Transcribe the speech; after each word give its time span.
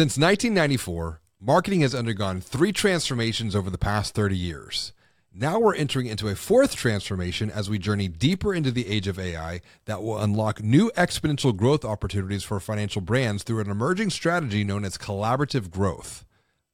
Since 0.00 0.16
1994, 0.16 1.20
marketing 1.42 1.82
has 1.82 1.94
undergone 1.94 2.40
three 2.40 2.72
transformations 2.72 3.54
over 3.54 3.68
the 3.68 3.76
past 3.76 4.14
30 4.14 4.34
years. 4.34 4.94
Now 5.30 5.60
we're 5.60 5.74
entering 5.74 6.06
into 6.06 6.28
a 6.28 6.34
fourth 6.34 6.74
transformation 6.74 7.50
as 7.50 7.68
we 7.68 7.78
journey 7.78 8.08
deeper 8.08 8.54
into 8.54 8.70
the 8.70 8.88
age 8.88 9.06
of 9.06 9.18
AI 9.18 9.60
that 9.84 10.02
will 10.02 10.16
unlock 10.16 10.62
new 10.62 10.90
exponential 10.96 11.54
growth 11.54 11.84
opportunities 11.84 12.42
for 12.44 12.58
financial 12.60 13.02
brands 13.02 13.42
through 13.42 13.60
an 13.60 13.70
emerging 13.70 14.08
strategy 14.08 14.64
known 14.64 14.86
as 14.86 14.96
collaborative 14.96 15.70
growth. 15.70 16.24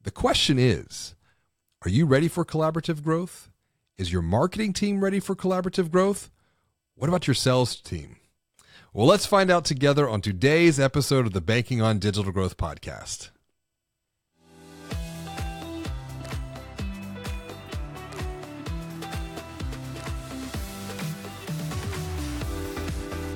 The 0.04 0.12
question 0.12 0.56
is 0.56 1.16
Are 1.82 1.90
you 1.90 2.06
ready 2.06 2.28
for 2.28 2.44
collaborative 2.44 3.02
growth? 3.02 3.50
Is 3.98 4.12
your 4.12 4.22
marketing 4.22 4.72
team 4.72 5.02
ready 5.02 5.18
for 5.18 5.34
collaborative 5.34 5.90
growth? 5.90 6.30
What 6.94 7.08
about 7.08 7.26
your 7.26 7.34
sales 7.34 7.74
team? 7.74 8.18
Well, 8.96 9.06
let's 9.06 9.26
find 9.26 9.50
out 9.50 9.66
together 9.66 10.08
on 10.08 10.22
today's 10.22 10.80
episode 10.80 11.26
of 11.26 11.34
the 11.34 11.42
Banking 11.42 11.82
on 11.82 11.98
Digital 11.98 12.32
Growth 12.32 12.56
podcast. 12.56 13.28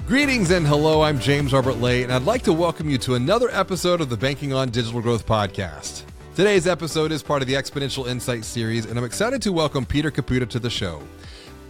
Greetings 0.07 0.51
and 0.51 0.67
hello, 0.67 1.03
I'm 1.03 1.21
James 1.21 1.53
Robert 1.53 1.75
Lay, 1.75 2.05
and 2.05 2.11
I'd 2.11 2.23
like 2.23 2.41
to 2.45 2.55
welcome 2.55 2.89
you 2.89 2.97
to 2.97 3.17
another 3.17 3.51
episode 3.51 4.01
of 4.01 4.09
the 4.09 4.17
Banking 4.17 4.55
on 4.55 4.71
Digital 4.71 5.03
Growth 5.03 5.27
podcast. 5.27 6.05
Today's 6.35 6.67
episode 6.67 7.13
is 7.13 7.23
part 7.23 7.43
of 7.43 7.49
the 7.49 7.55
Exponential 7.55 8.09
Insight 8.09 8.47
series, 8.47 8.87
and 8.87 8.99
I'm 8.99 9.05
excited 9.05 9.43
to 9.43 9.53
welcome 9.53 9.85
Peter 9.85 10.11
Caputa 10.11 10.49
to 10.49 10.59
the 10.59 10.71
show. 10.71 11.03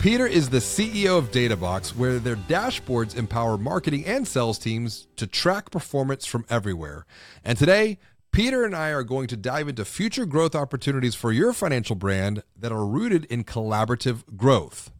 Peter 0.00 0.27
is 0.27 0.48
the 0.48 0.60
CEO 0.60 1.18
of 1.18 1.30
Databox, 1.30 1.95
where 1.95 2.18
their 2.18 2.34
dashboards 2.34 3.14
empower 3.14 3.59
marketing 3.59 4.06
and 4.06 4.26
sales 4.26 4.59
teams 4.59 5.06
to 5.16 5.26
track 5.26 5.70
performance 5.70 6.24
from 6.24 6.46
everywhere. 6.48 7.04
And 7.45 7.59
today, 7.59 7.98
Peter 8.32 8.64
and 8.64 8.74
I 8.74 8.92
are 8.92 9.02
going 9.02 9.26
to 9.26 9.36
dive 9.36 9.68
into 9.68 9.84
future 9.84 10.24
growth 10.24 10.54
opportunities 10.54 11.14
for 11.14 11.32
your 11.32 11.52
financial 11.52 11.96
brand 11.96 12.43
that 12.59 12.73
are 12.73 12.87
rooted 12.87 13.26
in 13.26 13.45
collaborative 13.45 14.23
growth. 14.38 14.90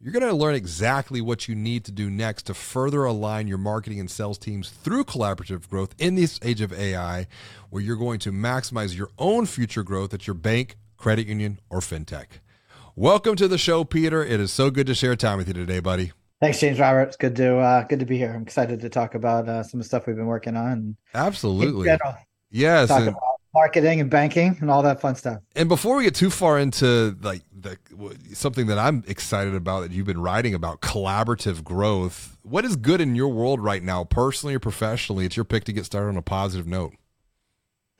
You're 0.00 0.12
going 0.12 0.24
to 0.24 0.32
learn 0.32 0.54
exactly 0.54 1.20
what 1.20 1.48
you 1.48 1.56
need 1.56 1.84
to 1.86 1.90
do 1.90 2.08
next 2.08 2.44
to 2.44 2.54
further 2.54 3.02
align 3.02 3.48
your 3.48 3.58
marketing 3.58 3.98
and 3.98 4.08
sales 4.08 4.38
teams 4.38 4.70
through 4.70 5.06
collaborative 5.06 5.68
growth 5.68 5.92
in 5.98 6.14
this 6.14 6.38
age 6.44 6.60
of 6.60 6.72
AI, 6.72 7.26
where 7.70 7.82
you're 7.82 7.96
going 7.96 8.20
to 8.20 8.30
maximize 8.30 8.96
your 8.96 9.10
own 9.18 9.44
future 9.44 9.82
growth 9.82 10.14
at 10.14 10.28
your 10.28 10.34
bank, 10.34 10.76
credit 10.96 11.26
union, 11.26 11.58
or 11.68 11.80
fintech. 11.80 12.26
Welcome 12.98 13.36
to 13.36 13.46
the 13.46 13.58
show, 13.58 13.84
Peter. 13.84 14.24
It 14.24 14.40
is 14.40 14.50
so 14.50 14.70
good 14.70 14.86
to 14.86 14.94
share 14.94 15.14
time 15.16 15.36
with 15.36 15.48
you 15.48 15.52
today, 15.52 15.80
buddy. 15.80 16.12
Thanks, 16.40 16.60
James 16.60 16.80
Robert. 16.80 17.02
It's 17.02 17.16
good 17.18 17.36
to 17.36 17.58
uh, 17.58 17.82
good 17.82 17.98
to 17.98 18.06
be 18.06 18.16
here. 18.16 18.32
I'm 18.32 18.40
excited 18.40 18.80
to 18.80 18.88
talk 18.88 19.14
about 19.14 19.46
uh, 19.46 19.62
some 19.62 19.80
of 19.80 19.84
the 19.84 19.88
stuff 19.88 20.06
we've 20.06 20.16
been 20.16 20.24
working 20.24 20.56
on. 20.56 20.96
Absolutely. 21.14 21.94
Yes. 22.50 22.88
Talk 22.88 23.00
and, 23.00 23.08
about 23.08 23.20
marketing 23.52 24.00
and 24.00 24.08
banking 24.08 24.56
and 24.62 24.70
all 24.70 24.82
that 24.82 25.02
fun 25.02 25.14
stuff. 25.14 25.42
And 25.54 25.68
before 25.68 25.98
we 25.98 26.04
get 26.04 26.14
too 26.14 26.30
far 26.30 26.58
into 26.58 27.14
like 27.20 27.42
the 27.54 27.76
something 28.32 28.66
that 28.68 28.78
I'm 28.78 29.04
excited 29.06 29.54
about 29.54 29.80
that 29.80 29.90
you've 29.90 30.06
been 30.06 30.22
writing 30.22 30.54
about 30.54 30.80
collaborative 30.80 31.62
growth, 31.62 32.38
what 32.44 32.64
is 32.64 32.76
good 32.76 33.02
in 33.02 33.14
your 33.14 33.28
world 33.28 33.60
right 33.60 33.82
now, 33.82 34.04
personally 34.04 34.54
or 34.54 34.58
professionally? 34.58 35.26
It's 35.26 35.36
your 35.36 35.44
pick 35.44 35.64
to 35.64 35.72
get 35.74 35.84
started 35.84 36.08
on 36.08 36.16
a 36.16 36.22
positive 36.22 36.66
note. 36.66 36.94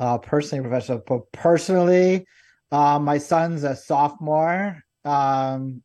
Uh, 0.00 0.16
personally, 0.16 0.66
professional. 0.66 1.02
But 1.06 1.30
personally, 1.32 2.26
uh, 2.72 2.98
my 2.98 3.18
son's 3.18 3.62
a 3.62 3.76
sophomore 3.76 4.82
um, 5.06 5.82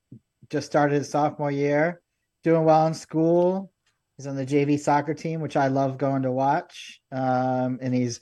just 0.50 0.67
started 0.67 0.95
his 0.95 1.09
sophomore 1.09 1.52
year, 1.52 2.02
doing 2.44 2.66
well 2.66 2.88
in 2.88 2.94
school. 2.94 3.72
He's 4.17 4.27
on 4.27 4.36
the 4.36 4.45
JV 4.45 4.80
soccer 4.80 5.14
team, 5.14 5.41
which 5.41 5.55
I 5.55 5.67
love 5.67 5.97
going 5.97 6.23
to 6.23 6.31
watch. 6.31 7.02
Um, 7.11 7.80
and 7.81 7.94
he's 7.94 8.19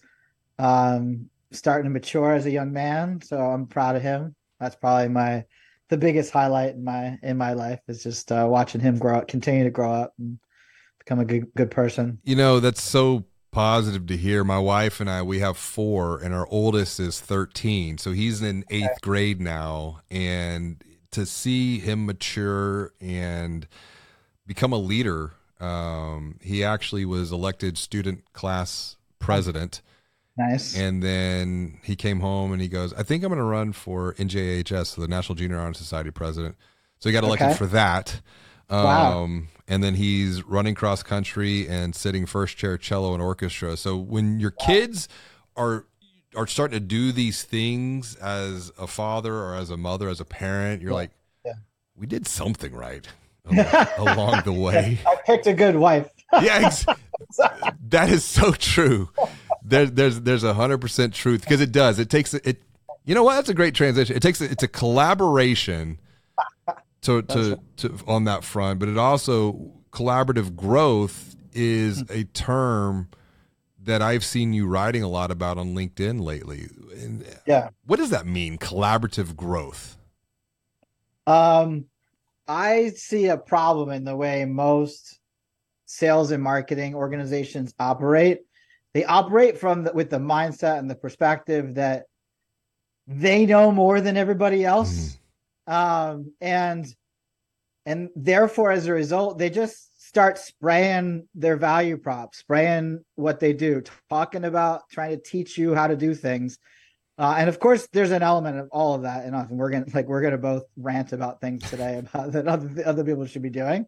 um, 0.59 1.29
starting 1.51 1.85
to 1.85 1.89
mature 1.89 2.33
as 2.33 2.45
a 2.45 2.51
young 2.51 2.71
man. 2.71 3.21
So 3.21 3.37
I'm 3.37 3.65
proud 3.65 3.95
of 3.95 4.01
him. 4.01 4.35
That's 4.59 4.75
probably 4.75 5.09
my 5.09 5.45
the 5.89 5.97
biggest 5.97 6.31
highlight 6.31 6.75
in 6.75 6.83
my 6.83 7.17
in 7.23 7.37
my 7.37 7.53
life 7.53 7.79
is 7.87 8.03
just 8.03 8.31
uh, 8.31 8.45
watching 8.47 8.81
him 8.81 8.99
grow 8.99 9.17
up, 9.17 9.27
continue 9.27 9.63
to 9.63 9.71
grow 9.71 9.91
up, 9.91 10.13
and 10.19 10.37
become 10.99 11.19
a 11.19 11.25
good 11.25 11.51
good 11.55 11.71
person. 11.71 12.19
You 12.23 12.35
know, 12.35 12.59
that's 12.59 12.83
so 12.83 13.25
positive 13.51 14.05
to 14.07 14.17
hear. 14.17 14.43
My 14.43 14.59
wife 14.59 14.99
and 14.99 15.09
I, 15.09 15.21
we 15.21 15.39
have 15.39 15.57
four, 15.57 16.19
and 16.19 16.33
our 16.33 16.47
oldest 16.49 16.99
is 16.99 17.19
13. 17.19 17.97
So 17.97 18.11
he's 18.11 18.41
in 18.41 18.63
eighth 18.69 19.01
grade 19.01 19.41
now. 19.41 20.01
And 20.11 20.83
to 21.11 21.25
see 21.25 21.79
him 21.79 22.05
mature 22.05 22.93
and 23.01 23.67
become 24.45 24.73
a 24.73 24.77
leader. 24.77 25.33
Um, 25.59 26.39
he 26.41 26.63
actually 26.63 27.05
was 27.05 27.31
elected 27.31 27.77
student 27.77 28.31
class 28.33 28.97
president. 29.19 29.81
Nice. 30.37 30.77
And 30.77 31.03
then 31.03 31.79
he 31.83 31.95
came 31.95 32.21
home 32.21 32.53
and 32.53 32.61
he 32.61 32.69
goes, 32.69 32.93
I 32.93 33.03
think 33.03 33.23
I'm 33.23 33.29
going 33.29 33.39
to 33.39 33.43
run 33.43 33.73
for 33.73 34.13
NJHS, 34.13 34.95
the 34.95 35.07
National 35.07 35.35
Junior 35.35 35.59
Honor 35.59 35.73
Society 35.73 36.11
president. 36.11 36.55
So 36.99 37.09
he 37.09 37.13
got 37.13 37.23
elected 37.23 37.49
okay. 37.49 37.57
for 37.57 37.65
that. 37.67 38.21
Um, 38.69 38.83
wow. 38.83 39.39
And 39.67 39.83
then 39.83 39.95
he's 39.95 40.43
running 40.43 40.75
cross 40.75 41.03
country 41.03 41.67
and 41.67 41.93
sitting 41.93 42.25
first 42.25 42.57
chair 42.57 42.77
cello 42.77 43.13
and 43.13 43.21
orchestra. 43.21 43.75
So 43.75 43.97
when 43.97 44.39
your 44.39 44.53
wow. 44.59 44.65
kids 44.65 45.09
are 45.57 45.85
are 46.35 46.47
starting 46.47 46.79
to 46.79 46.85
do 46.85 47.11
these 47.11 47.43
things 47.43 48.15
as 48.15 48.71
a 48.77 48.87
father 48.87 49.33
or 49.35 49.55
as 49.55 49.69
a 49.69 49.77
mother, 49.77 50.09
as 50.09 50.19
a 50.19 50.25
parent, 50.25 50.81
you're 50.81 50.91
yeah. 50.91 50.95
like, 50.95 51.11
yeah. 51.45 51.53
we 51.95 52.05
did 52.05 52.27
something 52.27 52.73
right 52.73 53.07
along 53.97 54.41
the 54.45 54.53
way. 54.53 54.99
I 55.07 55.15
picked 55.25 55.47
a 55.47 55.53
good 55.53 55.75
wife. 55.75 56.09
yeah, 56.41 56.69
that 57.87 58.09
is 58.09 58.23
so 58.23 58.51
true. 58.51 59.09
There, 59.63 59.87
there's 59.87 60.21
there's 60.21 60.43
a 60.43 60.53
hundred 60.53 60.79
percent 60.79 61.13
truth 61.13 61.41
because 61.41 61.59
it 61.59 61.71
does. 61.71 61.97
It 61.97 62.09
takes 62.09 62.35
it. 62.35 62.61
You 63.03 63.15
know 63.15 63.23
what? 63.23 63.35
That's 63.35 63.49
a 63.49 63.55
great 63.55 63.73
transition. 63.73 64.15
It 64.15 64.21
takes 64.21 64.39
it's 64.39 64.61
a 64.61 64.67
collaboration 64.67 65.97
to 67.01 67.23
to, 67.23 67.59
to 67.77 67.97
on 68.05 68.25
that 68.25 68.43
front, 68.43 68.79
but 68.79 68.89
it 68.89 68.97
also 68.99 69.71
collaborative 69.91 70.55
growth 70.55 71.35
is 71.53 72.01
hmm. 72.01 72.13
a 72.13 72.23
term 72.25 73.07
that 73.89 74.03
I've 74.03 74.23
seen 74.23 74.53
you 74.53 74.67
writing 74.67 75.01
a 75.01 75.07
lot 75.07 75.31
about 75.31 75.57
on 75.57 75.73
LinkedIn 75.73 76.21
lately. 76.21 76.67
And 76.93 77.25
yeah. 77.47 77.69
What 77.87 77.97
does 77.97 78.11
that 78.11 78.27
mean? 78.27 78.59
Collaborative 78.59 79.35
growth. 79.35 79.97
Um, 81.25 81.85
I 82.47 82.89
see 82.89 83.27
a 83.27 83.37
problem 83.37 83.89
in 83.89 84.03
the 84.03 84.15
way 84.15 84.45
most 84.45 85.19
sales 85.85 86.29
and 86.29 86.43
marketing 86.43 86.93
organizations 86.93 87.73
operate. 87.79 88.41
They 88.93 89.05
operate 89.05 89.57
from 89.57 89.85
the, 89.85 89.93
with 89.93 90.11
the 90.11 90.19
mindset 90.19 90.77
and 90.77 90.89
the 90.89 90.95
perspective 90.95 91.75
that 91.75 92.05
they 93.07 93.47
know 93.47 93.71
more 93.71 94.01
than 94.01 94.17
everybody 94.17 94.65
else. 94.65 95.17
Mm. 95.67 95.73
Um, 95.73 96.33
and 96.41 96.95
and 97.87 98.09
therefore 98.15 98.71
as 98.71 98.85
a 98.85 98.93
result, 98.93 99.39
they 99.39 99.49
just 99.49 99.88
start 100.09 100.39
spraying 100.39 101.27
their 101.35 101.55
value 101.55 101.95
prop, 101.95 102.33
spraying 102.33 102.99
what 103.13 103.39
they 103.39 103.53
do, 103.53 103.83
talking 104.09 104.43
about 104.43 104.81
trying 104.89 105.11
to 105.11 105.21
teach 105.21 105.55
you 105.55 105.75
how 105.75 105.85
to 105.85 105.95
do 105.95 106.15
things. 106.15 106.57
Uh, 107.19 107.35
and 107.37 107.47
of 107.47 107.59
course, 107.59 107.87
there's 107.93 108.09
an 108.09 108.23
element 108.23 108.57
of 108.57 108.69
all 108.71 108.95
of 108.95 109.03
that, 109.03 109.23
and 109.23 109.35
often 109.35 109.57
we're 109.57 109.69
gonna 109.69 109.85
like 109.93 110.07
we're 110.07 110.23
gonna 110.23 110.39
both 110.39 110.63
rant 110.77 111.13
about 111.13 111.39
things 111.41 111.61
today 111.69 111.99
about 112.13 112.31
that 112.31 112.47
other 112.47 112.83
other 112.87 113.03
people 113.03 113.23
should 113.27 113.43
be 113.43 113.51
doing. 113.51 113.85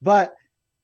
But 0.00 0.34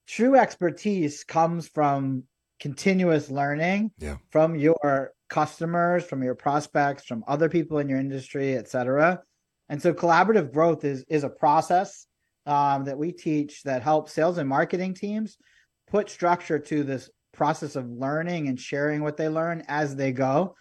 true 0.06 0.36
expertise 0.36 1.24
comes 1.24 1.66
from 1.66 2.24
continuous 2.60 3.30
learning 3.30 3.90
yeah. 3.96 4.16
from 4.28 4.54
your 4.54 5.12
customers, 5.30 6.04
from 6.04 6.22
your 6.22 6.34
prospects, 6.34 7.06
from 7.06 7.24
other 7.26 7.48
people 7.48 7.78
in 7.78 7.88
your 7.88 8.00
industry, 8.00 8.54
et 8.54 8.68
cetera. 8.68 9.22
And 9.70 9.80
so, 9.80 9.94
collaborative 9.94 10.52
growth 10.52 10.84
is 10.84 11.06
is 11.08 11.24
a 11.24 11.30
process 11.30 12.06
um, 12.46 12.84
that 12.84 12.98
we 12.98 13.12
teach 13.12 13.62
that 13.62 13.82
help 13.82 14.08
sales 14.08 14.38
and 14.38 14.48
marketing 14.48 14.94
teams 14.94 15.36
put 15.88 16.10
structure 16.10 16.58
to 16.58 16.82
this 16.82 17.10
process 17.32 17.76
of 17.76 17.88
learning 17.88 18.48
and 18.48 18.60
sharing 18.60 19.02
what 19.02 19.16
they 19.16 19.28
learn 19.28 19.62
as 19.68 19.96
they 19.96 20.12
go 20.12 20.54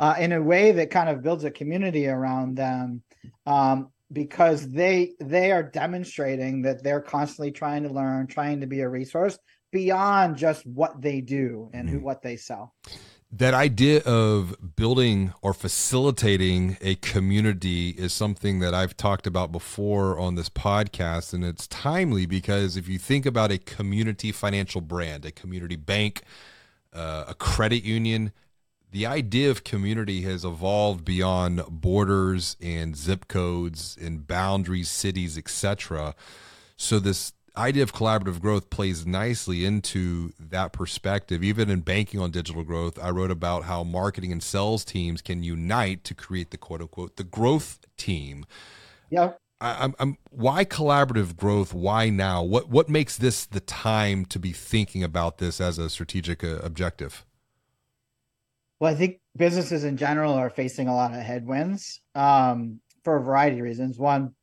uh, 0.00 0.14
in 0.18 0.32
a 0.32 0.42
way 0.42 0.72
that 0.72 0.90
kind 0.90 1.08
of 1.08 1.22
builds 1.22 1.44
a 1.44 1.50
community 1.50 2.06
around 2.06 2.56
them 2.56 3.02
um, 3.46 3.88
because 4.12 4.70
they 4.70 5.12
they 5.20 5.52
are 5.52 5.62
demonstrating 5.62 6.62
that 6.62 6.82
they're 6.82 7.00
constantly 7.00 7.50
trying 7.50 7.82
to 7.82 7.92
learn 7.92 8.26
trying 8.26 8.60
to 8.60 8.66
be 8.66 8.80
a 8.80 8.88
resource 8.88 9.38
beyond 9.70 10.36
just 10.36 10.64
what 10.66 11.00
they 11.00 11.20
do 11.20 11.70
and 11.74 11.88
who 11.88 11.96
mm-hmm. 11.96 12.06
what 12.06 12.22
they 12.22 12.36
sell 12.36 12.74
that 13.30 13.52
idea 13.52 14.00
of 14.04 14.74
building 14.76 15.34
or 15.42 15.52
facilitating 15.52 16.78
a 16.80 16.94
community 16.96 17.90
is 17.90 18.12
something 18.12 18.60
that 18.60 18.72
I've 18.72 18.96
talked 18.96 19.26
about 19.26 19.52
before 19.52 20.18
on 20.18 20.34
this 20.34 20.48
podcast. 20.48 21.34
And 21.34 21.44
it's 21.44 21.66
timely 21.66 22.24
because 22.24 22.76
if 22.76 22.88
you 22.88 22.98
think 22.98 23.26
about 23.26 23.52
a 23.52 23.58
community 23.58 24.32
financial 24.32 24.80
brand, 24.80 25.26
a 25.26 25.30
community 25.30 25.76
bank, 25.76 26.22
uh, 26.94 27.26
a 27.28 27.34
credit 27.34 27.84
union, 27.84 28.32
the 28.90 29.04
idea 29.04 29.50
of 29.50 29.62
community 29.62 30.22
has 30.22 30.46
evolved 30.46 31.04
beyond 31.04 31.62
borders 31.68 32.56
and 32.62 32.96
zip 32.96 33.28
codes 33.28 33.98
and 34.00 34.26
boundaries, 34.26 34.88
cities, 34.88 35.36
etc. 35.36 36.14
So 36.78 36.98
this 36.98 37.34
idea 37.58 37.82
of 37.82 37.92
collaborative 37.92 38.40
growth 38.40 38.70
plays 38.70 39.06
nicely 39.06 39.64
into 39.64 40.32
that 40.38 40.72
perspective. 40.72 41.42
Even 41.42 41.68
in 41.70 41.80
banking 41.80 42.20
on 42.20 42.30
digital 42.30 42.62
growth, 42.62 42.98
I 43.02 43.10
wrote 43.10 43.30
about 43.30 43.64
how 43.64 43.84
marketing 43.84 44.32
and 44.32 44.42
sales 44.42 44.84
teams 44.84 45.20
can 45.20 45.42
unite 45.42 46.04
to 46.04 46.14
create 46.14 46.50
the 46.50 46.58
quote 46.58 46.80
unquote 46.80 47.16
the 47.16 47.24
growth 47.24 47.80
team. 47.96 48.46
Yeah. 49.10 49.32
I, 49.60 49.84
am 49.84 49.94
I'm, 49.98 50.18
why 50.30 50.64
collaborative 50.64 51.36
growth? 51.36 51.74
Why 51.74 52.10
now? 52.10 52.44
What 52.44 52.68
what 52.68 52.88
makes 52.88 53.16
this 53.16 53.44
the 53.44 53.60
time 53.60 54.24
to 54.26 54.38
be 54.38 54.52
thinking 54.52 55.02
about 55.02 55.38
this 55.38 55.60
as 55.60 55.78
a 55.78 55.90
strategic 55.90 56.44
uh, 56.44 56.58
objective? 56.62 57.24
Well, 58.78 58.92
I 58.92 58.94
think 58.94 59.18
businesses 59.36 59.82
in 59.82 59.96
general 59.96 60.34
are 60.34 60.50
facing 60.50 60.86
a 60.86 60.94
lot 60.94 61.12
of 61.12 61.20
headwinds 61.20 62.00
um, 62.14 62.80
for 63.02 63.16
a 63.16 63.22
variety 63.22 63.58
of 63.58 63.64
reasons. 63.64 63.98
One, 63.98 64.34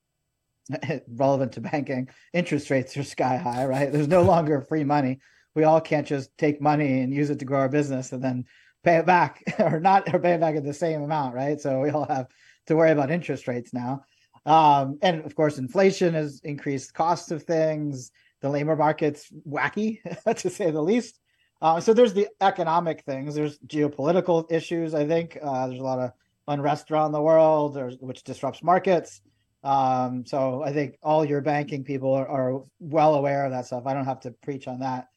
relevant 1.08 1.54
to 1.54 1.62
banking, 1.62 2.10
interest 2.34 2.70
rates 2.70 2.96
are 2.98 3.04
sky 3.04 3.38
high, 3.38 3.66
right? 3.66 3.92
There's 3.92 4.08
no 4.08 4.22
longer 4.22 4.62
free 4.62 4.84
money. 4.84 5.20
We 5.54 5.64
all 5.64 5.82
can't 5.82 6.08
just 6.08 6.36
take 6.38 6.62
money 6.62 7.02
and 7.02 7.14
use 7.14 7.30
it 7.30 7.40
to 7.40 7.46
grow 7.46 7.60
our 7.60 7.70
business 7.70 8.12
and 8.12 8.24
then 8.24 8.46
pay 8.84 8.98
it 8.98 9.06
back 9.06 9.42
or 9.60 9.80
not 9.80 10.14
or 10.14 10.20
pay 10.20 10.34
it 10.34 10.42
back 10.42 10.56
at 10.56 10.64
the 10.64 10.74
same 10.74 11.02
amount, 11.02 11.36
right? 11.36 11.60
So 11.60 11.82
we 11.82 11.90
all 11.90 12.06
have 12.06 12.28
to 12.68 12.76
worry 12.76 12.92
about 12.92 13.12
interest 13.12 13.48
rates 13.48 13.74
now. 13.74 14.04
Um, 14.46 15.00
and 15.02 15.26
of 15.26 15.36
course, 15.36 15.58
inflation 15.58 16.14
has 16.14 16.42
increased 16.44 16.94
costs 16.94 17.32
of 17.32 17.44
things. 17.44 18.12
The 18.42 18.50
labor 18.50 18.76
market's 18.76 19.32
wacky, 19.48 20.00
to 20.38 20.50
say 20.50 20.72
the 20.72 20.82
least. 20.82 21.20
Uh, 21.62 21.80
so 21.80 21.94
there's 21.94 22.14
the 22.14 22.28
economic 22.42 23.04
things. 23.04 23.34
There's 23.34 23.58
geopolitical 23.60 24.52
issues. 24.52 24.94
I 24.94 25.08
think 25.08 25.38
uh, 25.42 25.68
there's 25.68 25.80
a 25.80 25.84
lot 25.84 26.00
of 26.00 26.12
unrest 26.48 26.92
around 26.92 27.12
the 27.12 27.22
world, 27.22 27.78
which 28.02 28.24
disrupts 28.24 28.62
markets. 28.62 29.22
Um, 29.66 30.26
so 30.28 30.62
I 30.64 30.72
think 30.74 30.96
all 31.02 31.26
your 31.26 31.42
banking 31.42 31.84
people 31.84 32.14
are, 32.14 32.28
are, 32.28 32.64
well 32.80 33.16
aware 33.16 33.46
of 33.46 33.52
that 33.52 33.66
stuff. 33.66 33.88
I 33.88 33.96
don't 33.96 34.06
have 34.06 34.20
to 34.22 34.32
preach 34.32 34.68
on 34.68 34.82
that. 34.82 35.08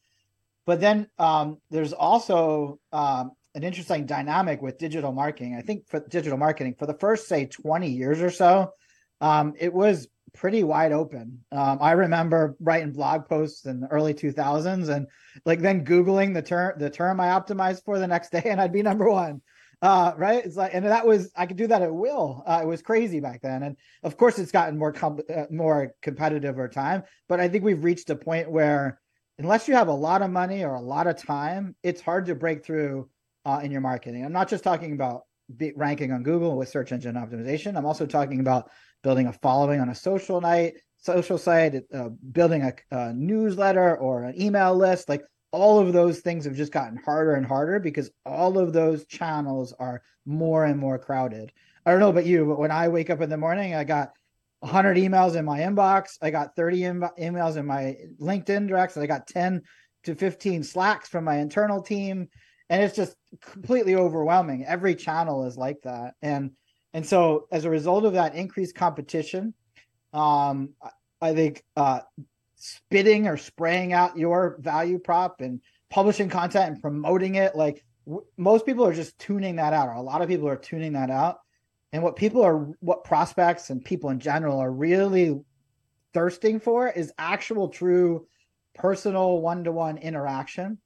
But 0.64 0.80
then 0.80 1.06
um, 1.18 1.58
there's 1.70 1.92
also 1.92 2.80
um, 2.90 3.32
an 3.54 3.62
interesting 3.62 4.06
dynamic 4.06 4.62
with 4.62 4.78
digital 4.78 5.12
marketing. 5.12 5.54
I 5.54 5.60
think 5.60 5.86
for 5.88 6.00
digital 6.00 6.38
marketing, 6.38 6.76
for 6.78 6.86
the 6.86 6.94
first 6.94 7.28
say 7.28 7.44
20 7.44 7.90
years 7.90 8.22
or 8.22 8.30
so, 8.30 8.72
um, 9.20 9.52
it 9.58 9.72
was 9.72 10.08
pretty 10.34 10.62
wide 10.62 10.92
open. 10.92 11.44
Um, 11.52 11.78
I 11.80 11.92
remember 11.92 12.56
writing 12.60 12.92
blog 12.92 13.28
posts 13.28 13.66
in 13.66 13.80
the 13.80 13.88
early 13.88 14.14
2000s 14.14 14.88
and 14.88 15.06
like 15.44 15.60
then 15.60 15.84
googling 15.84 16.32
the 16.32 16.42
term 16.42 16.78
the 16.78 16.90
term 16.90 17.20
I 17.20 17.28
optimized 17.28 17.84
for 17.84 17.98
the 17.98 18.06
next 18.06 18.30
day 18.32 18.42
and 18.46 18.60
I'd 18.60 18.72
be 18.72 18.82
number 18.82 19.10
one. 19.10 19.42
Uh, 19.80 20.12
right? 20.16 20.44
It's 20.44 20.56
like 20.56 20.74
and 20.74 20.84
that 20.84 21.06
was 21.06 21.30
I 21.36 21.46
could 21.46 21.56
do 21.56 21.68
that 21.68 21.82
at 21.82 21.94
will. 21.94 22.42
Uh, 22.46 22.60
it 22.62 22.66
was 22.66 22.82
crazy 22.82 23.20
back 23.20 23.42
then, 23.42 23.62
and 23.62 23.76
of 24.02 24.16
course 24.16 24.38
it's 24.38 24.50
gotten 24.50 24.76
more 24.76 24.92
com- 24.92 25.20
uh, 25.32 25.44
more 25.50 25.94
competitive 26.02 26.54
over 26.54 26.68
time. 26.68 27.04
But 27.28 27.38
I 27.38 27.48
think 27.48 27.62
we've 27.62 27.84
reached 27.84 28.10
a 28.10 28.16
point 28.16 28.50
where 28.50 29.00
unless 29.38 29.68
you 29.68 29.74
have 29.74 29.88
a 29.88 29.92
lot 29.92 30.22
of 30.22 30.30
money 30.30 30.64
or 30.64 30.74
a 30.74 30.80
lot 30.80 31.06
of 31.06 31.16
time, 31.16 31.76
it's 31.84 32.00
hard 32.00 32.26
to 32.26 32.34
break 32.34 32.64
through 32.64 33.08
uh, 33.44 33.60
in 33.62 33.70
your 33.70 33.80
marketing. 33.80 34.24
I'm 34.24 34.32
not 34.32 34.48
just 34.48 34.64
talking 34.64 34.92
about 34.92 35.22
be- 35.56 35.72
ranking 35.76 36.12
on 36.12 36.22
Google 36.22 36.56
with 36.56 36.68
search 36.68 36.90
engine 36.92 37.14
optimization. 37.14 37.76
I'm 37.76 37.86
also 37.86 38.06
talking 38.06 38.40
about 38.40 38.70
building 39.02 39.28
a 39.28 39.32
following 39.32 39.80
on 39.80 39.90
a 39.90 39.94
social 39.94 40.40
night, 40.40 40.74
social 40.98 41.38
site, 41.38 41.76
uh, 41.94 42.08
building 42.32 42.62
a, 42.62 42.74
a 42.90 43.12
newsletter 43.12 43.96
or 43.96 44.24
an 44.24 44.40
email 44.40 44.74
list. 44.74 45.08
Like 45.08 45.22
all 45.50 45.78
of 45.78 45.92
those 45.92 46.20
things 46.20 46.44
have 46.44 46.56
just 46.56 46.72
gotten 46.72 46.98
harder 46.98 47.34
and 47.34 47.46
harder 47.46 47.78
because 47.78 48.10
all 48.26 48.58
of 48.58 48.72
those 48.72 49.06
channels 49.06 49.72
are 49.78 50.02
more 50.26 50.64
and 50.64 50.78
more 50.78 50.98
crowded. 50.98 51.52
I 51.86 51.90
don't 51.90 52.00
know 52.00 52.10
about 52.10 52.26
you, 52.26 52.44
but 52.44 52.58
when 52.58 52.70
I 52.70 52.88
wake 52.88 53.08
up 53.10 53.22
in 53.22 53.30
the 53.30 53.36
morning, 53.36 53.74
I 53.74 53.84
got 53.84 54.12
100 54.60 54.96
emails 54.96 55.36
in 55.36 55.44
my 55.44 55.60
inbox. 55.60 56.18
I 56.20 56.30
got 56.30 56.54
30 56.54 56.84
Im- 56.84 57.10
emails 57.18 57.56
in 57.56 57.66
my 57.66 57.96
LinkedIn 58.20 58.68
directs. 58.68 58.96
I 58.96 59.06
got 59.06 59.26
10 59.26 59.62
to 60.04 60.14
15 60.14 60.64
slacks 60.64 61.08
from 61.08 61.24
my 61.24 61.38
internal 61.38 61.82
team. 61.82 62.28
And 62.68 62.82
it's 62.82 62.96
just 62.96 63.16
completely 63.40 63.94
overwhelming. 63.94 64.66
Every 64.66 64.94
channel 64.94 65.46
is 65.46 65.56
like 65.56 65.80
that. 65.84 66.14
And 66.20 66.52
and 66.94 67.06
so, 67.06 67.46
as 67.52 67.64
a 67.64 67.70
result 67.70 68.04
of 68.04 68.14
that 68.14 68.34
increased 68.34 68.74
competition, 68.74 69.54
um, 70.12 70.70
I 71.20 71.34
think 71.34 71.62
uh, 71.76 72.00
spitting 72.58 73.26
or 73.26 73.36
spraying 73.36 73.92
out 73.92 74.18
your 74.18 74.58
value 74.60 74.98
prop 74.98 75.40
and 75.40 75.60
publishing 75.90 76.28
content 76.28 76.72
and 76.72 76.82
promoting 76.82 77.36
it, 77.36 77.56
like 77.56 77.84
w- 78.06 78.26
most 78.36 78.66
people 78.66 78.86
are 78.86 78.92
just 78.92 79.18
tuning 79.18 79.56
that 79.56 79.72
out, 79.72 79.88
or 79.88 79.94
a 79.94 80.02
lot 80.02 80.22
of 80.22 80.28
people 80.28 80.48
are 80.48 80.56
tuning 80.56 80.92
that 80.92 81.10
out. 81.10 81.38
And 81.92 82.02
what 82.02 82.16
people 82.16 82.42
are, 82.42 82.68
what 82.80 83.04
prospects 83.04 83.70
and 83.70 83.82
people 83.82 84.10
in 84.10 84.20
general 84.20 84.58
are 84.58 84.70
really 84.70 85.40
thirsting 86.12 86.60
for 86.60 86.88
is 86.88 87.12
actual, 87.18 87.68
true, 87.68 88.26
personal 88.74 89.40
one 89.40 89.64
to 89.64 89.72
one 89.72 89.98
interaction. 89.98 90.78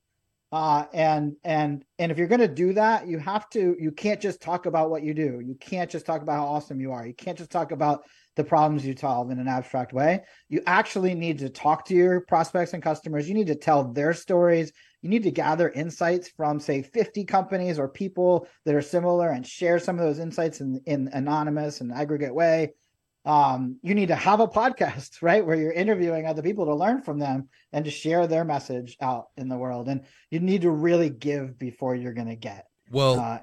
Uh, 0.53 0.85
and 0.93 1.35
and 1.45 1.83
and 1.99 2.13
if 2.13 2.19
you're 2.19 2.29
going 2.29 2.39
to 2.39 2.47
do 2.47 2.75
that 2.75 3.07
you 3.07 3.19
have 3.19 3.49
to 3.49 3.75
you 3.81 3.91
can't 3.91 4.21
just 4.21 4.43
talk 4.43 4.67
about 4.67 4.91
what 4.91 5.03
you 5.03 5.15
do. 5.15 5.41
You 5.43 5.55
can't 5.55 5.91
just 5.91 6.05
talk 6.05 6.21
about 6.21 6.37
how 6.37 6.45
awesome 6.45 6.79
you 6.79 6.93
are. 6.93 7.07
You 7.07 7.15
can't 7.15 7.39
just 7.39 7.51
talk 7.51 7.73
about 7.73 8.05
the 8.37 8.44
problems 8.44 8.84
you 8.84 8.96
solve 8.96 9.31
in 9.31 9.38
an 9.38 9.49
abstract 9.49 9.93
way 9.93 10.23
you 10.49 10.62
actually 10.67 11.14
need 11.14 11.38
to 11.38 11.49
talk 11.49 11.84
to 11.84 11.94
your 11.94 12.20
prospects 12.23 12.73
and 12.73 12.82
customers 12.82 13.29
you 13.29 13.34
need 13.34 13.46
to 13.46 13.55
tell 13.55 13.84
their 13.93 14.12
stories 14.12 14.73
you 15.02 15.08
need 15.08 15.23
to 15.23 15.31
gather 15.31 15.69
insights 15.70 16.29
from 16.37 16.61
say 16.61 16.82
50 16.82 17.25
companies 17.25 17.79
or 17.79 17.88
people 17.88 18.46
that 18.64 18.75
are 18.75 18.82
similar 18.82 19.31
and 19.31 19.46
share 19.46 19.79
some 19.79 19.99
of 19.99 20.05
those 20.05 20.19
insights 20.19 20.61
in 20.61 20.81
in 20.87 21.08
anonymous 21.12 21.81
and 21.81 21.93
aggregate 21.93 22.34
way 22.34 22.73
um, 23.25 23.79
you 23.82 23.94
need 23.94 24.08
to 24.08 24.17
have 24.17 24.40
a 24.40 24.49
podcast, 24.49 25.19
right, 25.23 25.44
where 25.44 25.56
you're 25.56 25.73
interviewing 25.73 26.26
other 26.26 26.43
people 26.43 26.67
to 26.67 26.75
learn 26.75 27.02
from 27.02 27.19
them 27.19 27.49
and 27.73 27.85
to 27.85 27.90
share 27.90 28.26
their 28.26 28.44
message 28.44 28.96
out 29.00 29.26
in 29.37 29.49
the 29.49 29.56
world. 29.56 29.88
And 29.88 30.02
you 30.31 30.40
need 30.40 30.62
to 30.62 30.70
really 30.70 31.11
give 31.11 31.58
before 31.58 31.94
you're 31.94 32.14
going 32.14 32.28
to 32.28 32.37
get. 32.37 32.67
Well, 32.90 33.20
uh, 33.20 33.38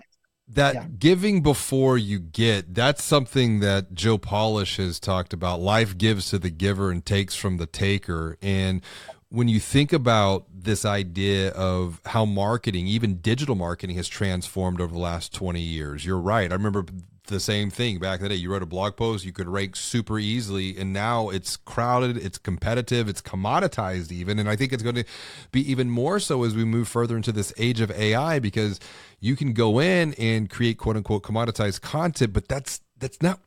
that 0.50 0.74
yeah. 0.76 0.86
giving 0.98 1.42
before 1.42 1.98
you 1.98 2.20
get, 2.20 2.74
that's 2.74 3.04
something 3.04 3.60
that 3.60 3.94
Joe 3.94 4.18
Polish 4.18 4.78
has 4.78 5.00
talked 5.00 5.34
about. 5.34 5.60
Life 5.60 5.98
gives 5.98 6.30
to 6.30 6.40
the 6.40 6.50
giver 6.50 6.92
and 6.92 7.06
takes 7.06 7.36
from 7.36 7.58
the 7.58 7.68
taker. 7.68 8.38
And 8.42 8.82
when 9.30 9.48
you 9.48 9.60
think 9.60 9.94
about 9.94 10.46
this 10.52 10.86
idea 10.86 11.52
of 11.52 12.02
how 12.06 12.26
marketing, 12.26 12.88
even 12.88 13.18
digital 13.18 13.56
marketing, 13.56 13.96
has 13.98 14.08
transformed 14.08 14.82
over 14.82 14.92
the 14.92 15.00
last 15.00 15.34
20 15.34 15.62
years, 15.62 16.04
you're 16.06 16.18
right. 16.18 16.52
I 16.52 16.56
remember 16.56 16.84
the 17.30 17.40
same 17.40 17.70
thing 17.70 18.00
back 18.00 18.20
in 18.20 18.24
the 18.24 18.30
day. 18.30 18.36
You 18.36 18.52
wrote 18.52 18.64
a 18.64 18.68
blog 18.68 18.96
post, 18.96 19.26
you 19.26 19.32
could 19.32 19.48
rank 19.48 19.76
super 19.76 20.20
easily, 20.20 20.78
and 20.78 20.92
now 20.94 21.30
it's 21.30 21.58
crowded, 21.58 22.18
it's 22.18 22.38
competitive, 22.38 23.08
it's 23.08 23.22
commoditized 23.22 24.12
even, 24.12 24.40
and 24.40 24.50
I 24.50 24.56
think 24.56 24.74
it's 24.74 24.84
going 24.84 24.96
to 24.96 25.06
be 25.52 25.70
even 25.72 25.90
more 25.90 26.20
so 26.20 26.44
as 26.44 26.56
we 26.56 26.66
move 26.66 26.88
further 26.88 27.16
into 27.16 27.32
this 27.32 27.54
age 27.58 27.82
of 27.82 27.92
AI 27.92 28.40
because 28.40 28.80
you 29.20 29.36
can 29.36 29.54
go 29.54 29.80
in 29.80 30.14
and 30.16 30.50
create 30.50 30.78
quote 30.78 30.98
unquote 30.98 31.24
commoditized 31.24 31.82
content, 31.82 32.34
but 32.34 32.48
that's 32.48 32.82
that's 32.98 33.22
not 33.22 33.40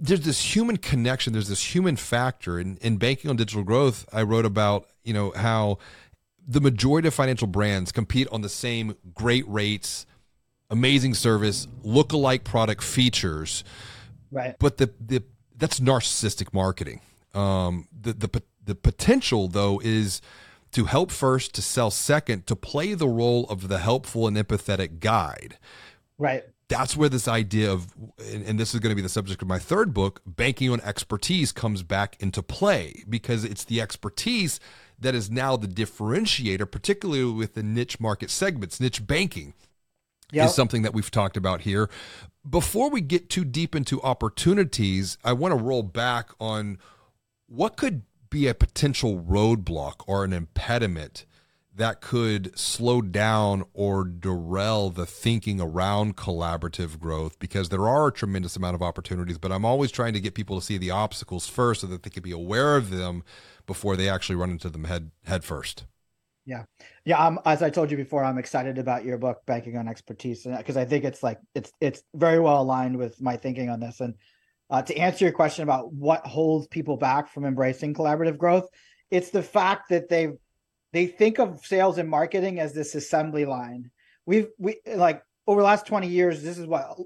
there's 0.00 0.22
this 0.22 0.56
human 0.56 0.78
connection, 0.78 1.34
there's 1.34 1.48
this 1.48 1.74
human 1.74 1.94
factor. 1.94 2.58
In, 2.58 2.78
in 2.78 2.96
banking 2.96 3.30
on 3.30 3.36
digital 3.36 3.62
growth, 3.62 4.08
I 4.12 4.22
wrote 4.22 4.46
about, 4.46 4.88
you 5.04 5.12
know, 5.12 5.32
how 5.36 5.78
the 6.46 6.60
majority 6.60 7.06
of 7.06 7.14
financial 7.14 7.46
brands 7.46 7.92
compete 7.92 8.26
on 8.32 8.40
the 8.40 8.48
same 8.48 8.96
great 9.14 9.46
rates, 9.46 10.06
amazing 10.70 11.14
service, 11.14 11.68
look-alike 11.82 12.44
product 12.44 12.82
features. 12.82 13.64
Right. 14.30 14.56
But 14.58 14.78
the 14.78 14.90
the 15.04 15.22
that's 15.56 15.80
narcissistic 15.80 16.54
marketing. 16.54 17.00
Um, 17.34 17.88
the 17.92 18.12
the 18.12 18.42
the 18.64 18.74
potential 18.74 19.48
though 19.48 19.80
is 19.82 20.22
to 20.72 20.84
help 20.84 21.10
first, 21.10 21.54
to 21.54 21.62
sell 21.62 21.90
second, 21.90 22.46
to 22.46 22.56
play 22.56 22.94
the 22.94 23.08
role 23.08 23.44
of 23.48 23.68
the 23.68 23.78
helpful 23.78 24.26
and 24.26 24.36
empathetic 24.36 25.00
guide. 25.00 25.58
Right. 26.18 26.44
That's 26.68 26.96
where 26.96 27.08
this 27.08 27.26
idea 27.26 27.72
of, 27.72 27.92
and 28.32 28.60
this 28.60 28.72
is 28.74 28.78
going 28.78 28.90
to 28.90 28.96
be 28.96 29.02
the 29.02 29.08
subject 29.08 29.42
of 29.42 29.48
my 29.48 29.58
third 29.58 29.92
book, 29.92 30.22
banking 30.24 30.70
on 30.70 30.80
expertise 30.82 31.50
comes 31.50 31.82
back 31.82 32.16
into 32.20 32.44
play 32.44 33.02
because 33.08 33.44
it's 33.44 33.64
the 33.64 33.80
expertise 33.80 34.60
that 34.96 35.16
is 35.16 35.28
now 35.28 35.56
the 35.56 35.66
differentiator, 35.66 36.70
particularly 36.70 37.24
with 37.24 37.54
the 37.54 37.64
niche 37.64 37.98
market 37.98 38.30
segments, 38.30 38.78
niche 38.78 39.04
banking 39.04 39.54
yep. 40.32 40.46
is 40.46 40.54
something 40.54 40.82
that 40.82 40.94
we've 40.94 41.10
talked 41.10 41.36
about 41.36 41.62
here. 41.62 41.88
Before 42.48 42.88
we 42.90 43.00
get 43.00 43.28
too 43.28 43.44
deep 43.44 43.74
into 43.74 44.00
opportunities, 44.02 45.18
I 45.24 45.32
want 45.32 45.52
to 45.52 45.62
roll 45.62 45.82
back 45.82 46.30
on 46.40 46.78
what 47.46 47.76
could 47.76 48.02
be 48.30 48.46
a 48.46 48.54
potential 48.54 49.18
roadblock 49.20 50.04
or 50.06 50.24
an 50.24 50.32
impediment 50.32 51.26
that 51.74 52.00
could 52.00 52.56
slow 52.58 53.00
down 53.00 53.64
or 53.72 54.04
derail 54.04 54.90
the 54.90 55.06
thinking 55.06 55.60
around 55.60 56.16
collaborative 56.16 56.98
growth 56.98 57.38
because 57.38 57.68
there 57.68 57.88
are 57.88 58.08
a 58.08 58.12
tremendous 58.12 58.56
amount 58.56 58.74
of 58.74 58.82
opportunities 58.82 59.38
but 59.38 59.52
i'm 59.52 59.64
always 59.64 59.90
trying 59.90 60.12
to 60.12 60.20
get 60.20 60.34
people 60.34 60.58
to 60.58 60.64
see 60.64 60.76
the 60.76 60.90
obstacles 60.90 61.46
first 61.46 61.80
so 61.80 61.86
that 61.86 62.02
they 62.02 62.10
can 62.10 62.22
be 62.22 62.32
aware 62.32 62.76
of 62.76 62.90
them 62.90 63.22
before 63.66 63.96
they 63.96 64.08
actually 64.08 64.36
run 64.36 64.50
into 64.50 64.68
them 64.68 64.84
head 64.84 65.10
head 65.24 65.44
first 65.44 65.84
yeah, 66.50 66.64
yeah. 67.04 67.24
Um, 67.24 67.38
as 67.44 67.62
I 67.62 67.70
told 67.70 67.92
you 67.92 67.96
before, 67.96 68.24
I'm 68.24 68.36
excited 68.38 68.76
about 68.76 69.04
your 69.04 69.18
book, 69.18 69.38
Banking 69.46 69.76
on 69.76 69.86
Expertise, 69.86 70.44
because 70.44 70.76
I 70.76 70.84
think 70.84 71.04
it's 71.04 71.22
like 71.22 71.38
it's 71.54 71.72
it's 71.80 72.02
very 72.12 72.40
well 72.40 72.60
aligned 72.60 72.98
with 72.98 73.20
my 73.22 73.36
thinking 73.36 73.70
on 73.70 73.78
this. 73.78 74.00
And 74.00 74.14
uh, 74.68 74.82
to 74.82 74.96
answer 74.96 75.24
your 75.24 75.32
question 75.32 75.62
about 75.62 75.92
what 75.92 76.26
holds 76.26 76.66
people 76.66 76.96
back 76.96 77.28
from 77.28 77.44
embracing 77.44 77.94
collaborative 77.94 78.36
growth, 78.36 78.68
it's 79.12 79.30
the 79.30 79.44
fact 79.44 79.90
that 79.90 80.08
they 80.08 80.30
they 80.92 81.06
think 81.06 81.38
of 81.38 81.64
sales 81.64 81.98
and 81.98 82.10
marketing 82.10 82.58
as 82.58 82.72
this 82.72 82.96
assembly 82.96 83.44
line. 83.44 83.92
We've 84.26 84.48
we 84.58 84.80
like 84.92 85.22
over 85.46 85.60
the 85.60 85.66
last 85.66 85.86
20 85.86 86.08
years, 86.08 86.42
this 86.42 86.58
is 86.58 86.66
what 86.66 86.98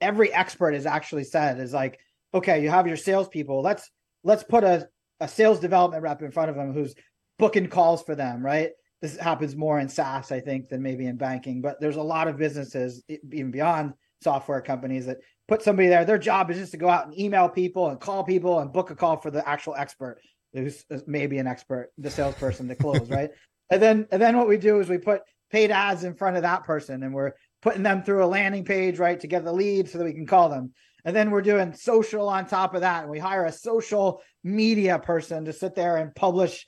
every 0.00 0.32
expert 0.32 0.74
has 0.74 0.86
actually 0.86 1.24
said 1.24 1.58
is 1.58 1.72
like, 1.72 1.98
okay, 2.32 2.62
you 2.62 2.70
have 2.70 2.86
your 2.86 2.96
salespeople. 2.96 3.62
Let's 3.62 3.90
let's 4.22 4.44
put 4.44 4.62
a, 4.62 4.88
a 5.18 5.26
sales 5.26 5.58
development 5.58 6.04
rep 6.04 6.22
in 6.22 6.30
front 6.30 6.50
of 6.50 6.56
them 6.56 6.72
who's 6.72 6.94
booking 7.38 7.68
calls 7.68 8.02
for 8.02 8.14
them, 8.14 8.44
right? 8.44 8.70
This 9.02 9.16
happens 9.16 9.54
more 9.54 9.78
in 9.78 9.88
SaaS, 9.88 10.32
I 10.32 10.40
think, 10.40 10.68
than 10.68 10.82
maybe 10.82 11.06
in 11.06 11.16
banking, 11.16 11.60
but 11.60 11.80
there's 11.80 11.96
a 11.96 12.02
lot 12.02 12.28
of 12.28 12.38
businesses, 12.38 13.02
even 13.08 13.50
beyond 13.50 13.92
software 14.22 14.62
companies, 14.62 15.06
that 15.06 15.18
put 15.48 15.62
somebody 15.62 15.88
there. 15.88 16.04
Their 16.04 16.18
job 16.18 16.50
is 16.50 16.56
just 16.56 16.72
to 16.72 16.78
go 16.78 16.88
out 16.88 17.06
and 17.06 17.18
email 17.18 17.48
people 17.48 17.88
and 17.88 18.00
call 18.00 18.24
people 18.24 18.60
and 18.60 18.72
book 18.72 18.90
a 18.90 18.94
call 18.94 19.18
for 19.18 19.30
the 19.30 19.46
actual 19.46 19.74
expert 19.76 20.18
who's 20.52 20.84
uh, 20.90 20.98
maybe 21.06 21.38
an 21.38 21.46
expert, 21.46 21.90
the 21.98 22.10
salesperson 22.10 22.68
to 22.68 22.74
close, 22.74 23.10
right? 23.10 23.30
And 23.70 23.82
then 23.82 24.06
and 24.10 24.22
then 24.22 24.36
what 24.36 24.48
we 24.48 24.56
do 24.56 24.80
is 24.80 24.88
we 24.88 24.98
put 24.98 25.22
paid 25.50 25.70
ads 25.70 26.04
in 26.04 26.14
front 26.14 26.36
of 26.36 26.42
that 26.42 26.64
person 26.64 27.02
and 27.02 27.14
we're 27.14 27.32
putting 27.62 27.82
them 27.82 28.02
through 28.02 28.24
a 28.24 28.26
landing 28.26 28.64
page, 28.64 28.98
right, 28.98 29.20
to 29.20 29.26
get 29.26 29.44
the 29.44 29.52
lead 29.52 29.88
so 29.88 29.98
that 29.98 30.04
we 30.04 30.12
can 30.12 30.26
call 30.26 30.48
them. 30.48 30.72
And 31.04 31.14
then 31.14 31.30
we're 31.30 31.42
doing 31.42 31.72
social 31.72 32.28
on 32.28 32.46
top 32.46 32.74
of 32.74 32.80
that. 32.80 33.02
And 33.02 33.10
we 33.10 33.18
hire 33.18 33.44
a 33.44 33.52
social 33.52 34.22
media 34.42 34.98
person 34.98 35.44
to 35.44 35.52
sit 35.52 35.74
there 35.74 35.98
and 35.98 36.14
publish 36.14 36.66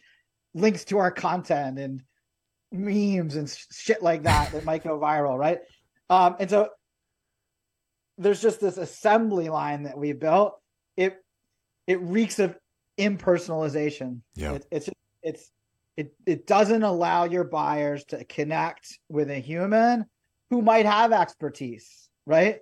links 0.60 0.84
to 0.86 0.98
our 0.98 1.10
content 1.10 1.78
and 1.78 2.02
memes 2.72 3.36
and 3.36 3.48
shit 3.72 4.02
like 4.02 4.22
that 4.24 4.52
that 4.52 4.64
might 4.64 4.84
go 4.84 4.98
viral, 4.98 5.38
right? 5.38 5.60
Um, 6.10 6.36
and 6.38 6.48
so 6.48 6.70
there's 8.16 8.42
just 8.42 8.60
this 8.60 8.76
assembly 8.76 9.48
line 9.48 9.84
that 9.84 9.96
we 9.96 10.12
built. 10.12 10.58
It 10.96 11.16
it 11.86 12.00
reeks 12.02 12.38
of 12.38 12.56
impersonalization. 12.98 14.20
Yeah, 14.34 14.54
it, 14.54 14.66
it's 14.70 14.90
it's 15.22 15.50
it 15.96 16.12
it 16.26 16.46
doesn't 16.46 16.82
allow 16.82 17.24
your 17.24 17.44
buyers 17.44 18.04
to 18.06 18.24
connect 18.24 18.98
with 19.08 19.30
a 19.30 19.38
human 19.38 20.06
who 20.50 20.62
might 20.62 20.86
have 20.86 21.12
expertise, 21.12 22.08
right? 22.26 22.58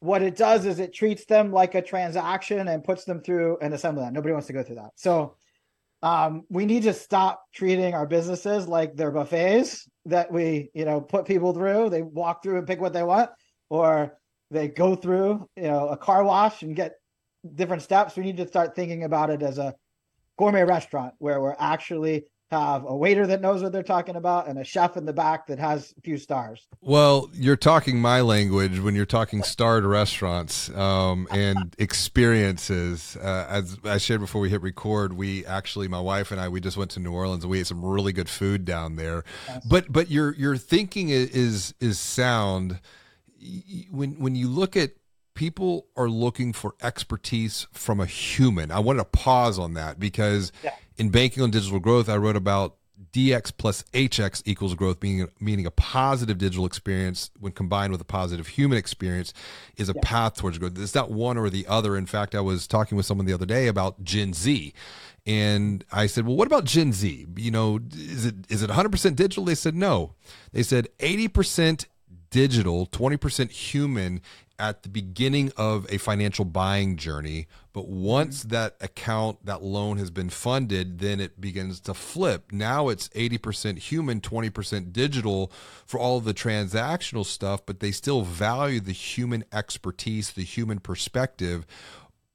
What 0.00 0.22
it 0.22 0.36
does 0.36 0.66
is 0.66 0.80
it 0.80 0.92
treats 0.92 1.24
them 1.24 1.50
like 1.50 1.74
a 1.74 1.82
transaction 1.82 2.68
and 2.68 2.84
puts 2.84 3.04
them 3.04 3.20
through 3.20 3.58
an 3.62 3.72
assembly 3.72 4.02
line. 4.02 4.12
Nobody 4.12 4.32
wants 4.32 4.48
to 4.48 4.52
go 4.52 4.62
through 4.62 4.76
that. 4.76 4.90
So 4.96 5.36
um, 6.04 6.42
we 6.50 6.66
need 6.66 6.82
to 6.82 6.92
stop 6.92 7.42
treating 7.54 7.94
our 7.94 8.06
businesses 8.06 8.68
like 8.68 8.94
they're 8.94 9.10
buffets 9.10 9.88
that 10.04 10.30
we, 10.30 10.68
you 10.74 10.84
know, 10.84 11.00
put 11.00 11.24
people 11.24 11.54
through. 11.54 11.88
They 11.88 12.02
walk 12.02 12.42
through 12.42 12.58
and 12.58 12.66
pick 12.66 12.78
what 12.78 12.92
they 12.92 13.02
want, 13.02 13.30
or 13.70 14.18
they 14.50 14.68
go 14.68 14.96
through, 14.96 15.48
you 15.56 15.62
know, 15.62 15.88
a 15.88 15.96
car 15.96 16.22
wash 16.22 16.62
and 16.62 16.76
get 16.76 16.92
different 17.54 17.82
steps. 17.82 18.16
We 18.16 18.22
need 18.22 18.36
to 18.36 18.46
start 18.46 18.76
thinking 18.76 19.04
about 19.04 19.30
it 19.30 19.42
as 19.42 19.56
a 19.56 19.74
gourmet 20.36 20.64
restaurant 20.64 21.14
where 21.18 21.40
we're 21.40 21.56
actually 21.58 22.26
have 22.50 22.84
a 22.84 22.94
waiter 22.94 23.26
that 23.26 23.40
knows 23.40 23.62
what 23.62 23.72
they're 23.72 23.82
talking 23.82 24.16
about 24.16 24.48
and 24.48 24.58
a 24.58 24.64
chef 24.64 24.96
in 24.96 25.06
the 25.06 25.12
back 25.12 25.46
that 25.46 25.58
has 25.58 25.94
a 25.96 26.00
few 26.00 26.18
stars. 26.18 26.66
Well, 26.80 27.30
you're 27.32 27.56
talking 27.56 28.00
my 28.00 28.20
language 28.20 28.78
when 28.78 28.94
you're 28.94 29.06
talking 29.06 29.42
starred 29.42 29.84
restaurants 29.84 30.70
um, 30.70 31.26
and 31.30 31.74
experiences. 31.78 33.16
Uh, 33.16 33.46
as 33.48 33.78
I 33.84 33.98
shared 33.98 34.20
before 34.20 34.40
we 34.40 34.50
hit 34.50 34.62
record, 34.62 35.14
we 35.14 35.44
actually, 35.46 35.88
my 35.88 36.00
wife 36.00 36.30
and 36.30 36.40
I, 36.40 36.48
we 36.48 36.60
just 36.60 36.76
went 36.76 36.90
to 36.92 37.00
New 37.00 37.12
Orleans 37.12 37.44
and 37.44 37.50
we 37.50 37.60
ate 37.60 37.66
some 37.66 37.84
really 37.84 38.12
good 38.12 38.28
food 38.28 38.64
down 38.64 38.96
there. 38.96 39.24
Yes. 39.48 39.64
But 39.66 39.92
but 39.92 40.10
your 40.10 40.34
your 40.34 40.56
thinking 40.56 41.08
is 41.08 41.74
is 41.80 41.98
sound. 41.98 42.80
When 43.90 44.18
when 44.20 44.34
you 44.34 44.48
look 44.48 44.76
at 44.76 44.92
people 45.34 45.86
are 45.96 46.08
looking 46.08 46.52
for 46.52 46.74
expertise 46.80 47.66
from 47.72 48.00
a 48.00 48.06
human. 48.06 48.70
I 48.70 48.78
wanted 48.78 49.00
to 49.00 49.04
pause 49.06 49.58
on 49.58 49.74
that 49.74 49.98
because 49.98 50.52
yeah. 50.62 50.74
In 50.96 51.10
banking 51.10 51.42
on 51.42 51.50
digital 51.50 51.80
growth, 51.80 52.08
I 52.08 52.16
wrote 52.16 52.36
about 52.36 52.76
DX 53.12 53.52
plus 53.56 53.82
HX 53.92 54.42
equals 54.44 54.74
growth, 54.74 55.02
meaning 55.02 55.28
meaning 55.40 55.66
a 55.66 55.70
positive 55.70 56.38
digital 56.38 56.66
experience 56.66 57.30
when 57.38 57.52
combined 57.52 57.92
with 57.92 58.00
a 58.00 58.04
positive 58.04 58.48
human 58.48 58.78
experience 58.78 59.32
is 59.76 59.88
a 59.88 59.92
yeah. 59.94 60.00
path 60.02 60.34
towards 60.34 60.58
growth. 60.58 60.78
It's 60.78 60.94
not 60.94 61.10
one 61.10 61.36
or 61.36 61.50
the 61.50 61.66
other. 61.68 61.96
In 61.96 62.06
fact, 62.06 62.34
I 62.34 62.40
was 62.40 62.66
talking 62.66 62.96
with 62.96 63.06
someone 63.06 63.26
the 63.26 63.32
other 63.32 63.46
day 63.46 63.66
about 63.66 64.02
Gen 64.02 64.32
Z, 64.32 64.72
and 65.26 65.84
I 65.92 66.06
said, 66.06 66.26
"Well, 66.26 66.36
what 66.36 66.46
about 66.46 66.64
Gen 66.64 66.92
Z? 66.92 67.26
You 67.36 67.50
know, 67.50 67.80
is 67.92 68.26
it 68.26 68.34
is 68.48 68.62
it 68.62 68.70
100% 68.70 69.16
digital?" 69.16 69.44
They 69.44 69.54
said, 69.54 69.74
"No." 69.74 70.14
They 70.52 70.62
said 70.62 70.88
80% 70.98 71.86
digital, 72.30 72.86
20% 72.86 73.50
human, 73.50 74.20
at 74.58 74.82
the 74.82 74.88
beginning 74.88 75.52
of 75.56 75.86
a 75.90 75.98
financial 75.98 76.44
buying 76.44 76.96
journey 76.96 77.46
but 77.74 77.88
once 77.88 78.40
mm-hmm. 78.40 78.50
that 78.50 78.76
account 78.80 79.44
that 79.44 79.62
loan 79.62 79.98
has 79.98 80.10
been 80.10 80.30
funded 80.30 81.00
then 81.00 81.20
it 81.20 81.38
begins 81.38 81.80
to 81.80 81.92
flip 81.92 82.50
now 82.50 82.88
it's 82.88 83.08
80% 83.10 83.78
human 83.78 84.22
20% 84.22 84.92
digital 84.92 85.52
for 85.84 86.00
all 86.00 86.16
of 86.16 86.24
the 86.24 86.32
transactional 86.32 87.26
stuff 87.26 87.60
but 87.66 87.80
they 87.80 87.90
still 87.90 88.22
value 88.22 88.80
the 88.80 88.92
human 88.92 89.44
expertise 89.52 90.32
the 90.32 90.42
human 90.42 90.78
perspective 90.78 91.66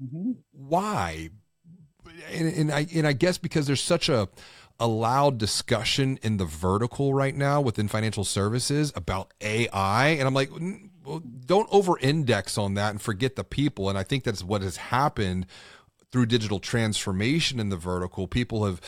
mm-hmm. 0.03 0.33
why 0.51 1.29
and, 2.31 2.47
and 2.53 2.71
i 2.71 2.85
and 2.93 3.07
i 3.07 3.13
guess 3.13 3.39
because 3.39 3.65
there's 3.65 3.81
such 3.81 4.09
a 4.09 4.29
a 4.79 4.87
loud 4.87 5.37
discussion 5.37 6.17
in 6.23 6.37
the 6.37 6.45
vertical 6.45 7.13
right 7.13 7.35
now 7.35 7.59
within 7.59 7.87
financial 7.87 8.23
services 8.23 8.93
about 8.95 9.33
AI. 9.41 10.07
And 10.07 10.21
I'm 10.21 10.33
like, 10.33 10.49
don't 11.45 11.67
over 11.71 11.97
index 11.99 12.57
on 12.57 12.75
that 12.75 12.91
and 12.91 13.01
forget 13.01 13.35
the 13.35 13.43
people. 13.43 13.89
And 13.89 13.97
I 13.97 14.03
think 14.03 14.23
that's 14.23 14.43
what 14.43 14.61
has 14.61 14.77
happened 14.77 15.45
through 16.11 16.27
digital 16.27 16.59
transformation 16.59 17.59
in 17.59 17.69
the 17.69 17.77
vertical. 17.77 18.27
People 18.27 18.65
have 18.65 18.81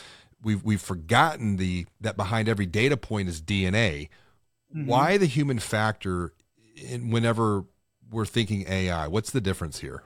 we've 0.44 0.64
we've 0.64 0.82
forgotten 0.82 1.58
the 1.58 1.86
that 2.00 2.18
behind 2.18 2.48
every 2.48 2.66
data 2.66 2.98
point 2.98 3.30
is 3.30 3.42
DNA. 3.42 4.10
Mm-hmm. 4.76 4.86
Why 4.86 5.18
the 5.18 5.26
human 5.26 5.60
factor 5.60 6.34
in 6.76 7.10
whenever 7.10 7.66
we're 8.10 8.26
thinking 8.26 8.66
AI? 8.68 9.08
What's 9.08 9.32
the 9.32 9.42
difference 9.42 9.80
here? 9.80 10.04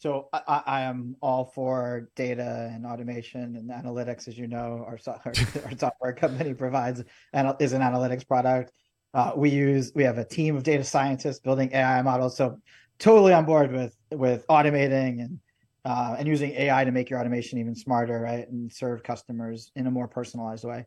So 0.00 0.28
I, 0.32 0.62
I, 0.64 0.80
am 0.82 1.16
all 1.20 1.46
for 1.56 2.08
data 2.14 2.70
and 2.72 2.86
automation 2.86 3.56
and 3.56 3.68
analytics. 3.68 4.28
As 4.28 4.38
you 4.38 4.46
know, 4.46 4.84
our, 4.86 4.96
our, 5.08 5.32
our 5.64 5.76
software 5.76 6.12
company 6.12 6.54
provides 6.54 7.02
and 7.32 7.52
is 7.58 7.72
an 7.72 7.82
analytics 7.82 8.26
product. 8.26 8.70
Uh, 9.14 9.32
we 9.36 9.50
use 9.50 9.92
we 9.94 10.04
have 10.04 10.18
a 10.18 10.24
team 10.24 10.56
of 10.56 10.62
data 10.62 10.84
scientists 10.84 11.40
building 11.40 11.70
AI 11.72 12.02
models. 12.02 12.36
So 12.36 12.58
totally 12.98 13.32
on 13.32 13.44
board 13.44 13.72
with 13.72 13.96
with 14.12 14.46
automating 14.48 15.20
and 15.20 15.40
uh, 15.84 16.16
and 16.18 16.28
using 16.28 16.50
AI 16.52 16.84
to 16.84 16.92
make 16.92 17.08
your 17.08 17.18
automation 17.18 17.58
even 17.58 17.74
smarter, 17.74 18.20
right, 18.20 18.46
and 18.48 18.70
serve 18.70 19.02
customers 19.02 19.70
in 19.74 19.86
a 19.86 19.90
more 19.90 20.06
personalized 20.08 20.64
way. 20.64 20.84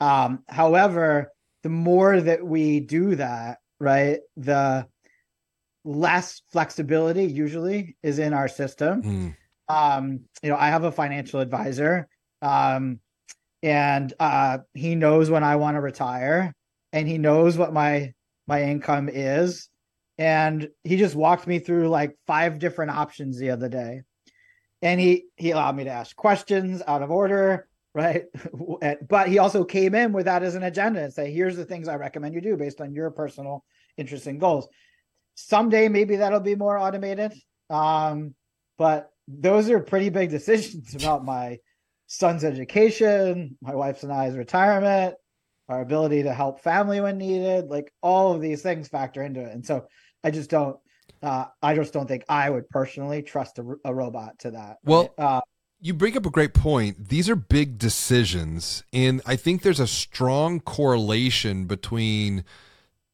Um, 0.00 0.42
however, 0.48 1.32
the 1.62 1.70
more 1.70 2.20
that 2.20 2.44
we 2.44 2.80
do 2.80 3.14
that, 3.14 3.58
right, 3.80 4.20
the 4.36 4.86
less 5.84 6.42
flexibility 6.52 7.24
usually 7.24 7.96
is 8.02 8.18
in 8.18 8.34
our 8.34 8.48
system. 8.48 9.02
Mm. 9.02 9.36
Um, 9.68 10.20
you 10.42 10.50
know, 10.50 10.56
I 10.56 10.68
have 10.68 10.84
a 10.84 10.92
financial 10.92 11.40
advisor, 11.40 12.08
um, 12.42 13.00
and 13.62 14.12
uh, 14.20 14.58
he 14.74 14.94
knows 14.94 15.30
when 15.30 15.42
I 15.42 15.56
want 15.56 15.76
to 15.76 15.80
retire 15.80 16.54
and 16.94 17.08
he 17.08 17.18
knows 17.18 17.58
what 17.58 17.74
my 17.74 18.14
my 18.46 18.62
income 18.62 19.10
is. 19.12 19.68
And 20.16 20.68
he 20.84 20.96
just 20.96 21.16
walked 21.16 21.46
me 21.46 21.58
through 21.58 21.88
like 21.88 22.16
five 22.26 22.60
different 22.60 22.92
options 22.92 23.36
the 23.36 23.50
other 23.50 23.68
day. 23.68 24.02
And 24.80 25.00
he 25.00 25.24
he 25.36 25.50
allowed 25.50 25.76
me 25.76 25.84
to 25.84 25.90
ask 25.90 26.14
questions 26.16 26.82
out 26.86 27.02
of 27.02 27.10
order 27.10 27.68
right? 27.94 28.24
But 29.08 29.28
he 29.28 29.38
also 29.38 29.62
came 29.62 29.94
in 29.94 30.12
with 30.12 30.24
that 30.24 30.42
as 30.42 30.56
an 30.56 30.64
agenda 30.64 31.04
and 31.04 31.12
say 31.12 31.30
here's 31.32 31.56
the 31.56 31.64
things 31.64 31.86
i 31.86 31.94
recommend 31.94 32.34
you 32.34 32.40
do 32.40 32.56
based 32.56 32.80
on 32.80 32.92
your 32.92 33.12
personal 33.12 33.64
interests 33.96 34.26
and 34.26 34.40
goals. 34.40 34.66
Someday 35.36 35.88
maybe 35.88 36.16
that'll 36.16 36.40
be 36.40 36.56
more 36.56 36.78
automated. 36.78 37.32
Um 37.70 38.34
but 38.78 39.10
those 39.28 39.70
are 39.70 39.80
pretty 39.80 40.08
big 40.10 40.30
decisions 40.38 40.94
about 40.94 41.24
my 41.24 41.58
son's 42.06 42.44
education 42.44 43.56
my 43.62 43.74
wife's 43.74 44.02
and 44.02 44.12
i's 44.12 44.36
retirement 44.36 45.14
our 45.68 45.80
ability 45.80 46.22
to 46.22 46.34
help 46.34 46.60
family 46.60 47.00
when 47.00 47.18
needed 47.18 47.70
like 47.70 47.92
all 48.02 48.34
of 48.34 48.40
these 48.40 48.62
things 48.62 48.88
factor 48.88 49.22
into 49.22 49.40
it. 49.40 49.52
And 49.52 49.64
so 49.64 49.86
i 50.22 50.30
just 50.30 50.50
don't 50.50 50.78
uh, 51.22 51.46
i 51.62 51.74
just 51.74 51.92
don't 51.92 52.06
think 52.06 52.24
i 52.28 52.50
would 52.50 52.68
personally 52.70 53.22
trust 53.22 53.58
a, 53.58 53.74
a 53.84 53.94
robot 53.94 54.38
to 54.40 54.50
that. 54.52 54.78
Well 54.84 55.14
uh, 55.18 55.40
you 55.80 55.92
bring 55.92 56.16
up 56.16 56.24
a 56.24 56.30
great 56.30 56.54
point. 56.54 57.10
These 57.10 57.28
are 57.28 57.36
big 57.36 57.78
decisions 57.78 58.82
and 58.92 59.22
i 59.26 59.36
think 59.36 59.62
there's 59.62 59.80
a 59.80 59.86
strong 59.86 60.60
correlation 60.60 61.66
between 61.66 62.44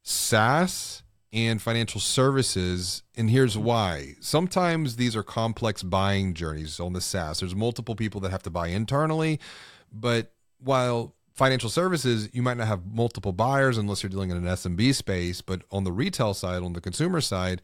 saas 0.02 1.02
and 1.32 1.62
financial 1.62 2.00
services 2.00 3.04
and 3.16 3.30
here's 3.30 3.56
why. 3.56 4.14
Sometimes 4.20 4.96
these 4.96 5.14
are 5.14 5.22
complex 5.22 5.84
buying 5.84 6.34
journeys 6.34 6.80
on 6.80 6.92
the 6.92 7.00
saas. 7.00 7.38
There's 7.38 7.54
multiple 7.54 7.94
people 7.94 8.20
that 8.22 8.30
have 8.30 8.42
to 8.44 8.50
buy 8.50 8.68
internally 8.68 9.38
but 9.92 10.32
while 10.58 11.14
financial 11.40 11.70
services, 11.70 12.28
you 12.34 12.42
might 12.42 12.58
not 12.58 12.66
have 12.66 12.84
multiple 12.84 13.32
buyers 13.32 13.78
unless 13.78 14.02
you're 14.02 14.10
dealing 14.10 14.30
in 14.30 14.36
an 14.36 14.44
SMB 14.44 14.94
space. 14.94 15.40
But 15.40 15.62
on 15.70 15.84
the 15.84 15.90
retail 15.90 16.34
side, 16.34 16.62
on 16.62 16.74
the 16.74 16.82
consumer 16.82 17.22
side, 17.22 17.62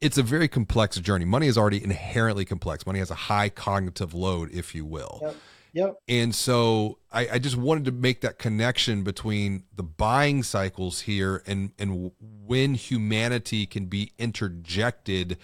it's 0.00 0.16
a 0.18 0.22
very 0.22 0.46
complex 0.46 1.00
journey. 1.00 1.24
Money 1.24 1.48
is 1.48 1.58
already 1.58 1.82
inherently 1.82 2.44
complex. 2.44 2.86
Money 2.86 3.00
has 3.00 3.10
a 3.10 3.16
high 3.16 3.48
cognitive 3.48 4.14
load, 4.14 4.50
if 4.52 4.72
you 4.72 4.84
will. 4.84 5.18
Yep. 5.20 5.36
Yep. 5.72 5.96
And 6.08 6.32
so 6.34 6.98
I, 7.10 7.28
I 7.32 7.38
just 7.40 7.56
wanted 7.56 7.86
to 7.86 7.92
make 7.92 8.20
that 8.20 8.38
connection 8.38 9.02
between 9.02 9.64
the 9.74 9.82
buying 9.82 10.44
cycles 10.44 11.00
here 11.00 11.42
and 11.44 11.72
and 11.78 12.12
when 12.20 12.74
humanity 12.74 13.66
can 13.66 13.86
be 13.86 14.12
interjected 14.16 15.38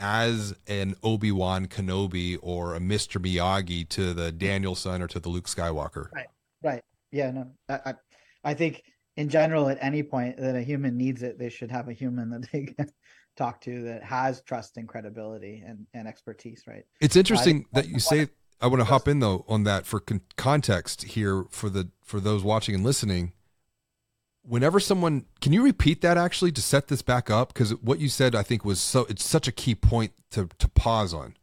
as 0.00 0.54
an 0.66 0.96
Obi 1.04 1.30
Wan 1.30 1.66
Kenobi 1.68 2.36
or 2.42 2.74
a 2.74 2.80
Mr. 2.80 3.24
Miyagi 3.24 3.88
to 3.90 4.12
the 4.12 4.32
Daniel-san 4.32 5.00
or 5.00 5.06
to 5.06 5.20
the 5.20 5.28
Luke 5.28 5.46
Skywalker. 5.46 6.12
Right. 6.12 6.26
Right. 6.62 6.82
Yeah. 7.12 7.30
No. 7.30 7.50
I, 7.68 7.80
I, 7.84 7.94
I 8.44 8.54
think 8.54 8.82
in 9.16 9.28
general, 9.28 9.68
at 9.68 9.78
any 9.80 10.02
point 10.02 10.38
that 10.38 10.56
a 10.56 10.62
human 10.62 10.96
needs 10.96 11.22
it, 11.22 11.38
they 11.38 11.50
should 11.50 11.70
have 11.70 11.88
a 11.88 11.92
human 11.92 12.30
that 12.30 12.50
they 12.50 12.64
can 12.64 12.90
talk 13.36 13.60
to 13.62 13.84
that 13.84 14.02
has 14.02 14.42
trust 14.42 14.76
and 14.76 14.88
credibility 14.88 15.62
and, 15.64 15.86
and 15.94 16.08
expertise. 16.08 16.64
Right. 16.66 16.84
It's 17.00 17.16
interesting 17.16 17.66
that 17.72 17.88
you 17.88 18.00
say. 18.00 18.28
I 18.60 18.68
want 18.68 18.80
to 18.80 18.84
hop 18.84 19.08
in 19.08 19.18
though 19.18 19.44
on 19.48 19.64
that 19.64 19.86
for 19.86 19.98
con- 19.98 20.20
context 20.36 21.02
here 21.02 21.44
for 21.50 21.68
the 21.68 21.90
for 22.04 22.20
those 22.20 22.44
watching 22.44 22.76
and 22.76 22.84
listening. 22.84 23.32
Whenever 24.44 24.80
someone, 24.80 25.26
can 25.40 25.52
you 25.52 25.62
repeat 25.62 26.00
that 26.02 26.16
actually 26.16 26.52
to 26.52 26.62
set 26.62 26.88
this 26.88 27.02
back 27.02 27.28
up? 27.28 27.52
Because 27.52 27.72
what 27.76 27.98
you 27.98 28.08
said, 28.08 28.34
I 28.34 28.42
think, 28.42 28.64
was 28.64 28.80
so. 28.80 29.04
It's 29.08 29.24
such 29.24 29.48
a 29.48 29.52
key 29.52 29.74
point 29.74 30.12
to 30.30 30.48
to 30.58 30.68
pause 30.68 31.12
on. 31.12 31.34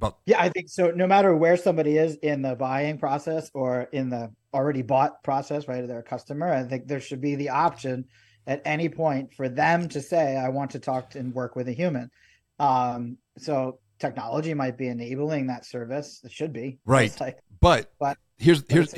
About 0.00 0.18
yeah, 0.24 0.40
I 0.40 0.48
think 0.48 0.70
so. 0.70 0.90
No 0.92 1.06
matter 1.06 1.36
where 1.36 1.58
somebody 1.58 1.98
is 1.98 2.14
in 2.16 2.40
the 2.40 2.54
buying 2.54 2.96
process 2.96 3.50
or 3.52 3.82
in 3.92 4.08
the 4.08 4.32
already 4.54 4.80
bought 4.80 5.22
process, 5.22 5.68
right? 5.68 5.86
They're 5.86 5.98
a 5.98 6.02
customer. 6.02 6.50
I 6.50 6.62
think 6.62 6.88
there 6.88 7.00
should 7.00 7.20
be 7.20 7.34
the 7.34 7.50
option 7.50 8.06
at 8.46 8.62
any 8.64 8.88
point 8.88 9.34
for 9.34 9.50
them 9.50 9.88
to 9.90 10.00
say, 10.00 10.38
"I 10.38 10.48
want 10.48 10.70
to 10.70 10.78
talk 10.78 11.10
to 11.10 11.18
and 11.18 11.34
work 11.34 11.54
with 11.54 11.68
a 11.68 11.72
human." 11.72 12.10
Um, 12.58 13.18
so 13.36 13.78
technology 13.98 14.54
might 14.54 14.78
be 14.78 14.88
enabling 14.88 15.48
that 15.48 15.66
service. 15.66 16.22
It 16.24 16.32
should 16.32 16.54
be 16.54 16.78
right. 16.86 17.14
Like, 17.20 17.38
but, 17.60 17.92
but 18.00 18.16
here's 18.38 18.64
here's 18.70 18.94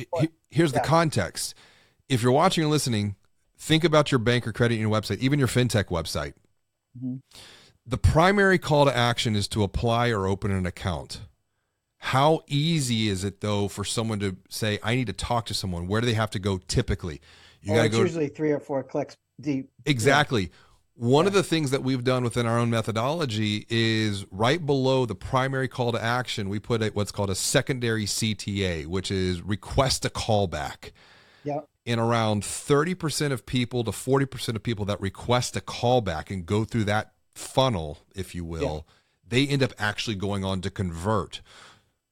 here's 0.51 0.73
yeah. 0.73 0.79
the 0.79 0.87
context. 0.87 1.55
If 2.09 2.23
you're 2.23 2.31
watching 2.31 2.63
and 2.63 2.71
listening, 2.71 3.17
think 3.59 3.83
about 3.83 4.13
your 4.13 4.21
bank 4.21 4.47
or 4.47 4.53
credit 4.53 4.77
union 4.77 4.93
website, 4.93 5.19
even 5.19 5.41
your 5.41 5.49
fintech 5.49 5.87
website. 5.87 6.35
Mm-hmm. 6.97 7.17
The 7.85 7.99
primary 7.99 8.59
call 8.59 8.85
to 8.85 8.97
action 8.97 9.35
is 9.35 9.49
to 9.49 9.63
apply 9.63 10.11
or 10.11 10.27
open 10.27 10.51
an 10.51 10.67
account. 10.67 11.23
How 11.99 12.43
easy 12.47 13.09
is 13.09 13.25
it 13.25 13.41
though 13.41 13.69
for 13.69 13.85
someone 13.85 14.19
to 14.21 14.37
say, 14.49 14.79
"I 14.83 14.95
need 14.95 15.07
to 15.07 15.13
talk 15.13 15.47
to 15.47 15.55
someone"? 15.55 15.87
Where 15.89 16.01
do 16.01 16.07
they 16.07 16.15
have 16.15 16.31
to 16.31 16.39
go 16.39 16.59
typically? 16.59 17.21
You 17.61 17.73
oh, 17.73 17.77
got 17.77 17.83
to 17.83 17.89
go. 17.89 18.01
Usually 18.01 18.29
three 18.29 18.51
or 18.51 18.61
four 18.61 18.83
clicks 18.83 19.17
deep. 19.41 19.71
Exactly. 19.87 20.51
One 20.95 21.25
yeah. 21.25 21.29
of 21.29 21.35
the 21.35 21.43
things 21.43 21.71
that 21.71 21.83
we've 21.83 22.05
done 22.05 22.23
within 22.23 22.47
our 22.47 22.59
own 22.59 22.71
methodology 22.71 23.67
is 23.71 24.27
right 24.31 24.65
below 24.65 25.07
the 25.07 25.15
primary 25.15 25.69
call 25.69 25.93
to 25.93 26.03
action, 26.03 26.49
we 26.49 26.59
put 26.59 26.83
a, 26.83 26.89
what's 26.89 27.11
called 27.11 27.31
a 27.31 27.35
secondary 27.35 28.05
CTA, 28.05 28.87
which 28.87 29.11
is 29.11 29.41
request 29.43 30.05
a 30.05 30.11
callback. 30.11 30.93
Yeah. 31.45 31.61
In 31.85 31.99
around 31.99 32.43
30% 32.43 33.33
of 33.33 33.47
people 33.47 33.83
to 33.85 33.91
40% 33.91 34.55
of 34.55 34.63
people 34.63 34.85
that 34.85 35.01
request 35.01 35.57
a 35.57 35.61
callback 35.61 36.31
and 36.31 36.47
go 36.47 36.65
through 36.65 36.85
that 36.85 37.12
funnel, 37.35 37.99
if 38.15 38.35
you 38.35 38.45
will, 38.45 38.87
yeah. 38.87 38.95
they 39.29 39.47
end 39.47 39.63
up 39.63 39.73
actually 39.79 40.17
going 40.17 40.45
on 40.45 40.61
to 40.63 40.71
convert. 40.71 41.41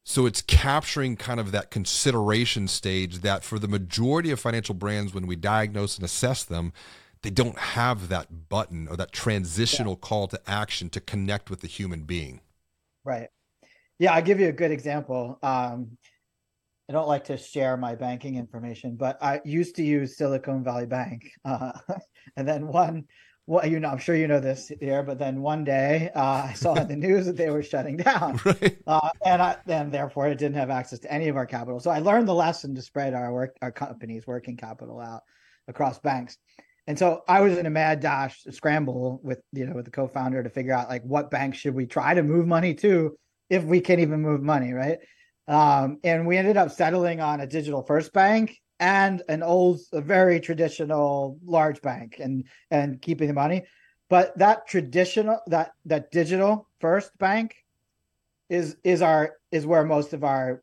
So 0.03 0.27
it's 0.27 0.43
capturing 0.43 1.17
kind 1.17 1.39
of 1.39 1.53
that 1.53 1.71
consideration 1.71 2.69
stage 2.69 3.19
that 3.19 3.45
for 3.45 3.59
the 3.59 3.69
majority 3.69 4.31
of 4.31 4.41
financial 4.41 4.75
brands, 4.75 5.15
when 5.15 5.27
we 5.27 5.37
diagnose 5.37 5.97
and 5.97 6.05
assess 6.05 6.43
them, 6.43 6.73
they 7.23 7.31
don't 7.31 7.59
have 7.59 8.09
that 8.09 8.49
button 8.49 8.89
or 8.89 8.97
that 8.97 9.13
transitional 9.13 9.93
yeah. 9.93 10.09
call 10.09 10.27
to 10.29 10.41
action 10.47 10.89
to 10.91 11.01
connect 11.01 11.51
with 11.51 11.61
the 11.61 11.67
human 11.67 12.03
being. 12.03 12.41
Right. 13.05 13.29
Yeah, 13.99 14.15
I'll 14.15 14.23
give 14.23 14.41
you 14.41 14.49
a 14.49 14.53
good 14.53 14.71
example. 14.71 15.39
Um, 15.43 15.99
I 16.89 16.93
don't 16.93 17.07
like 17.07 17.25
to 17.25 17.37
share 17.37 17.77
my 17.77 17.95
banking 17.95 18.37
information, 18.37 18.97
but 18.97 19.23
I 19.23 19.41
used 19.45 19.77
to 19.77 19.85
use 19.85 20.17
Silicon 20.17 20.65
Valley 20.65 20.87
Bank, 20.87 21.31
uh, 21.45 21.73
and 22.37 22.49
then 22.49 22.67
one 22.67 23.05
well, 23.51 23.67
you 23.67 23.81
know, 23.81 23.89
I'm 23.89 23.99
sure 23.99 24.15
you 24.15 24.29
know 24.29 24.39
this 24.39 24.71
here, 24.79 25.03
but 25.03 25.19
then 25.19 25.43
one 25.43 25.65
day 25.65 26.13
uh, 26.15 26.47
I 26.51 26.53
saw 26.53 26.75
in 26.75 26.87
the 26.87 26.95
news 26.95 27.27
that 27.27 27.37
they 27.37 27.51
were 27.51 27.65
shutting 27.65 27.97
down, 27.97 28.41
right. 28.45 28.79
uh, 28.87 29.11
and 29.27 29.43
I, 29.43 29.57
and 29.67 29.91
therefore 29.91 30.29
it 30.29 30.39
didn't 30.39 30.55
have 30.55 30.71
access 30.71 31.01
to 31.01 31.13
any 31.13 31.27
of 31.27 31.37
our 31.37 31.47
capital. 31.47 31.81
So 31.81 31.91
I 31.91 31.99
learned 31.99 32.29
the 32.29 32.35
lesson 32.35 32.77
to 32.77 32.83
spread 32.83 33.13
our 33.13 33.33
work, 33.33 33.57
our 33.61 33.73
company's 33.73 34.25
working 34.25 34.57
capital 34.57 35.01
out 35.01 35.23
across 35.67 35.99
banks. 35.99 36.39
And 36.87 36.97
so 36.97 37.23
I 37.27 37.41
was 37.41 37.59
in 37.59 37.67
a 37.67 37.71
mad 37.71 37.99
dash 37.99 38.41
scramble 38.51 39.19
with 39.25 39.41
you 39.53 39.67
know 39.67 39.75
with 39.75 39.85
the 39.85 39.91
co-founder 39.91 40.45
to 40.45 40.49
figure 40.49 40.73
out 40.73 40.89
like 40.89 41.03
what 41.03 41.33
bank 41.33 41.57
should 41.57 41.75
we 41.75 41.87
try 41.87 42.15
to 42.15 42.23
move 42.23 42.47
money 42.47 42.75
to 42.75 43.19
if 43.49 43.65
we 43.65 43.81
can't 43.81 43.99
even 43.99 44.21
move 44.21 44.43
money, 44.43 44.73
right? 44.73 44.99
Um, 45.49 45.99
and 46.05 46.25
we 46.25 46.37
ended 46.37 46.57
up 46.57 46.71
settling 46.71 47.21
on 47.21 47.41
a 47.41 47.49
digital 47.49 47.83
first 47.83 48.13
bank 48.13 48.57
and 48.81 49.23
an 49.29 49.43
old, 49.43 49.81
a 49.93 50.01
very 50.01 50.41
traditional 50.41 51.39
large 51.45 51.81
bank 51.83 52.17
and 52.19 52.45
and 52.71 53.01
keeping 53.01 53.29
the 53.29 53.35
money. 53.35 53.65
But 54.09 54.37
that 54.39 54.67
traditional 54.67 55.41
that 55.47 55.73
that 55.85 56.11
digital 56.11 56.69
first 56.81 57.17
bank 57.19 57.55
is 58.49 58.77
is 58.83 59.03
our 59.03 59.37
is 59.53 59.67
where 59.67 59.85
most 59.85 60.15
of 60.15 60.25
our 60.25 60.63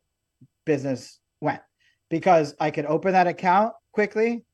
business 0.66 1.20
went 1.40 1.62
because 2.10 2.54
I 2.60 2.70
could 2.70 2.86
open 2.86 3.12
that 3.12 3.28
account 3.28 3.72
quickly 3.92 4.44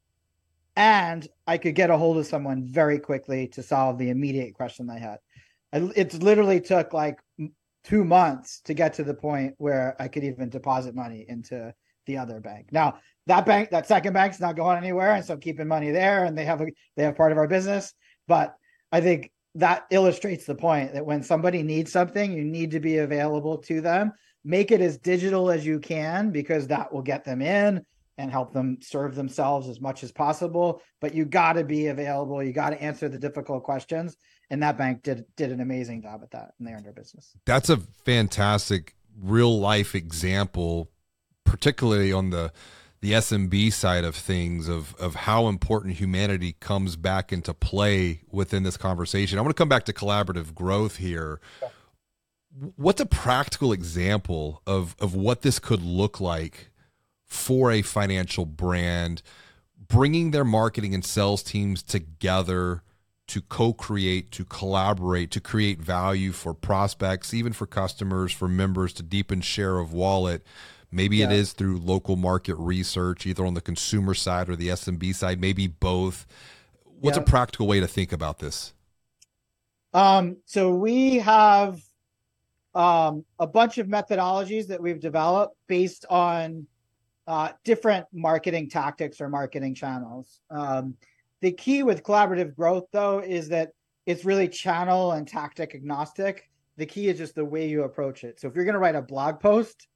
and 0.77 1.27
I 1.47 1.59
could 1.59 1.75
get 1.75 1.91
a 1.91 1.97
hold 1.97 2.19
of 2.19 2.27
someone 2.27 2.65
very 2.65 2.99
quickly 2.99 3.49
to 3.49 3.63
solve 3.63 3.99
the 3.99 4.11
immediate 4.11 4.55
question 4.55 4.91
I 4.91 4.99
had. 4.99 5.19
It 5.73 6.23
literally 6.23 6.61
took 6.61 6.93
like 6.93 7.19
two 7.85 8.05
months 8.05 8.61
to 8.63 8.75
get 8.75 8.95
to 8.95 9.05
the 9.05 9.15
point 9.15 9.55
where 9.59 9.97
I 9.99 10.09
could 10.09 10.25
even 10.25 10.49
deposit 10.49 10.95
money 10.95 11.25
into 11.29 11.75
the 12.07 12.19
other 12.19 12.41
bank. 12.41 12.69
Now 12.71 12.99
that 13.27 13.47
bank, 13.47 13.71
that 13.71 13.87
second 13.87 14.13
bank's 14.13 14.41
not 14.41 14.57
going 14.57 14.77
anywhere, 14.77 15.13
and 15.13 15.25
so 15.25 15.35
I'm 15.35 15.41
keeping 15.41 15.69
money 15.69 15.91
there, 15.91 16.25
and 16.25 16.37
they 16.37 16.45
have 16.45 16.61
a, 16.61 16.67
they 16.97 17.05
have 17.05 17.17
part 17.17 17.33
of 17.33 17.39
our 17.39 17.49
business. 17.49 17.95
But 18.29 18.55
I 18.93 19.01
think 19.01 19.33
that 19.55 19.87
illustrates 19.91 20.45
the 20.47 20.55
point 20.55 20.93
that 20.95 21.07
when 21.07 21.23
somebody 21.23 21.63
needs 21.63 21.93
something, 21.93 22.33
you 22.33 22.45
need 22.45 22.71
to 22.73 22.81
be 22.81 22.99
available 22.99 23.59
to 23.59 23.81
them. 23.81 24.13
Make 24.45 24.71
it 24.71 24.81
as 24.81 24.99
digital 24.99 25.51
as 25.51 25.65
you 25.65 25.79
can 25.81 26.31
because 26.31 26.67
that 26.67 26.93
will 26.93 27.03
get 27.03 27.25
them 27.25 27.41
in 27.41 27.85
and 28.19 28.31
help 28.31 28.53
them 28.53 28.79
serve 28.81 29.15
themselves 29.15 29.69
as 29.69 29.81
much 29.81 30.05
as 30.05 30.13
possible. 30.13 30.83
But 31.01 31.15
you 31.15 31.25
got 31.25 31.55
to 31.55 31.65
be 31.65 31.87
available. 31.87 32.43
You 32.43 32.53
got 32.53 32.71
to 32.71 32.83
answer 32.83 33.09
the 33.09 33.19
difficult 33.19 33.65
questions. 33.65 34.17
And 34.51 34.63
that 34.63 34.77
bank 34.77 35.03
did 35.03 35.25
did 35.37 35.51
an 35.51 35.61
amazing 35.61 36.03
job 36.03 36.21
at 36.23 36.31
that, 36.33 36.53
and 36.59 36.69
they 36.69 36.73
earned 36.73 36.85
their 36.85 36.93
business. 36.93 37.35
That's 37.47 37.71
a 37.71 37.79
fantastic 37.79 38.95
real 39.19 39.59
life 39.59 39.95
example, 39.95 40.91
particularly 41.45 42.13
on 42.13 42.31
the 42.31 42.53
the 43.05 43.13
SMB 43.13 43.71
side 43.71 44.03
of 44.03 44.17
things 44.17 44.67
of 44.67 44.95
of 44.95 45.15
how 45.15 45.47
important 45.49 45.97
humanity 45.97 46.57
comes 46.59 46.97
back 46.97 47.35
into 47.35 47.53
play 47.53 48.23
within 48.31 48.63
this 48.63 48.79
conversation. 48.79 49.39
I 49.39 49.43
want 49.43 49.55
to 49.55 49.61
come 49.61 49.69
back 49.69 49.85
to 49.85 49.93
collaborative 49.93 50.55
growth 50.55 50.97
here. 50.97 51.39
What's 52.77 53.03
a 53.03 53.07
practical 53.07 53.75
example 53.75 54.63
of 54.67 54.97
of 54.99 55.15
what 55.15 55.43
this 55.43 55.59
could 55.59 55.83
look 55.83 56.19
like 56.19 56.71
for 57.27 57.71
a 57.71 57.83
financial 57.83 58.47
brand 58.47 59.21
bringing 59.87 60.31
their 60.31 60.45
marketing 60.45 60.95
and 60.95 61.05
sales 61.05 61.43
teams 61.43 61.83
together 61.83 62.83
to 63.27 63.43
co-create, 63.43 64.31
to 64.31 64.47
collaborate, 64.47 65.31
to 65.33 65.41
create 65.43 65.79
value 65.79 66.33
for 66.33 66.55
prospects, 66.55 67.35
even 67.35 67.53
for 67.53 67.67
customers, 67.67 68.33
for 68.33 68.49
members 68.49 68.95
to 68.95 69.03
deepen 69.03 69.43
share 69.43 69.79
of 69.79 69.93
wallet 69.93 70.43
Maybe 70.95 71.19
yeah. 71.19 71.27
it 71.27 71.33
is 71.33 71.53
through 71.53 71.79
local 71.79 72.17
market 72.17 72.55
research, 72.57 73.27
either 73.27 73.45
on 73.45 73.55
the 73.55 73.61
consumer 73.61 74.15
side 74.15 74.49
or 74.49 74.57
the 74.57 74.69
SMB 74.69 75.15
side, 75.15 75.41
maybe 75.41 75.67
both. 75.67 76.27
What's 77.01 77.17
yeah. 77.17 77.23
a 77.23 77.27
practical 77.27 77.67
way 77.67 77.81
to 77.81 77.87
think 77.87 78.13
about 78.13 78.39
this? 78.39 78.73
Um, 79.93 80.39
so 80.47 80.75
we 80.75 81.17
have 81.17 81.81
um, 82.75 83.25
a 83.39 83.47
bunch 83.47 83.79
of 83.79 83.87
methodologies 83.87 84.67
that 84.69 84.81
we've 84.81 85.01
developed 85.01 85.57
based 85.69 86.05
on 86.11 86.67
uh, 87.27 87.51
different 87.65 88.07
marketing 88.13 88.69
tactics 88.69 89.21
or 89.21 89.29
marketing 89.29 89.75
channels. 89.75 90.41
Um, 90.51 90.97
the 91.41 91.53
key 91.53 91.83
with 91.83 92.03
collaborative 92.03 92.55
growth, 92.55 92.85
though, 92.93 93.21
is 93.21 93.49
that 93.49 93.71
it's 94.07 94.25
really 94.25 94.49
channel 94.49 95.13
and 95.13 95.27
tactic 95.27 95.75
agnostic. 95.75 96.51
The 96.77 96.87
key 96.87 97.09
is 97.09 97.19
just 97.19 97.35
the 97.35 97.45
way 97.45 97.69
you 97.69 97.85
approach 97.85 98.25
it. 98.25 98.41
So 98.41 98.49
if 98.49 98.55
you're 98.55 98.65
going 98.65 98.75
to 98.75 98.81
write 98.81 98.97
a 98.97 99.03
blog 99.03 99.41
post, 99.41 99.87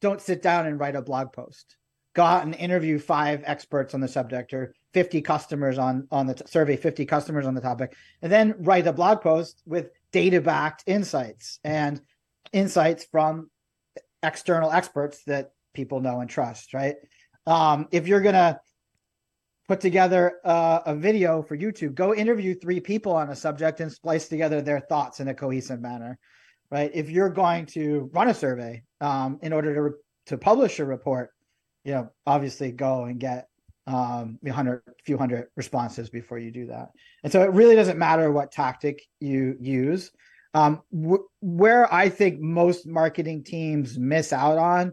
don't 0.00 0.20
sit 0.20 0.42
down 0.42 0.66
and 0.66 0.78
write 0.78 0.96
a 0.96 1.02
blog 1.02 1.32
post. 1.32 1.76
Go 2.14 2.22
out 2.22 2.44
and 2.44 2.54
interview 2.54 2.98
five 2.98 3.42
experts 3.44 3.94
on 3.94 4.00
the 4.00 4.08
subject 4.08 4.54
or 4.54 4.74
50 4.94 5.20
customers 5.20 5.76
on 5.76 6.08
on 6.10 6.26
the 6.26 6.34
t- 6.34 6.44
survey 6.46 6.76
50 6.76 7.04
customers 7.04 7.46
on 7.46 7.54
the 7.54 7.60
topic 7.60 7.94
and 8.22 8.32
then 8.32 8.54
write 8.60 8.86
a 8.86 8.92
blog 8.92 9.20
post 9.20 9.60
with 9.66 9.90
data 10.12 10.40
backed 10.40 10.84
insights 10.86 11.60
and 11.62 12.00
insights 12.54 13.04
from 13.12 13.50
external 14.22 14.70
experts 14.70 15.22
that 15.26 15.50
people 15.74 16.00
know 16.00 16.20
and 16.20 16.30
trust 16.30 16.72
right 16.72 16.96
um, 17.46 17.86
if 17.90 18.08
you're 18.08 18.22
gonna 18.22 18.58
put 19.68 19.82
together 19.82 20.38
a 20.44 20.94
video 20.96 21.42
for 21.42 21.58
youtube 21.58 21.94
go 21.94 22.14
interview 22.14 22.54
three 22.54 22.80
people 22.80 23.12
on 23.12 23.28
a 23.28 23.36
subject 23.36 23.80
and 23.80 23.92
splice 23.92 24.28
together 24.28 24.62
their 24.62 24.80
thoughts 24.80 25.20
in 25.20 25.28
a 25.28 25.34
cohesive 25.34 25.82
manner 25.82 26.18
right? 26.70 26.90
If 26.94 27.10
you're 27.10 27.30
going 27.30 27.66
to 27.66 28.10
run 28.12 28.28
a 28.28 28.34
survey 28.34 28.82
um, 29.00 29.38
in 29.42 29.52
order 29.52 29.74
to 29.74 29.96
to 30.26 30.38
publish 30.38 30.80
a 30.80 30.84
report, 30.84 31.30
you 31.84 31.92
know, 31.92 32.10
obviously 32.26 32.72
go 32.72 33.04
and 33.04 33.20
get 33.20 33.48
um, 33.86 34.38
a 34.44 34.50
hundred, 34.50 34.82
few 35.04 35.16
hundred 35.16 35.46
responses 35.56 36.10
before 36.10 36.38
you 36.38 36.50
do 36.50 36.66
that. 36.66 36.90
And 37.22 37.32
so 37.32 37.42
it 37.42 37.52
really 37.52 37.76
doesn't 37.76 37.98
matter 37.98 38.32
what 38.32 38.50
tactic 38.50 39.02
you 39.20 39.56
use. 39.60 40.10
Um, 40.54 40.82
wh- 40.92 41.26
where 41.40 41.92
I 41.92 42.08
think 42.08 42.40
most 42.40 42.86
marketing 42.86 43.44
teams 43.44 43.98
miss 43.98 44.32
out 44.32 44.58
on 44.58 44.92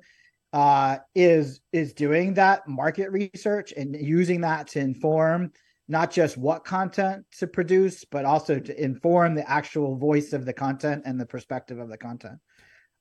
uh, 0.52 0.98
is 1.16 1.62
is 1.72 1.94
doing 1.94 2.36
that 2.36 2.68
market 2.68 3.12
research 3.12 3.74
and 3.76 3.96
using 3.96 4.42
that 4.42 4.68
to 4.68 4.80
inform 4.80 5.52
not 5.88 6.12
just 6.12 6.38
what 6.38 6.64
content 6.64 7.26
to 7.40 7.48
produce, 7.48 8.06
but 8.06 8.26
also 8.26 8.60
to 8.60 8.84
inform 8.84 9.36
the 9.36 9.50
actual 9.50 9.98
voice 9.98 10.32
of 10.32 10.46
the 10.46 10.54
content 10.54 11.04
and 11.06 11.20
the 11.20 11.26
perspective 11.26 11.80
of 11.80 11.90
the 11.90 11.98
content. 11.98 12.40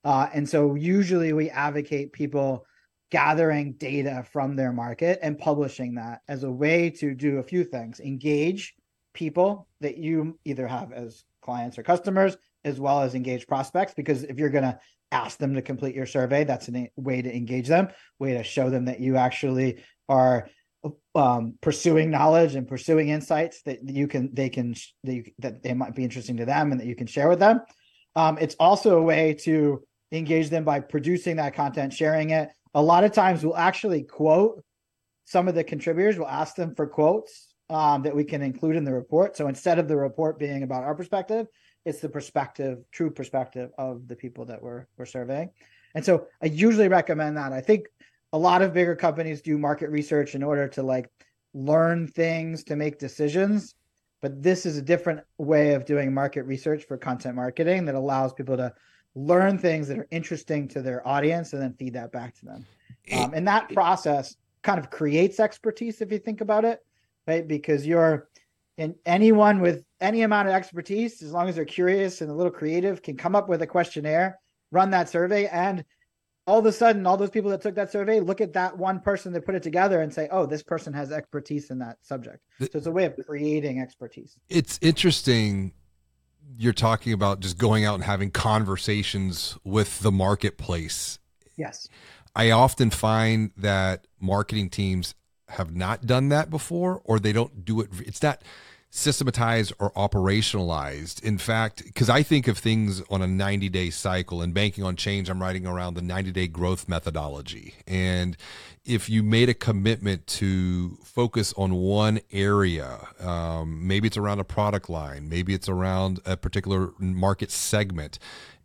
Uh, 0.04 0.28
and 0.32 0.48
so 0.48 0.74
usually 0.74 1.32
we 1.32 1.50
advocate 1.50 2.12
people 2.12 2.66
gathering 3.10 3.74
data 3.74 4.24
from 4.32 4.56
their 4.56 4.72
market 4.72 5.18
and 5.22 5.38
publishing 5.38 5.94
that 5.94 6.20
as 6.28 6.44
a 6.44 6.50
way 6.50 6.90
to 6.90 7.14
do 7.14 7.38
a 7.38 7.42
few 7.42 7.62
things. 7.62 8.00
Engage 8.00 8.74
people 9.12 9.68
that 9.80 9.98
you 9.98 10.38
either 10.44 10.66
have 10.66 10.92
as 10.92 11.24
clients 11.42 11.78
or 11.78 11.82
customers 11.82 12.36
as 12.64 12.80
well 12.80 13.02
as 13.02 13.14
engage 13.14 13.46
prospects 13.46 13.92
because 13.94 14.22
if 14.24 14.38
you're 14.38 14.48
going 14.48 14.64
to 14.64 14.78
ask 15.10 15.38
them 15.38 15.54
to 15.54 15.60
complete 15.60 15.94
your 15.94 16.06
survey 16.06 16.44
that's 16.44 16.68
a 16.68 16.88
way 16.96 17.20
to 17.20 17.36
engage 17.36 17.68
them 17.68 17.88
way 18.18 18.32
to 18.32 18.42
show 18.42 18.70
them 18.70 18.86
that 18.86 19.00
you 19.00 19.16
actually 19.16 19.82
are 20.08 20.48
um, 21.14 21.54
pursuing 21.60 22.10
knowledge 22.10 22.54
and 22.54 22.66
pursuing 22.66 23.08
insights 23.08 23.62
that 23.62 23.88
you 23.88 24.08
can 24.08 24.30
they 24.32 24.48
can 24.48 24.74
that, 25.04 25.14
you, 25.14 25.24
that 25.38 25.62
they 25.62 25.74
might 25.74 25.94
be 25.94 26.04
interesting 26.04 26.38
to 26.38 26.44
them 26.44 26.72
and 26.72 26.80
that 26.80 26.86
you 26.86 26.96
can 26.96 27.06
share 27.06 27.28
with 27.28 27.38
them. 27.38 27.60
Um, 28.16 28.38
it's 28.40 28.56
also 28.58 28.98
a 28.98 29.02
way 29.02 29.34
to 29.42 29.82
engage 30.12 30.50
them 30.50 30.64
by 30.64 30.80
producing 30.80 31.36
that 31.36 31.54
content 31.54 31.92
sharing 31.92 32.30
it. 32.30 32.50
A 32.74 32.82
lot 32.82 33.04
of 33.04 33.12
times 33.12 33.44
we'll 33.44 33.56
actually 33.56 34.02
quote 34.02 34.62
some 35.24 35.48
of 35.48 35.54
the 35.54 35.64
contributors. 35.64 36.18
We'll 36.18 36.28
ask 36.28 36.54
them 36.54 36.74
for 36.74 36.86
quotes 36.86 37.54
um, 37.70 38.02
that 38.02 38.14
we 38.14 38.24
can 38.24 38.42
include 38.42 38.76
in 38.76 38.84
the 38.84 38.92
report. 38.92 39.36
So 39.36 39.48
instead 39.48 39.78
of 39.78 39.88
the 39.88 39.96
report 39.96 40.38
being 40.38 40.62
about 40.62 40.84
our 40.84 40.94
perspective 40.94 41.46
it's 41.84 42.00
the 42.00 42.08
perspective 42.08 42.78
true 42.92 43.10
perspective 43.10 43.70
of 43.78 44.06
the 44.08 44.16
people 44.16 44.44
that 44.46 44.62
we're 44.62 44.86
we're 44.96 45.06
surveying. 45.06 45.50
And 45.94 46.04
so 46.04 46.26
i 46.42 46.46
usually 46.46 46.88
recommend 46.88 47.36
that. 47.36 47.52
I 47.52 47.60
think 47.60 47.86
a 48.32 48.38
lot 48.38 48.62
of 48.62 48.72
bigger 48.72 48.96
companies 48.96 49.42
do 49.42 49.58
market 49.58 49.90
research 49.90 50.34
in 50.34 50.42
order 50.42 50.68
to 50.68 50.82
like 50.82 51.10
learn 51.54 52.06
things 52.06 52.64
to 52.64 52.76
make 52.76 52.98
decisions. 52.98 53.74
But 54.22 54.42
this 54.42 54.64
is 54.64 54.76
a 54.76 54.82
different 54.82 55.20
way 55.36 55.74
of 55.74 55.84
doing 55.84 56.14
market 56.14 56.44
research 56.44 56.84
for 56.84 56.96
content 56.96 57.34
marketing 57.34 57.84
that 57.86 57.96
allows 57.96 58.32
people 58.32 58.56
to 58.56 58.72
learn 59.14 59.58
things 59.58 59.88
that 59.88 59.98
are 59.98 60.08
interesting 60.10 60.68
to 60.68 60.82
their 60.82 61.06
audience 61.06 61.52
and 61.52 61.62
then 61.62 61.74
feed 61.74 61.94
that 61.94 62.12
back 62.12 62.34
to 62.34 62.44
them. 62.46 62.66
Um, 63.12 63.32
and 63.34 63.46
that 63.48 63.72
process 63.72 64.36
kind 64.62 64.78
of 64.78 64.90
creates 64.90 65.40
expertise 65.40 66.00
if 66.00 66.10
you 66.12 66.18
think 66.18 66.40
about 66.40 66.64
it, 66.64 66.80
right? 67.26 67.46
Because 67.46 67.86
you're 67.86 68.28
in 68.78 68.94
anyone 69.04 69.60
with 69.60 69.84
any 70.00 70.22
amount 70.22 70.48
of 70.48 70.54
expertise, 70.54 71.22
as 71.22 71.32
long 71.32 71.48
as 71.48 71.56
they're 71.56 71.64
curious 71.64 72.20
and 72.20 72.30
a 72.30 72.34
little 72.34 72.52
creative, 72.52 73.02
can 73.02 73.16
come 73.16 73.34
up 73.36 73.48
with 73.48 73.60
a 73.62 73.66
questionnaire, 73.66 74.38
run 74.70 74.90
that 74.90 75.08
survey, 75.08 75.46
and 75.46 75.84
all 76.46 76.58
of 76.58 76.66
a 76.66 76.72
sudden, 76.72 77.06
all 77.06 77.16
those 77.16 77.30
people 77.30 77.50
that 77.50 77.60
took 77.60 77.74
that 77.76 77.92
survey 77.92 78.18
look 78.18 78.40
at 78.40 78.52
that 78.54 78.76
one 78.76 78.98
person 78.98 79.32
that 79.32 79.44
put 79.46 79.54
it 79.54 79.62
together 79.62 80.00
and 80.00 80.12
say, 80.12 80.28
"Oh, 80.32 80.44
this 80.44 80.62
person 80.62 80.92
has 80.92 81.12
expertise 81.12 81.70
in 81.70 81.78
that 81.78 81.98
subject." 82.02 82.40
So 82.58 82.78
it's 82.78 82.86
a 82.86 82.90
way 82.90 83.04
of 83.04 83.14
creating 83.26 83.80
expertise. 83.80 84.36
It's 84.48 84.78
interesting 84.82 85.72
you're 86.56 86.72
talking 86.72 87.12
about 87.12 87.40
just 87.40 87.58
going 87.58 87.84
out 87.84 87.94
and 87.94 88.04
having 88.04 88.30
conversations 88.30 89.58
with 89.64 90.00
the 90.00 90.12
marketplace. 90.12 91.18
Yes. 91.56 91.88
I 92.34 92.50
often 92.50 92.90
find 92.90 93.50
that 93.56 94.06
marketing 94.20 94.70
teams 94.70 95.14
have 95.48 95.74
not 95.74 96.06
done 96.06 96.28
that 96.30 96.50
before 96.50 97.02
or 97.04 97.18
they 97.18 97.32
don't 97.32 97.64
do 97.64 97.82
it 97.82 97.90
it's 98.06 98.22
not 98.22 98.42
systematized 98.94 99.72
or 99.78 99.90
operationalized. 99.92 101.22
In 101.22 101.38
fact, 101.38 101.82
because 101.82 102.10
I 102.10 102.22
think 102.22 102.46
of 102.46 102.58
things 102.58 103.02
on 103.08 103.22
a 103.22 103.26
90 103.26 103.70
day 103.70 103.88
cycle 103.88 104.42
and 104.42 104.52
banking 104.52 104.84
on 104.84 104.96
change, 104.96 105.30
I'm 105.30 105.40
writing 105.40 105.66
around 105.66 105.94
the 105.94 106.02
90 106.02 106.30
day 106.32 106.46
growth 106.46 106.88
methodology. 106.90 107.74
And 107.86 108.36
if 108.84 109.08
you 109.08 109.22
made 109.22 109.48
a 109.48 109.54
commitment 109.54 110.26
to 110.26 110.98
focus 111.04 111.54
on 111.56 111.74
one 111.74 112.20
area, 112.32 112.98
um, 113.20 113.86
maybe 113.86 114.08
it's 114.08 114.16
around 114.16 114.40
a 114.40 114.44
product 114.44 114.90
line, 114.90 115.28
maybe 115.28 115.54
it's 115.54 115.68
around 115.68 116.20
a 116.26 116.36
particular 116.36 116.92
market 116.98 117.50
segment, 117.50 118.18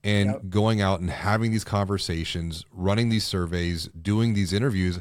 and 0.04 0.32
yep. 0.32 0.50
going 0.50 0.82
out 0.82 1.00
and 1.00 1.10
having 1.10 1.52
these 1.52 1.64
conversations, 1.64 2.66
running 2.72 3.10
these 3.10 3.26
surveys, 3.26 3.88
doing 3.90 4.34
these 4.34 4.54
interviews, 4.54 5.00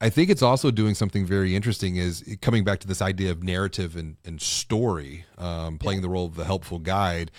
I 0.00 0.10
think 0.10 0.30
it's 0.30 0.42
also 0.42 0.70
doing 0.70 0.94
something 0.94 1.26
very 1.26 1.56
interesting 1.56 1.96
is 1.96 2.22
coming 2.40 2.62
back 2.62 2.78
to 2.80 2.86
this 2.86 3.02
idea 3.02 3.30
of 3.30 3.42
narrative 3.42 3.96
and, 3.96 4.16
and 4.24 4.40
story, 4.40 5.24
um, 5.38 5.78
playing 5.78 6.02
the 6.02 6.08
role 6.08 6.26
of 6.26 6.36
the 6.36 6.44
helpful 6.44 6.78
guide. 6.78 7.30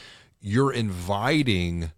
You're 0.42 0.74
inviting 0.74 1.92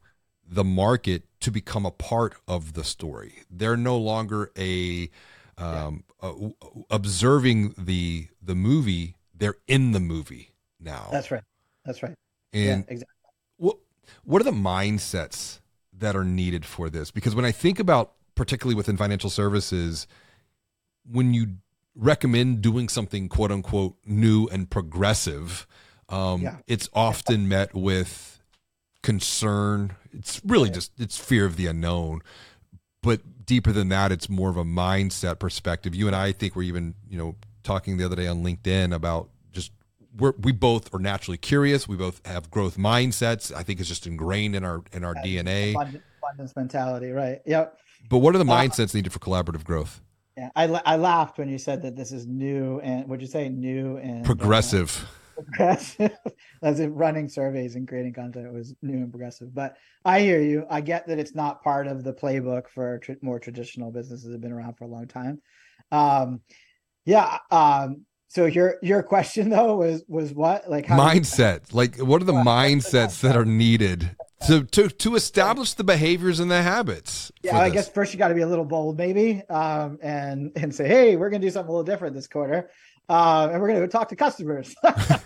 the 0.48 0.64
market 0.64 1.24
to 1.42 1.52
become 1.52 1.86
a 1.86 1.92
part 1.92 2.36
of 2.48 2.74
the 2.74 2.84
story. 2.84 3.44
They're 3.50 3.78
no 3.78 3.98
longer 3.98 4.52
a, 4.58 5.10
um, 5.58 6.04
yeah. 6.24 6.32
observing 6.90 7.76
the 7.78 8.28
the 8.42 8.56
movie. 8.56 9.16
They're 9.36 9.58
in 9.68 9.92
the 9.92 10.00
movie 10.00 10.52
now. 10.80 11.10
That's 11.12 11.32
right. 11.32 11.44
That's 11.86 12.02
right. 12.04 12.16
And 12.54 12.86
yeah, 12.88 12.94
exactly. 12.94 13.16
What 13.58 13.78
what 14.24 14.42
are 14.42 14.46
the 14.46 14.52
mindsets 14.52 15.60
that 15.94 16.16
are 16.16 16.24
needed 16.24 16.66
for 16.66 16.90
this? 16.90 17.12
Because 17.12 17.36
when 17.36 17.46
I 17.46 17.52
think 17.52 17.80
about 17.80 18.14
particularly 18.36 18.76
within 18.76 18.98
financial 18.98 19.30
services, 19.30 20.08
when 21.10 21.34
you 21.34 21.58
recommend 21.96 22.62
doing 22.62 22.90
something 22.90 23.28
quote 23.28 23.52
unquote 23.52 23.96
new 24.06 24.48
and 24.48 24.70
progressive, 24.70 25.68
um, 26.10 26.42
yeah. 26.42 26.58
it's 26.68 26.90
often 26.94 27.48
met 27.48 27.74
with 27.74 28.41
concern. 29.04 29.96
It's 30.12 30.42
really 30.46 30.70
yeah. 30.70 30.76
just 30.76 30.92
it's 31.00 31.18
fear 31.18 31.46
of 31.46 31.58
the 31.58 31.68
unknown. 31.68 32.22
But 33.02 33.46
deeper 33.46 33.72
than 33.72 33.90
that, 33.90 34.12
it's 34.12 34.30
more 34.30 34.50
of 34.50 34.58
a 34.58 34.64
mindset 34.64 35.40
perspective. 35.40 35.96
You 35.96 36.08
and 36.08 36.16
I, 36.16 36.28
I 36.28 36.32
think 36.32 36.56
we're 36.56 36.64
even 36.64 36.96
you 37.10 37.18
know 37.18 37.36
talking 37.64 37.98
the 37.98 38.06
other 38.06 38.16
day 38.16 38.28
on 38.28 38.44
LinkedIn 38.44 38.94
about 38.94 39.30
just 39.52 39.72
we're, 40.18 40.34
we 40.40 40.52
both 40.52 40.94
are 40.94 41.00
naturally 41.00 41.38
curious. 41.38 41.88
We 41.88 41.96
both 41.96 42.26
have 42.26 42.52
growth 42.52 42.78
mindsets. 42.78 43.54
I 43.54 43.64
think 43.64 43.80
it's 43.80 43.90
just 43.90 44.08
ingrained 44.08 44.56
in 44.56 44.64
our 44.64 44.84
in 44.94 45.04
our 45.04 45.16
DNA. 45.16 45.72
Abundance 45.72 46.56
mentality, 46.56 47.12
right? 47.12 47.42
Yep. 47.46 47.78
But 48.10 48.20
what 48.20 48.36
are 48.36 48.40
the 48.40 48.52
uh, 48.52 48.58
mindsets 48.58 48.94
uh, 48.94 48.98
needed 48.98 49.12
for 49.12 49.20
collaborative 49.20 49.64
growth? 49.64 50.02
Yeah, 50.38 50.50
I, 50.56 50.64
I 50.86 50.96
laughed 50.96 51.38
when 51.38 51.50
you 51.50 51.58
said 51.58 51.82
that 51.82 51.96
this 51.96 52.12
is 52.12 52.26
new 52.26 52.80
and 52.80 53.08
would 53.10 53.22
you 53.22 53.28
say 53.28 53.50
new 53.50 53.98
and 53.98 54.24
uh, 54.24 54.26
progressive? 54.26 55.04
Uh, 55.04 55.21
progressive, 55.52 56.18
as 56.62 56.80
in 56.80 56.94
running 56.94 57.30
surveys 57.30 57.76
and 57.76 57.88
creating 57.88 58.14
content 58.14 58.52
was 58.54 58.74
new 58.82 58.98
and 58.98 59.12
progressive. 59.12 59.54
But 59.54 59.78
I 60.06 60.22
hear 60.22 60.42
you. 60.42 60.66
I 60.70 60.82
get 60.82 61.08
that 61.08 61.20
it's 61.20 61.36
not 61.36 61.64
part 61.64 61.88
of 61.88 62.04
the 62.04 62.14
playbook 62.14 62.68
for 62.70 63.00
tr- 63.00 63.14
more 63.22 63.40
traditional 63.40 63.92
businesses 63.92 64.26
that 64.26 64.32
have 64.32 64.42
been 64.42 64.52
around 64.52 64.78
for 64.78 64.86
a 64.86 64.88
long 64.88 65.08
time. 65.08 65.42
Um, 65.92 66.42
yeah. 67.06 67.40
Um, 67.50 68.06
so 68.28 68.46
your 68.46 68.78
your 68.82 69.04
question 69.04 69.50
though 69.50 69.76
was 69.76 70.06
was 70.08 70.34
what 70.34 70.70
like 70.70 70.88
mindset? 70.88 71.74
Like 71.74 71.98
what 71.98 72.22
are 72.22 72.26
the 72.26 72.32
mindsets 72.32 73.20
that 73.22 73.36
are 73.36 73.44
needed 73.44 74.16
to 74.48 74.64
to 74.64 74.88
to 74.88 75.16
establish 75.16 75.74
the 75.74 75.84
behaviors 75.84 76.40
and 76.40 76.50
the 76.50 76.62
habits. 76.62 77.32
Yeah, 77.44 77.60
I 77.60 77.70
guess 77.70 77.90
first 77.90 78.14
you 78.14 78.20
got 78.20 78.30
to 78.30 78.34
be 78.34 78.42
a 78.42 78.48
little 78.48 78.66
bold, 78.66 78.98
maybe, 78.98 79.44
um, 79.50 80.00
and 80.02 80.52
and 80.56 80.74
say, 80.74 80.88
hey, 80.88 81.16
we're 81.16 81.30
gonna 81.30 81.42
do 81.42 81.50
something 81.50 81.70
a 81.70 81.72
little 81.72 81.84
different 81.84 82.16
this 82.16 82.28
quarter, 82.28 82.70
uh, 83.10 83.50
and 83.52 83.62
we're 83.62 83.68
gonna 83.68 83.82
go 83.82 83.88
talk 83.88 84.10
to 84.10 84.16
customers. 84.16 84.74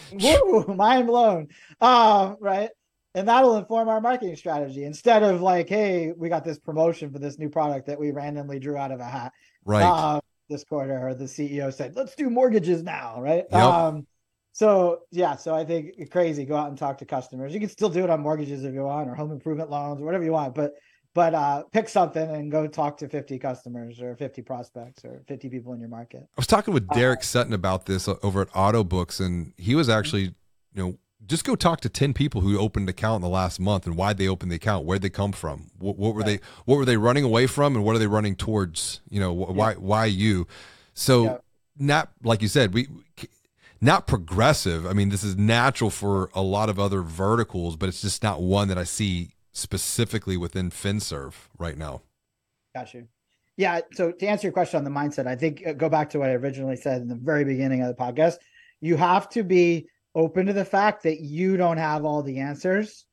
Woo, 0.12 0.74
mind 0.74 1.06
blown, 1.06 1.48
uh, 1.80 2.34
right? 2.40 2.70
And 3.14 3.28
that'll 3.28 3.56
inform 3.56 3.88
our 3.88 4.00
marketing 4.00 4.36
strategy 4.36 4.84
instead 4.84 5.22
of 5.22 5.40
like, 5.40 5.68
hey, 5.68 6.12
we 6.16 6.28
got 6.28 6.44
this 6.44 6.58
promotion 6.58 7.10
for 7.10 7.18
this 7.18 7.38
new 7.38 7.48
product 7.48 7.86
that 7.86 7.98
we 7.98 8.10
randomly 8.10 8.58
drew 8.58 8.76
out 8.76 8.92
of 8.92 9.00
a 9.00 9.04
hat, 9.04 9.32
right? 9.64 9.82
Uh, 9.84 10.20
this 10.48 10.64
quarter, 10.64 11.06
or 11.06 11.14
the 11.14 11.24
CEO 11.24 11.72
said, 11.72 11.94
let's 11.96 12.14
do 12.14 12.30
mortgages 12.30 12.82
now, 12.82 13.20
right? 13.20 13.44
Yep. 13.50 13.62
Um, 13.62 14.06
so 14.52 15.02
yeah, 15.10 15.36
so 15.36 15.54
I 15.54 15.64
think 15.64 16.10
crazy. 16.10 16.44
Go 16.44 16.56
out 16.56 16.68
and 16.68 16.76
talk 16.76 16.98
to 16.98 17.04
customers. 17.04 17.54
You 17.54 17.60
can 17.60 17.68
still 17.68 17.90
do 17.90 18.02
it 18.02 18.10
on 18.10 18.20
mortgages 18.20 18.64
if 18.64 18.74
you 18.74 18.82
want, 18.82 19.08
or 19.08 19.14
home 19.14 19.30
improvement 19.30 19.70
loans, 19.70 20.00
or 20.00 20.04
whatever 20.04 20.24
you 20.24 20.32
want. 20.32 20.54
But 20.54 20.74
but 21.18 21.34
uh, 21.34 21.64
pick 21.72 21.88
something 21.88 22.30
and 22.30 22.48
go 22.48 22.68
talk 22.68 22.96
to 22.96 23.08
50 23.08 23.40
customers 23.40 24.00
or 24.00 24.14
50 24.14 24.40
prospects 24.42 25.04
or 25.04 25.24
50 25.26 25.48
people 25.48 25.72
in 25.72 25.80
your 25.80 25.88
market. 25.88 26.20
I 26.20 26.36
was 26.36 26.46
talking 26.46 26.72
with 26.72 26.86
Derek 26.90 27.18
uh, 27.18 27.22
Sutton 27.22 27.52
about 27.52 27.86
this 27.86 28.06
over 28.22 28.42
at 28.42 28.50
Autobooks, 28.52 29.18
and 29.18 29.52
he 29.56 29.74
was 29.74 29.88
actually, 29.88 30.22
you 30.22 30.32
know, 30.76 30.98
just 31.26 31.42
go 31.42 31.56
talk 31.56 31.80
to 31.80 31.88
10 31.88 32.12
people 32.12 32.40
who 32.42 32.56
opened 32.56 32.84
an 32.84 32.90
account 32.90 33.16
in 33.16 33.22
the 33.22 33.28
last 33.28 33.58
month 33.58 33.84
and 33.84 33.96
why 33.96 34.12
they 34.12 34.28
opened 34.28 34.52
the 34.52 34.54
account, 34.54 34.84
where'd 34.84 35.02
they 35.02 35.10
come 35.10 35.32
from, 35.32 35.72
what, 35.80 35.98
what 35.98 36.14
were 36.14 36.20
right. 36.20 36.40
they, 36.40 36.40
what 36.66 36.76
were 36.76 36.84
they 36.84 36.96
running 36.96 37.24
away 37.24 37.48
from, 37.48 37.74
and 37.74 37.84
what 37.84 37.96
are 37.96 37.98
they 37.98 38.06
running 38.06 38.36
towards? 38.36 39.00
You 39.10 39.18
know, 39.18 39.32
why, 39.32 39.72
yeah. 39.72 39.76
why 39.78 40.04
you? 40.04 40.46
So, 40.94 41.24
yeah. 41.24 41.38
not 41.80 42.12
like 42.22 42.42
you 42.42 42.48
said, 42.48 42.72
we 42.72 42.86
not 43.80 44.06
progressive. 44.06 44.86
I 44.86 44.92
mean, 44.92 45.08
this 45.08 45.24
is 45.24 45.36
natural 45.36 45.90
for 45.90 46.30
a 46.32 46.42
lot 46.42 46.68
of 46.68 46.78
other 46.78 47.02
verticals, 47.02 47.74
but 47.74 47.88
it's 47.88 48.02
just 48.02 48.22
not 48.22 48.40
one 48.40 48.68
that 48.68 48.78
I 48.78 48.84
see 48.84 49.30
specifically 49.58 50.36
within 50.36 50.70
FinServ 50.70 51.34
right 51.58 51.76
now. 51.76 52.02
Got 52.74 52.94
you. 52.94 53.08
Yeah. 53.56 53.80
So 53.92 54.12
to 54.12 54.26
answer 54.26 54.46
your 54.46 54.52
question 54.52 54.78
on 54.78 54.84
the 54.84 54.90
mindset, 54.90 55.26
I 55.26 55.34
think 55.34 55.66
uh, 55.66 55.72
go 55.72 55.88
back 55.88 56.10
to 56.10 56.20
what 56.20 56.30
I 56.30 56.34
originally 56.34 56.76
said 56.76 57.02
in 57.02 57.08
the 57.08 57.16
very 57.16 57.44
beginning 57.44 57.82
of 57.82 57.88
the 57.88 57.94
podcast. 57.94 58.36
You 58.80 58.96
have 58.96 59.28
to 59.30 59.42
be 59.42 59.88
open 60.14 60.46
to 60.46 60.52
the 60.52 60.64
fact 60.64 61.02
that 61.02 61.20
you 61.20 61.56
don't 61.56 61.76
have 61.76 62.04
all 62.04 62.22
the 62.22 62.38
answers 62.38 63.04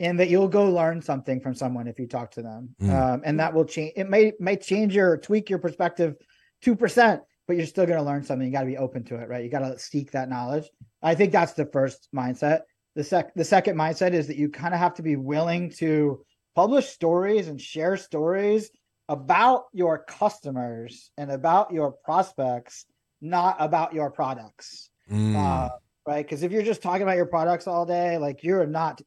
and 0.00 0.18
that 0.18 0.30
you'll 0.30 0.48
go 0.48 0.70
learn 0.70 1.02
something 1.02 1.40
from 1.40 1.54
someone 1.54 1.86
if 1.86 1.98
you 1.98 2.06
talk 2.06 2.30
to 2.32 2.42
them. 2.42 2.74
Mm. 2.80 2.90
Um, 2.90 3.22
and 3.24 3.38
that 3.38 3.52
will 3.52 3.64
change. 3.64 3.92
It 3.94 4.08
may, 4.08 4.32
may 4.40 4.56
change 4.56 4.94
your 4.94 5.18
tweak 5.18 5.50
your 5.50 5.58
perspective 5.58 6.16
2%, 6.64 7.20
but 7.46 7.56
you're 7.56 7.66
still 7.66 7.86
going 7.86 7.98
to 7.98 8.04
learn 8.04 8.24
something. 8.24 8.46
You 8.46 8.52
got 8.52 8.60
to 8.60 8.66
be 8.66 8.78
open 8.78 9.04
to 9.04 9.16
it, 9.16 9.28
right? 9.28 9.44
You 9.44 9.50
got 9.50 9.60
to 9.60 9.78
seek 9.78 10.12
that 10.12 10.30
knowledge. 10.30 10.64
I 11.02 11.14
think 11.14 11.30
that's 11.30 11.52
the 11.52 11.66
first 11.66 12.08
mindset. 12.14 12.62
The 12.94 13.04
sec, 13.04 13.34
the 13.34 13.44
second 13.44 13.76
mindset 13.76 14.12
is 14.12 14.28
that 14.28 14.36
you 14.36 14.48
kind 14.48 14.74
of 14.74 14.80
have 14.80 14.94
to 14.94 15.02
be 15.02 15.16
willing 15.16 15.70
to 15.78 16.24
publish 16.54 16.88
stories 16.88 17.48
and 17.48 17.60
share 17.60 17.96
stories 17.96 18.70
about 19.08 19.64
your 19.72 19.98
customers 19.98 21.10
and 21.18 21.30
about 21.30 21.72
your 21.72 21.92
prospects, 21.92 22.86
not 23.20 23.56
about 23.58 23.92
your 23.92 24.10
products. 24.10 24.90
Mm. 25.10 25.36
Uh, 25.36 25.70
right? 26.06 26.24
Because 26.24 26.42
if 26.42 26.52
you're 26.52 26.62
just 26.62 26.82
talking 26.82 27.02
about 27.02 27.16
your 27.16 27.26
products 27.26 27.66
all 27.66 27.84
day, 27.84 28.18
like 28.18 28.42
you're 28.42 28.66
not 28.66 29.00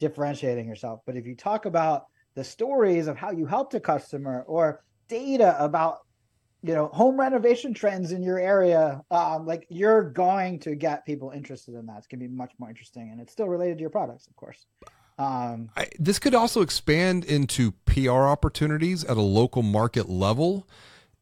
differentiating 0.00 0.66
yourself. 0.66 1.00
But 1.06 1.16
if 1.16 1.26
you 1.26 1.36
talk 1.36 1.66
about 1.66 2.04
the 2.34 2.44
stories 2.44 3.06
of 3.06 3.16
how 3.16 3.30
you 3.30 3.46
helped 3.46 3.74
a 3.74 3.80
customer 3.80 4.44
or 4.46 4.82
data 5.08 5.56
about 5.62 5.98
you 6.64 6.72
know 6.74 6.86
home 6.88 7.20
renovation 7.20 7.74
trends 7.74 8.10
in 8.10 8.22
your 8.22 8.38
area 8.38 9.04
um, 9.10 9.46
like 9.46 9.66
you're 9.68 10.02
going 10.02 10.58
to 10.58 10.74
get 10.74 11.04
people 11.04 11.30
interested 11.30 11.74
in 11.74 11.84
that. 11.86 11.98
It's 11.98 12.06
going 12.06 12.20
to 12.20 12.26
be 12.26 12.34
much 12.34 12.52
more 12.58 12.70
interesting 12.70 13.10
and 13.12 13.20
it's 13.20 13.32
still 13.32 13.48
related 13.48 13.76
to 13.78 13.82
your 13.82 13.90
products 13.90 14.26
of 14.26 14.34
course. 14.34 14.64
Um, 15.18 15.68
I, 15.76 15.88
this 15.98 16.18
could 16.18 16.34
also 16.34 16.62
expand 16.62 17.24
into 17.26 17.72
pr 17.84 18.10
opportunities 18.10 19.04
at 19.04 19.16
a 19.16 19.22
local 19.22 19.62
market 19.62 20.08
level. 20.08 20.66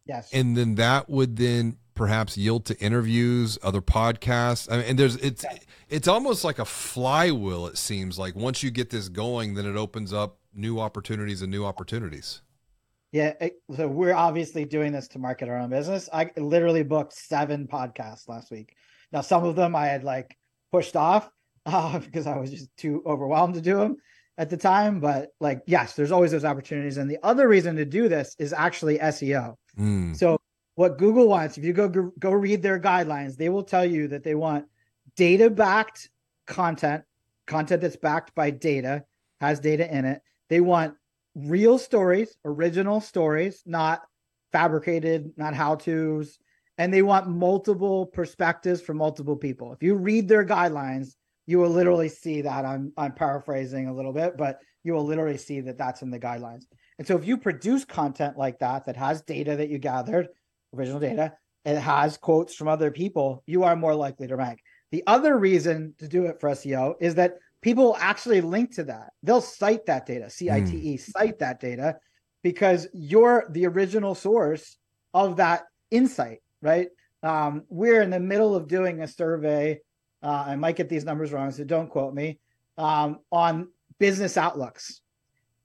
Yes. 0.06 0.30
And 0.32 0.56
then 0.56 0.76
that 0.76 1.10
would 1.10 1.36
then 1.36 1.76
perhaps 1.94 2.38
yield 2.38 2.64
to 2.66 2.78
interviews 2.80 3.58
other 3.62 3.82
podcasts. 3.82 4.70
I 4.72 4.76
mean, 4.78 4.86
and 4.86 4.98
there's 4.98 5.16
it's 5.16 5.44
it's 5.88 6.06
almost 6.06 6.44
like 6.44 6.60
a 6.60 6.64
flywheel 6.64 7.66
it 7.66 7.76
seems 7.76 8.16
like. 8.16 8.36
Once 8.36 8.62
you 8.62 8.70
get 8.70 8.90
this 8.90 9.08
going 9.08 9.54
then 9.54 9.66
it 9.66 9.76
opens 9.76 10.12
up 10.12 10.38
new 10.54 10.78
opportunities 10.78 11.42
and 11.42 11.50
new 11.50 11.64
opportunities 11.64 12.42
yeah, 13.12 13.34
it, 13.40 13.54
so 13.76 13.86
we're 13.88 14.14
obviously 14.14 14.64
doing 14.64 14.92
this 14.92 15.06
to 15.08 15.18
market 15.18 15.48
our 15.48 15.58
own 15.58 15.68
business. 15.68 16.08
I 16.12 16.30
literally 16.36 16.82
booked 16.82 17.12
seven 17.12 17.68
podcasts 17.68 18.26
last 18.26 18.50
week. 18.50 18.74
Now, 19.12 19.20
some 19.20 19.44
of 19.44 19.54
them 19.54 19.76
I 19.76 19.86
had 19.86 20.02
like 20.02 20.34
pushed 20.72 20.96
off 20.96 21.30
uh, 21.66 21.98
because 21.98 22.26
I 22.26 22.38
was 22.38 22.50
just 22.50 22.74
too 22.76 23.02
overwhelmed 23.06 23.54
to 23.54 23.60
do 23.60 23.76
them 23.76 23.96
at 24.38 24.48
the 24.48 24.56
time. 24.56 24.98
But 24.98 25.28
like, 25.40 25.60
yes, 25.66 25.94
there's 25.94 26.10
always 26.10 26.30
those 26.30 26.46
opportunities. 26.46 26.96
And 26.96 27.10
the 27.10 27.18
other 27.22 27.48
reason 27.48 27.76
to 27.76 27.84
do 27.84 28.08
this 28.08 28.34
is 28.38 28.54
actually 28.54 28.98
SEO. 28.98 29.56
Mm. 29.78 30.16
So 30.16 30.40
what 30.74 30.96
Google 30.96 31.28
wants, 31.28 31.58
if 31.58 31.64
you 31.64 31.74
go 31.74 31.88
go 31.88 32.30
read 32.30 32.62
their 32.62 32.80
guidelines, 32.80 33.36
they 33.36 33.50
will 33.50 33.62
tell 33.62 33.84
you 33.84 34.08
that 34.08 34.24
they 34.24 34.34
want 34.34 34.64
data 35.16 35.50
backed 35.50 36.08
content, 36.46 37.04
content 37.46 37.82
that's 37.82 37.96
backed 37.96 38.34
by 38.34 38.50
data, 38.50 39.04
has 39.42 39.60
data 39.60 39.94
in 39.94 40.06
it. 40.06 40.22
They 40.48 40.60
want 40.60 40.94
real 41.34 41.78
stories, 41.78 42.36
original 42.44 43.00
stories, 43.00 43.62
not 43.66 44.02
fabricated, 44.52 45.32
not 45.36 45.54
how 45.54 45.76
to's. 45.76 46.38
And 46.78 46.92
they 46.92 47.02
want 47.02 47.28
multiple 47.28 48.06
perspectives 48.06 48.80
from 48.80 48.96
multiple 48.96 49.36
people. 49.36 49.72
If 49.72 49.82
you 49.82 49.94
read 49.94 50.28
their 50.28 50.44
guidelines, 50.44 51.14
you 51.46 51.58
will 51.58 51.70
literally 51.70 52.08
see 52.08 52.42
that. 52.42 52.64
I'm 52.64 52.92
I'm 52.96 53.12
paraphrasing 53.12 53.88
a 53.88 53.94
little 53.94 54.12
bit, 54.12 54.36
but 54.36 54.60
you 54.84 54.94
will 54.94 55.04
literally 55.04 55.38
see 55.38 55.60
that 55.60 55.78
that's 55.78 56.02
in 56.02 56.10
the 56.10 56.18
guidelines. 56.18 56.64
And 56.98 57.06
so 57.06 57.16
if 57.16 57.26
you 57.26 57.36
produce 57.36 57.84
content 57.84 58.36
like 58.36 58.58
that 58.60 58.86
that 58.86 58.96
has 58.96 59.22
data 59.22 59.56
that 59.56 59.68
you 59.68 59.78
gathered, 59.78 60.28
original 60.74 61.00
data, 61.00 61.34
it 61.64 61.78
has 61.78 62.16
quotes 62.16 62.54
from 62.54 62.68
other 62.68 62.90
people, 62.90 63.42
you 63.46 63.64
are 63.64 63.76
more 63.76 63.94
likely 63.94 64.26
to 64.26 64.36
rank. 64.36 64.60
The 64.90 65.04
other 65.06 65.36
reason 65.38 65.94
to 65.98 66.08
do 66.08 66.26
it 66.26 66.40
for 66.40 66.50
SEO 66.50 66.94
is 67.00 67.14
that 67.14 67.38
people 67.62 67.96
actually 67.98 68.40
link 68.40 68.74
to 68.74 68.84
that. 68.84 69.12
They'll 69.22 69.40
cite 69.40 69.86
that 69.86 70.04
data, 70.04 70.28
C 70.28 70.50
I 70.50 70.60
T 70.60 70.76
E, 70.76 70.94
mm. 70.96 71.00
cite 71.00 71.38
that 71.38 71.60
data 71.60 71.96
because 72.42 72.88
you're 72.92 73.46
the 73.50 73.66
original 73.66 74.14
source 74.14 74.76
of 75.14 75.36
that 75.36 75.62
insight, 75.90 76.42
right? 76.60 76.88
Um, 77.22 77.62
we're 77.68 78.02
in 78.02 78.10
the 78.10 78.20
middle 78.20 78.54
of 78.54 78.66
doing 78.66 79.00
a 79.00 79.06
survey. 79.06 79.80
Uh, 80.22 80.44
I 80.48 80.56
might 80.56 80.76
get 80.76 80.88
these 80.88 81.04
numbers 81.04 81.32
wrong, 81.32 81.52
so 81.52 81.64
don't 81.64 81.88
quote 81.88 82.14
me 82.14 82.40
um, 82.76 83.20
on 83.30 83.68
business 83.98 84.36
outlooks. 84.36 85.00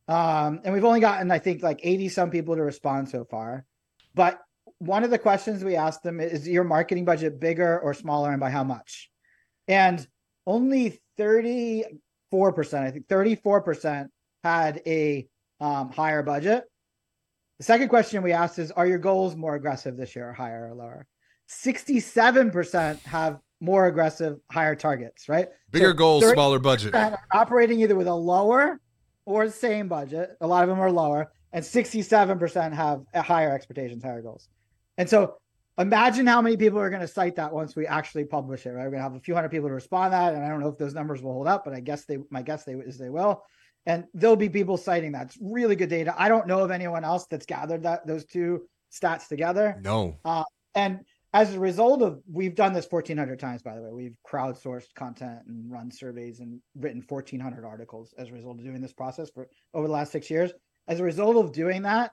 Um, 0.07 0.61
and 0.63 0.73
we've 0.73 0.85
only 0.85 0.99
gotten, 0.99 1.31
I 1.31 1.39
think, 1.39 1.63
like 1.63 1.79
80 1.83 2.09
some 2.09 2.29
people 2.29 2.55
to 2.55 2.61
respond 2.61 3.09
so 3.09 3.25
far. 3.25 3.65
But 4.13 4.39
one 4.77 5.03
of 5.03 5.09
the 5.09 5.17
questions 5.17 5.63
we 5.63 5.75
asked 5.75 6.03
them 6.03 6.19
is 6.19 6.47
your 6.47 6.63
marketing 6.63 7.05
budget 7.05 7.39
bigger 7.39 7.79
or 7.79 7.93
smaller 7.93 8.31
and 8.31 8.39
by 8.39 8.51
how 8.51 8.63
much? 8.63 9.09
And 9.67 10.05
only 10.45 11.01
34%, 11.17 11.93
I 12.73 12.91
think 12.91 13.07
34% 13.07 14.07
had 14.43 14.81
a 14.85 15.27
um, 15.59 15.89
higher 15.91 16.23
budget. 16.23 16.63
The 17.57 17.63
second 17.63 17.89
question 17.89 18.21
we 18.21 18.33
asked 18.33 18.59
is 18.59 18.71
Are 18.71 18.85
your 18.85 18.99
goals 18.99 19.35
more 19.35 19.55
aggressive 19.55 19.97
this 19.97 20.15
year, 20.15 20.29
or 20.29 20.33
higher 20.33 20.69
or 20.69 20.75
lower? 20.75 21.07
67% 21.49 22.99
have 23.03 23.39
more 23.59 23.87
aggressive, 23.87 24.37
higher 24.51 24.75
targets, 24.75 25.27
right? 25.27 25.47
Bigger 25.71 25.91
so 25.91 25.93
goals, 25.93 26.29
smaller 26.29 26.59
budget. 26.59 26.93
Operating 27.33 27.81
either 27.81 27.95
with 27.95 28.07
a 28.07 28.13
lower 28.13 28.79
or 29.25 29.47
the 29.47 29.51
same 29.51 29.87
budget. 29.87 30.31
A 30.41 30.47
lot 30.47 30.63
of 30.63 30.69
them 30.69 30.79
are 30.79 30.91
lower, 30.91 31.31
and 31.53 31.63
67% 31.63 32.73
have 32.73 33.01
higher 33.15 33.51
expectations, 33.51 34.03
higher 34.03 34.21
goals. 34.21 34.49
And 34.97 35.09
so 35.09 35.37
imagine 35.77 36.25
how 36.25 36.41
many 36.41 36.57
people 36.57 36.79
are 36.79 36.89
going 36.89 37.01
to 37.01 37.07
cite 37.07 37.35
that 37.35 37.53
once 37.53 37.75
we 37.75 37.85
actually 37.85 38.25
publish 38.25 38.65
it 38.65 38.71
right? 38.71 38.83
We're 38.83 38.91
going 38.91 38.99
to 38.99 39.03
have 39.03 39.15
a 39.15 39.19
few 39.19 39.35
hundred 39.35 39.49
people 39.49 39.69
to 39.69 39.75
respond 39.75 40.11
to 40.11 40.17
that 40.17 40.33
and 40.33 40.43
i 40.43 40.49
don't 40.49 40.59
know 40.59 40.69
if 40.69 40.77
those 40.77 40.93
numbers 40.93 41.21
will 41.21 41.33
hold 41.33 41.47
up 41.47 41.63
but 41.65 41.73
i 41.73 41.79
guess 41.79 42.05
they 42.05 42.17
my 42.29 42.41
guess 42.41 42.63
they 42.63 42.73
is 42.73 42.97
they 42.97 43.09
will. 43.09 43.43
And 43.85 44.03
there'll 44.13 44.35
be 44.35 44.49
people 44.49 44.75
citing 44.75 45.13
that. 45.13 45.27
It's 45.27 45.37
really 45.41 45.77
good 45.77 45.89
data. 45.89 46.13
I 46.17 46.27
don't 46.27 46.45
know 46.45 46.59
of 46.59 46.71
anyone 46.71 47.05
else 47.05 47.25
that's 47.25 47.45
gathered 47.45 47.83
that 47.83 48.05
those 48.05 48.25
two 48.25 48.67
stats 48.91 49.29
together. 49.29 49.79
No. 49.81 50.17
Uh, 50.25 50.43
and 50.75 51.05
as 51.33 51.53
a 51.53 51.59
result 51.59 52.01
of 52.01 52.21
we've 52.29 52.55
done 52.55 52.73
this 52.73 52.87
1400 52.89 53.39
times 53.39 53.61
by 53.61 53.75
the 53.75 53.81
way. 53.81 53.91
We've 53.91 54.17
crowdsourced 54.29 54.93
content 54.93 55.39
and 55.47 55.71
run 55.71 55.89
surveys 55.89 56.41
and 56.41 56.59
written 56.75 57.01
1400 57.07 57.63
articles 57.63 58.13
as 58.17 58.27
a 58.27 58.33
result 58.33 58.59
of 58.59 58.65
doing 58.65 58.81
this 58.81 58.93
process 58.93 59.29
for 59.29 59.47
over 59.73 59.87
the 59.87 59.93
last 59.93 60.11
six 60.11 60.29
years. 60.29 60.51
As 60.89 60.99
a 60.99 61.03
result 61.03 61.37
of 61.37 61.53
doing 61.53 61.83
that 61.83 62.11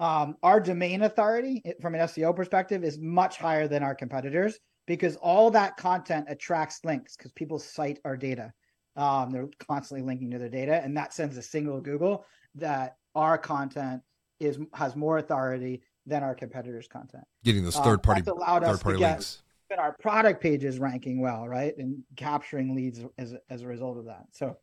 um, 0.00 0.36
our 0.42 0.60
domain 0.60 1.02
authority 1.02 1.62
from 1.80 1.94
an 1.94 2.00
SEO 2.02 2.34
perspective 2.34 2.84
is 2.84 2.98
much 2.98 3.36
higher 3.36 3.68
than 3.68 3.82
our 3.82 3.94
competitors 3.94 4.58
because 4.86 5.16
all 5.16 5.50
that 5.50 5.76
content 5.76 6.26
attracts 6.28 6.80
links 6.84 7.16
because 7.16 7.32
people 7.32 7.58
cite 7.58 8.00
our 8.04 8.16
data. 8.16 8.52
Um, 8.96 9.30
they're 9.30 9.48
constantly 9.58 10.04
linking 10.06 10.30
to 10.32 10.38
their 10.38 10.48
data, 10.48 10.82
and 10.82 10.96
that 10.96 11.14
sends 11.14 11.36
a 11.36 11.42
signal 11.42 11.76
to 11.76 11.82
Google 11.82 12.26
that 12.56 12.96
our 13.14 13.38
content 13.38 14.02
is 14.40 14.58
has 14.74 14.96
more 14.96 15.18
authority 15.18 15.82
than 16.06 16.22
our 16.22 16.34
competitors' 16.34 16.88
content. 16.88 17.24
Getting 17.44 17.64
those 17.64 17.76
third 17.76 18.02
party 18.02 18.22
um, 18.28 18.36
allowed 18.36 18.64
us 18.64 18.82
to 18.82 18.98
get 18.98 19.10
links. 19.12 19.42
our 19.78 19.96
product 20.00 20.42
pages 20.42 20.78
ranking 20.78 21.20
well, 21.20 21.48
right, 21.48 21.76
and 21.78 22.02
capturing 22.16 22.74
leads 22.74 23.00
as 23.18 23.34
as 23.48 23.62
a 23.62 23.66
result 23.66 23.98
of 23.98 24.06
that. 24.06 24.24
So, 24.32 24.58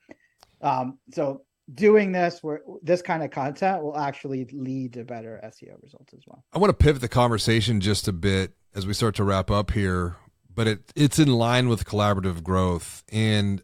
um, 0.62 1.00
so 1.12 1.44
doing 1.74 2.12
this 2.12 2.42
where 2.42 2.62
this 2.82 3.02
kind 3.02 3.24
of 3.24 3.32
content 3.32 3.84
will 3.84 3.98
actually 3.98 4.46
lead 4.52 4.94
to 4.94 5.04
better 5.04 5.40
SEO 5.46 5.82
results 5.82 6.14
as 6.14 6.22
well. 6.26 6.44
I 6.54 6.58
want 6.58 6.70
to 6.70 6.84
pivot 6.84 7.02
the 7.02 7.10
conversation 7.10 7.82
just 7.82 8.08
a 8.08 8.14
bit 8.14 8.54
as 8.74 8.88
we 8.88 8.94
start 8.94 9.16
to 9.16 9.24
wrap 9.24 9.52
up 9.52 9.72
here, 9.72 10.16
but 10.54 10.68
it 10.68 10.92
it's 10.96 11.20
in 11.20 11.34
line 11.34 11.70
with 11.70 11.86
collaborative 11.86 12.44
growth 12.44 13.04
and 13.12 13.62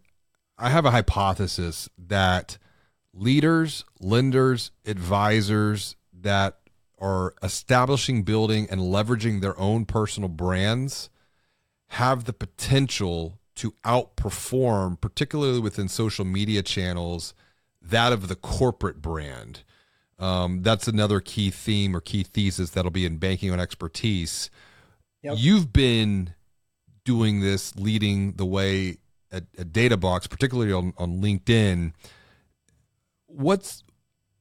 I 0.57 0.69
have 0.69 0.85
a 0.85 0.91
hypothesis 0.91 1.89
that 1.97 2.57
leaders, 3.13 3.83
lenders, 3.99 4.71
advisors 4.85 5.95
that 6.13 6.59
are 6.97 7.33
establishing, 7.43 8.23
building 8.23 8.67
and 8.69 8.79
leveraging 8.81 9.41
their 9.41 9.59
own 9.59 9.85
personal 9.85 10.29
brands 10.29 11.09
have 11.89 12.23
the 12.23 12.33
potential 12.33 13.39
to 13.55 13.71
outperform 13.83 14.99
particularly 14.99 15.59
within 15.59 15.87
social 15.87 16.25
media 16.25 16.61
channels 16.61 17.33
that 17.89 18.13
of 18.13 18.27
the 18.27 18.35
corporate 18.35 19.01
brand. 19.01 19.63
Um, 20.17 20.61
that's 20.61 20.87
another 20.87 21.19
key 21.19 21.51
theme 21.51 21.95
or 21.95 22.01
key 22.01 22.23
thesis 22.23 22.69
that'll 22.71 22.91
be 22.91 23.05
in 23.05 23.17
banking 23.17 23.51
on 23.51 23.59
expertise. 23.59 24.49
Yep. 25.23 25.35
You've 25.37 25.73
been 25.73 26.33
doing 27.03 27.41
this, 27.41 27.75
leading 27.75 28.33
the 28.33 28.45
way 28.45 28.97
at, 29.31 29.43
at 29.57 29.67
DataBox, 29.73 30.29
particularly 30.29 30.71
on, 30.71 30.93
on 30.97 31.21
LinkedIn. 31.21 31.93
What's 33.27 33.83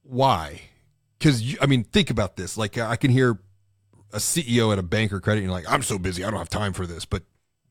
why? 0.02 0.60
Because 1.18 1.56
I 1.60 1.66
mean, 1.66 1.84
think 1.84 2.10
about 2.10 2.36
this. 2.36 2.56
Like 2.56 2.78
I 2.78 2.96
can 2.96 3.10
hear 3.10 3.38
a 4.12 4.18
CEO 4.18 4.72
at 4.72 4.78
a 4.78 4.82
bank 4.82 5.12
or 5.12 5.20
credit, 5.20 5.40
and 5.40 5.46
you're 5.46 5.54
like, 5.54 5.70
I'm 5.70 5.82
so 5.82 5.98
busy, 5.98 6.24
I 6.24 6.30
don't 6.30 6.38
have 6.38 6.48
time 6.48 6.72
for 6.72 6.86
this. 6.86 7.04
But 7.04 7.24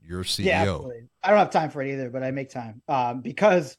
you're 0.05 0.23
CEO. 0.23 0.45
Yeah, 0.45 0.61
absolutely. 0.63 1.07
I 1.23 1.29
don't 1.29 1.39
have 1.39 1.51
time 1.51 1.69
for 1.69 1.81
it 1.81 1.93
either, 1.93 2.09
but 2.09 2.23
I 2.23 2.31
make 2.31 2.49
time 2.49 2.81
um, 2.89 3.21
because 3.21 3.77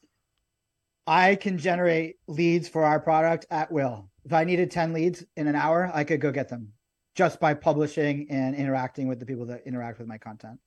I 1.06 1.34
can 1.36 1.58
generate 1.58 2.16
leads 2.26 2.68
for 2.68 2.84
our 2.84 2.98
product 2.98 3.46
at 3.50 3.70
will. 3.70 4.10
if 4.24 4.32
I 4.32 4.44
needed 4.44 4.70
10 4.70 4.92
leads 4.92 5.24
in 5.36 5.46
an 5.46 5.54
hour, 5.54 5.90
I 5.92 6.04
could 6.04 6.20
go 6.20 6.32
get 6.32 6.48
them 6.48 6.72
just 7.14 7.38
by 7.40 7.54
publishing 7.54 8.26
and 8.30 8.56
interacting 8.56 9.06
with 9.06 9.20
the 9.20 9.26
people 9.26 9.46
that 9.46 9.66
interact 9.66 9.98
with 9.98 10.08
my 10.08 10.18
content. 10.18 10.58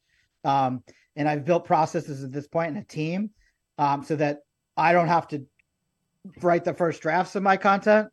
Um, 0.43 0.83
and 1.15 1.27
I've 1.27 1.43
built 1.43 1.65
processes 1.65 2.23
at 2.23 2.31
this 2.31 2.47
point 2.47 2.71
in 2.71 2.77
a 2.77 2.83
team 2.83 3.31
um, 3.77 4.03
so 4.03 4.15
that 4.15 4.39
I 4.77 4.93
don't 4.93 5.07
have 5.07 5.27
to 5.29 5.45
write 6.41 6.63
the 6.63 6.73
first 6.73 7.01
drafts 7.01 7.35
of 7.35 7.43
my 7.43 7.57
content. 7.57 8.09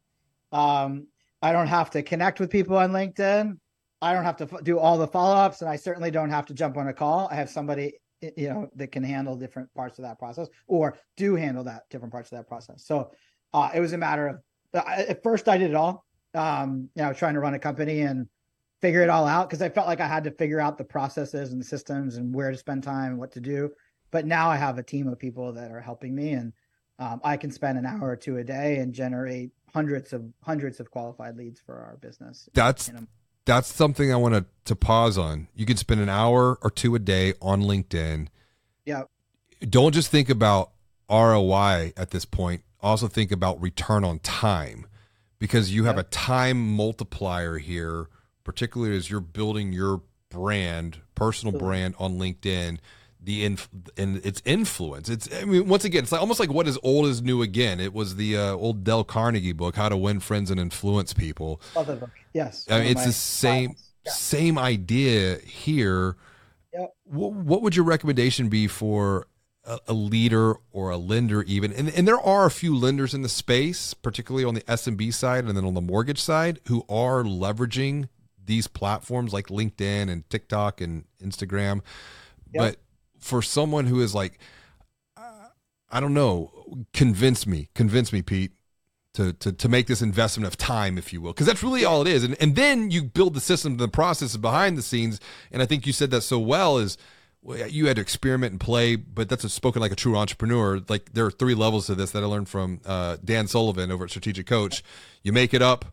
Um, 0.51 1.07
I 1.43 1.53
don't 1.53 1.67
have 1.67 1.91
to 1.91 2.03
connect 2.03 2.41
with 2.41 2.51
people 2.51 2.79
on 2.79 2.91
LinkedIn. 2.91 3.59
I 4.01 4.15
don't 4.15 4.25
have 4.25 4.37
to 4.39 4.49
do 4.63 4.79
all 4.79 4.99
the 4.99 5.07
follow 5.07 5.37
ups, 5.37 5.61
and 5.61 5.71
I 5.71 5.77
certainly 5.77 6.11
don't 6.11 6.31
have 6.31 6.47
to 6.47 6.55
jump 6.55 6.77
on 6.77 6.89
a 6.89 6.93
call. 6.93 7.29
I 7.31 7.35
have 7.35 7.51
somebody 7.51 7.95
you 8.37 8.49
know 8.49 8.69
that 8.77 8.93
can 8.93 9.03
handle 9.03 9.37
different 9.37 9.73
parts 9.75 9.99
of 9.99 10.05
that 10.05 10.19
process 10.19 10.49
or 10.67 10.97
do 11.17 11.35
handle 11.35 11.65
that 11.65 11.89
different 11.91 12.13
parts 12.13 12.33
of 12.33 12.39
that 12.39 12.49
process. 12.49 12.85
So 12.85 13.11
uh, 13.53 13.71
it 13.75 13.81
was 13.81 13.93
a 13.93 13.99
matter 13.99 14.27
of 14.29 14.39
at 14.75 15.23
first 15.23 15.49
I 15.49 15.59
did 15.59 15.71
it 15.71 15.77
all. 15.77 16.05
Um, 16.35 16.89
you 16.97 17.03
know, 17.03 17.13
trying 17.13 17.35
to 17.35 17.41
run 17.41 17.55
a 17.55 17.59
company 17.61 18.01
and 18.01 18.27
figure 18.81 19.03
it 19.03 19.09
all 19.09 19.27
out 19.27 19.49
because 19.49 19.63
I 19.63 19.69
felt 19.69 19.87
like 19.87 20.01
I 20.01 20.07
had 20.07 20.25
to 20.25 20.31
figure 20.33 20.61
out 20.61 20.77
the 20.77 20.85
processes 20.85 21.53
and 21.53 21.61
the 21.61 21.65
systems 21.65 22.17
and 22.17 22.35
where 22.35 22.51
to 22.51 22.57
spend 22.57 22.83
time 22.83 23.13
and 23.13 23.19
what 23.19 23.33
to 23.33 23.41
do. 23.41 23.71
But 24.11 24.27
now 24.27 24.51
I 24.51 24.57
have 24.57 24.79
a 24.79 24.83
team 24.83 25.09
of 25.09 25.19
people 25.19 25.53
that 25.53 25.71
are 25.71 25.81
helping 25.81 26.15
me, 26.15 26.33
and 26.33 26.53
um, 26.99 27.21
I 27.25 27.37
can 27.37 27.51
spend 27.51 27.79
an 27.79 27.87
hour 27.87 28.11
or 28.11 28.17
two 28.17 28.39
a 28.39 28.45
day 28.45 28.77
and 28.77 28.93
generate 28.93 29.51
hundreds 29.73 30.13
of 30.13 30.25
hundreds 30.43 30.81
of 30.81 30.91
qualified 30.91 31.37
leads 31.37 31.61
for 31.61 31.75
our 31.75 31.97
business. 32.01 32.49
That's 32.53 32.91
that's 33.45 33.73
something 33.73 34.13
I 34.13 34.17
want 34.17 34.35
to 34.35 34.47
to 34.67 34.77
pause 34.77 35.19
on. 35.19 35.49
You 35.55 35.67
can 35.67 35.77
spend 35.77 36.01
an 36.01 36.09
hour 36.09 36.59
or 36.63 36.71
two 36.71 36.95
a 36.95 36.99
day 36.99 37.35
on 37.43 37.63
LinkedIn. 37.63 38.29
Yeah. 38.87 39.05
Don't 39.61 39.93
just 39.93 40.11
think 40.11 40.31
about 40.31 40.71
ROI 41.11 41.93
at 41.97 42.11
this 42.11 42.25
point. 42.25 42.63
Also 42.81 43.09
think 43.09 43.31
about 43.31 43.61
return 43.61 44.05
on 44.05 44.19
time 44.21 44.87
because 45.39 45.75
you 45.75 45.85
have 45.85 45.99
a 45.99 46.03
time 46.03 46.77
multiplier 46.77 47.59
here, 47.59 48.09
particularly 48.43 48.97
as 48.97 49.11
you're 49.11 49.21
building 49.21 49.73
your 49.73 50.03
brand, 50.31 51.01
personal 51.15 51.59
brand 51.59 51.95
on 51.99 52.19
LinkedIn 52.19 52.79
the 53.25 53.45
inf- 53.45 53.69
and 53.97 54.25
its 54.25 54.43
influence. 54.45 55.09
It's 55.09 55.29
I 55.35 55.45
mean 55.45 55.67
once 55.67 55.85
again 55.85 56.03
it's 56.03 56.13
like 56.13 56.21
almost 56.21 56.41
like 56.41 56.53
what 56.53 56.69
is 56.69 56.79
old 56.83 57.07
is 57.07 57.23
new 57.23 57.43
again. 57.43 57.81
It 57.81 57.93
was 57.93 58.17
the 58.17 58.37
uh, 58.37 58.53
old 58.53 58.85
Dale 58.85 59.05
Carnegie 59.05 59.53
book, 59.53 59.77
How 59.77 59.89
to 59.89 59.97
Win 59.97 60.21
Friends 60.21 60.51
and 60.51 60.61
Influence 60.61 61.13
People. 61.13 61.61
Other 61.75 61.97
book, 61.97 62.11
yes. 62.33 62.67
I 62.71 62.81
mean, 62.81 62.89
it's 62.89 63.05
the 63.05 63.13
same 63.13 63.77
yeah. 64.05 64.13
same 64.13 64.59
idea 64.59 65.39
here. 65.39 66.17
Yep. 66.73 66.95
What, 67.05 67.33
what 67.33 67.63
would 67.63 67.77
your 67.77 67.85
recommendation 67.85 68.49
be 68.49 68.67
for 68.67 69.29
a, 69.65 69.79
a, 69.89 69.93
leader 69.93 70.57
or 70.73 70.91
a 70.91 70.97
lender 70.97 71.43
even? 71.45 71.73
And 71.73 71.89
and 71.91 72.07
there 72.07 72.21
are 72.21 72.47
a 72.47 72.51
few 72.51 72.77
lenders 72.77 73.15
in 73.15 73.23
the 73.23 73.29
space, 73.29 73.95
particularly 73.95 74.45
on 74.45 74.55
the 74.55 74.63
SMB 74.63 75.15
side 75.15 75.45
and 75.45 75.57
then 75.57 75.65
on 75.65 75.75
the 75.75 75.81
mortgage 75.81 76.21
side, 76.21 76.61
who 76.67 76.85
are 76.89 77.23
leveraging 77.23 78.09
these 78.47 78.67
platforms 78.67 79.33
like 79.33 79.47
LinkedIn 79.47 80.11
and 80.11 80.29
TikTok 80.29 80.81
and 80.81 81.05
Instagram. 81.23 81.81
Yep. 82.53 82.63
But 82.63 82.77
for 83.25 83.41
someone 83.41 83.87
who 83.87 84.01
is 84.01 84.15
like, 84.15 84.39
I 85.91 86.01
don't 86.01 86.15
know, 86.15 86.51
convince 86.93 87.47
me, 87.47 87.69
convince 87.75 88.13
me, 88.13 88.21
Pete, 88.21 88.53
to 89.15 89.33
to 89.35 89.53
to 89.53 89.69
make 89.69 89.87
this 89.87 90.03
investment 90.03 90.47
of 90.47 90.57
time, 90.57 90.99
if 90.99 91.13
you 91.13 91.21
will, 91.21 91.33
because 91.33 91.47
that's 91.47 91.63
really 91.63 91.85
all 91.85 92.03
it 92.03 92.09
is. 92.09 92.25
And 92.25 92.37
and 92.41 92.57
then 92.57 92.91
you 92.91 93.05
build 93.05 93.35
the 93.35 93.41
system, 93.41 93.77
the 93.77 93.89
processes 93.89 94.37
behind 94.37 94.77
the 94.77 94.83
scenes. 94.83 95.21
And 95.53 95.63
I 95.63 95.67
think 95.67 95.87
you 95.87 95.93
said 95.93 96.11
that 96.11 96.23
so 96.23 96.39
well 96.39 96.79
is 96.79 96.99
you 97.69 97.87
had 97.87 97.97
to 97.97 98.03
experiment 98.03 98.53
and 98.53 98.61
play, 98.61 98.97
but 98.97 99.29
that's 99.29 99.45
a, 99.45 99.49
spoken 99.49 99.81
like 99.81 99.93
a 99.93 99.97
true 99.97 100.17
entrepreneur. 100.17 100.81
Like 100.89 101.13
there 101.13 101.27
are 101.27 101.31
three 101.31 101.55
levels 101.55 101.87
to 101.87 101.95
this 101.95 102.11
that 102.11 102.23
I 102.23 102.27
learned 102.27 102.49
from 102.49 102.81
uh, 102.85 103.19
Dan 103.25 103.47
Sullivan 103.47 103.93
over 103.93 104.05
at 104.05 104.11
Strategic 104.11 104.47
Coach. 104.47 104.83
You 105.23 105.33
make 105.33 105.55
it 105.55 105.63
up, 105.63 105.85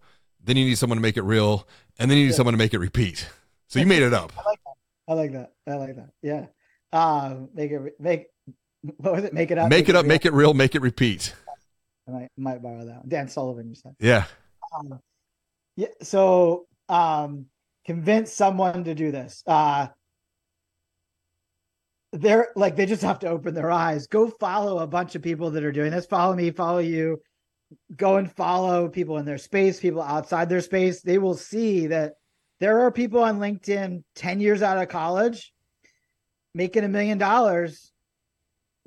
then 0.43 0.57
you 0.57 0.65
need 0.65 0.77
someone 0.77 0.97
to 0.97 1.01
make 1.01 1.17
it 1.17 1.23
real, 1.23 1.67
and 1.99 2.09
then 2.09 2.17
you 2.17 2.25
need 2.25 2.35
someone 2.35 2.53
to 2.53 2.57
make 2.57 2.73
it 2.73 2.79
repeat. 2.79 3.29
So 3.67 3.79
you 3.79 3.85
made 3.85 4.01
it 4.01 4.13
up. 4.13 4.33
I 4.37 4.49
like 4.49 4.59
that. 4.65 4.73
I 5.07 5.13
like 5.13 5.31
that. 5.33 5.51
I 5.67 5.75
like 5.75 5.95
that. 5.95 6.09
Yeah. 6.21 6.45
Uh, 6.93 7.35
make 7.53 7.71
it 7.71 7.81
make 7.99 8.27
what 8.97 9.13
was 9.13 9.23
it? 9.23 9.33
Make 9.33 9.51
it 9.51 9.57
up. 9.57 9.69
Make, 9.69 9.79
make 9.79 9.89
it, 9.89 9.95
up. 9.95 10.03
Real. 10.03 10.09
Make 10.09 10.25
it 10.25 10.33
real. 10.33 10.53
Make 10.53 10.75
it 10.75 10.81
repeat. 10.81 11.33
I 12.07 12.11
might, 12.11 12.29
might 12.37 12.61
borrow 12.61 12.85
that. 12.85 12.97
One. 12.97 13.09
Dan 13.09 13.27
Sullivan, 13.27 13.69
you 13.69 13.75
said. 13.75 13.95
Yeah. 13.99 14.25
Um, 14.75 14.99
yeah. 15.75 15.87
So 16.01 16.65
um, 16.89 17.45
convince 17.85 18.33
someone 18.33 18.83
to 18.85 18.95
do 18.95 19.11
this. 19.11 19.43
Uh, 19.45 19.87
they're 22.13 22.49
like 22.55 22.75
they 22.75 22.85
just 22.85 23.03
have 23.03 23.19
to 23.19 23.29
open 23.29 23.53
their 23.53 23.71
eyes. 23.71 24.07
Go 24.07 24.29
follow 24.29 24.79
a 24.79 24.87
bunch 24.87 25.15
of 25.15 25.21
people 25.21 25.51
that 25.51 25.63
are 25.63 25.71
doing 25.71 25.91
this. 25.91 26.05
Follow 26.05 26.35
me. 26.35 26.51
Follow 26.51 26.79
you. 26.79 27.21
Go 27.95 28.17
and 28.17 28.29
follow 28.29 28.89
people 28.89 29.17
in 29.17 29.25
their 29.25 29.37
space. 29.37 29.79
People 29.79 30.01
outside 30.01 30.49
their 30.49 30.59
space. 30.59 31.01
They 31.01 31.19
will 31.19 31.35
see 31.35 31.87
that 31.87 32.13
there 32.59 32.81
are 32.81 32.91
people 32.91 33.23
on 33.23 33.39
LinkedIn 33.39 34.03
ten 34.15 34.41
years 34.41 34.61
out 34.61 34.77
of 34.77 34.89
college 34.89 35.53
making 36.53 36.83
a 36.83 36.89
million 36.89 37.17
dollars, 37.17 37.91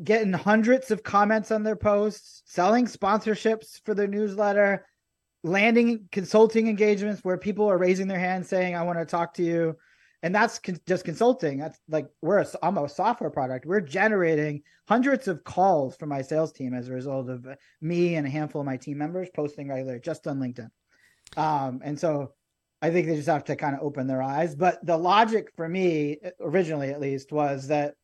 getting 0.02 0.32
hundreds 0.32 0.90
of 0.90 1.02
comments 1.02 1.50
on 1.50 1.62
their 1.62 1.76
posts, 1.76 2.42
selling 2.46 2.86
sponsorships 2.86 3.80
for 3.84 3.94
their 3.94 4.08
newsletter, 4.08 4.86
landing 5.42 6.08
consulting 6.10 6.68
engagements 6.68 7.22
where 7.22 7.36
people 7.36 7.70
are 7.70 7.78
raising 7.78 8.08
their 8.08 8.18
hand 8.18 8.46
saying, 8.46 8.74
I 8.74 8.82
want 8.82 8.98
to 8.98 9.04
talk 9.04 9.34
to 9.34 9.42
you. 9.42 9.76
And 10.22 10.34
that's 10.34 10.58
con- 10.58 10.80
just 10.86 11.04
consulting. 11.04 11.58
That's 11.58 11.78
like 11.88 12.08
we're 12.22 12.38
a, 12.38 12.46
I'm 12.62 12.78
a 12.78 12.88
software 12.88 13.30
product. 13.30 13.66
We're 13.66 13.82
generating 13.82 14.62
hundreds 14.88 15.28
of 15.28 15.44
calls 15.44 15.96
from 15.96 16.08
my 16.08 16.22
sales 16.22 16.50
team 16.50 16.72
as 16.72 16.88
a 16.88 16.92
result 16.92 17.28
of 17.28 17.46
me 17.82 18.14
and 18.14 18.26
a 18.26 18.30
handful 18.30 18.62
of 18.62 18.66
my 18.66 18.78
team 18.78 18.96
members 18.96 19.28
posting 19.34 19.68
regularly 19.68 20.00
just 20.00 20.26
on 20.26 20.38
LinkedIn. 20.38 20.70
Um, 21.36 21.82
and 21.84 22.00
so 22.00 22.32
I 22.84 22.90
think 22.90 23.06
they 23.06 23.16
just 23.16 23.28
have 23.28 23.44
to 23.44 23.56
kind 23.56 23.74
of 23.74 23.80
open 23.80 24.06
their 24.06 24.22
eyes. 24.22 24.54
But 24.54 24.84
the 24.84 24.98
logic 24.98 25.50
for 25.56 25.66
me, 25.66 26.18
originally 26.38 26.90
at 26.90 27.00
least, 27.00 27.32
was 27.32 27.68
that 27.68 27.94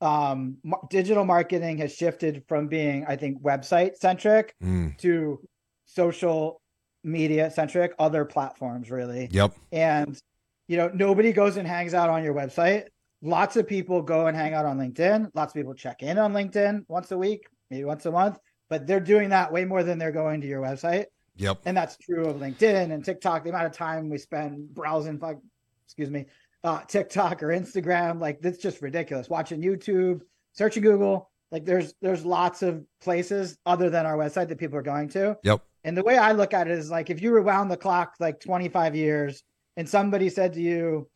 um, 0.00 0.56
digital 0.90 1.24
marketing 1.24 1.78
has 1.78 1.94
shifted 1.94 2.42
from 2.48 2.66
being, 2.66 3.04
I 3.06 3.14
think, 3.14 3.40
website 3.40 3.94
centric 3.94 4.56
mm. 4.60 4.98
to 4.98 5.38
social 5.86 6.60
media 7.04 7.52
centric, 7.52 7.94
other 8.00 8.24
platforms, 8.24 8.90
really. 8.90 9.28
Yep. 9.30 9.52
And, 9.70 10.20
you 10.66 10.76
know, 10.76 10.90
nobody 10.92 11.32
goes 11.32 11.56
and 11.56 11.68
hangs 11.68 11.94
out 11.94 12.10
on 12.10 12.24
your 12.24 12.34
website. 12.34 12.86
Lots 13.22 13.56
of 13.56 13.68
people 13.68 14.02
go 14.02 14.26
and 14.26 14.36
hang 14.36 14.54
out 14.54 14.66
on 14.66 14.76
LinkedIn. 14.76 15.30
Lots 15.34 15.52
of 15.52 15.54
people 15.54 15.74
check 15.74 16.02
in 16.02 16.18
on 16.18 16.32
LinkedIn 16.32 16.84
once 16.88 17.12
a 17.12 17.16
week, 17.16 17.46
maybe 17.70 17.84
once 17.84 18.06
a 18.06 18.10
month, 18.10 18.38
but 18.68 18.88
they're 18.88 18.98
doing 18.98 19.28
that 19.28 19.52
way 19.52 19.64
more 19.64 19.84
than 19.84 19.98
they're 19.98 20.10
going 20.10 20.40
to 20.40 20.48
your 20.48 20.60
website. 20.60 21.04
Yep. 21.36 21.62
And 21.64 21.76
that's 21.76 21.96
true 21.96 22.26
of 22.26 22.36
LinkedIn 22.36 22.92
and 22.92 23.04
TikTok. 23.04 23.44
The 23.44 23.50
amount 23.50 23.66
of 23.66 23.72
time 23.72 24.08
we 24.08 24.18
spend 24.18 24.72
browsing, 24.72 25.18
like, 25.18 25.38
excuse 25.86 26.10
me, 26.10 26.26
uh, 26.62 26.80
TikTok 26.82 27.42
or 27.42 27.48
Instagram, 27.48 28.20
like 28.20 28.40
that's 28.40 28.58
just 28.58 28.80
ridiculous. 28.80 29.28
Watching 29.28 29.62
YouTube, 29.62 30.22
searching 30.52 30.82
Google, 30.82 31.30
like 31.52 31.64
there's 31.64 31.94
there's 32.00 32.24
lots 32.24 32.62
of 32.62 32.84
places 33.00 33.58
other 33.66 33.90
than 33.90 34.06
our 34.06 34.16
website 34.16 34.48
that 34.48 34.58
people 34.58 34.78
are 34.78 34.82
going 34.82 35.08
to. 35.10 35.36
Yep. 35.42 35.62
And 35.84 35.96
the 35.96 36.02
way 36.02 36.16
I 36.16 36.32
look 36.32 36.54
at 36.54 36.66
it 36.66 36.78
is 36.78 36.90
like 36.90 37.10
if 37.10 37.20
you 37.20 37.32
rewound 37.32 37.70
the 37.70 37.76
clock 37.76 38.14
like 38.18 38.40
25 38.40 38.96
years 38.96 39.44
and 39.76 39.88
somebody 39.88 40.30
said 40.30 40.54
to 40.54 40.60
you, 40.60 41.08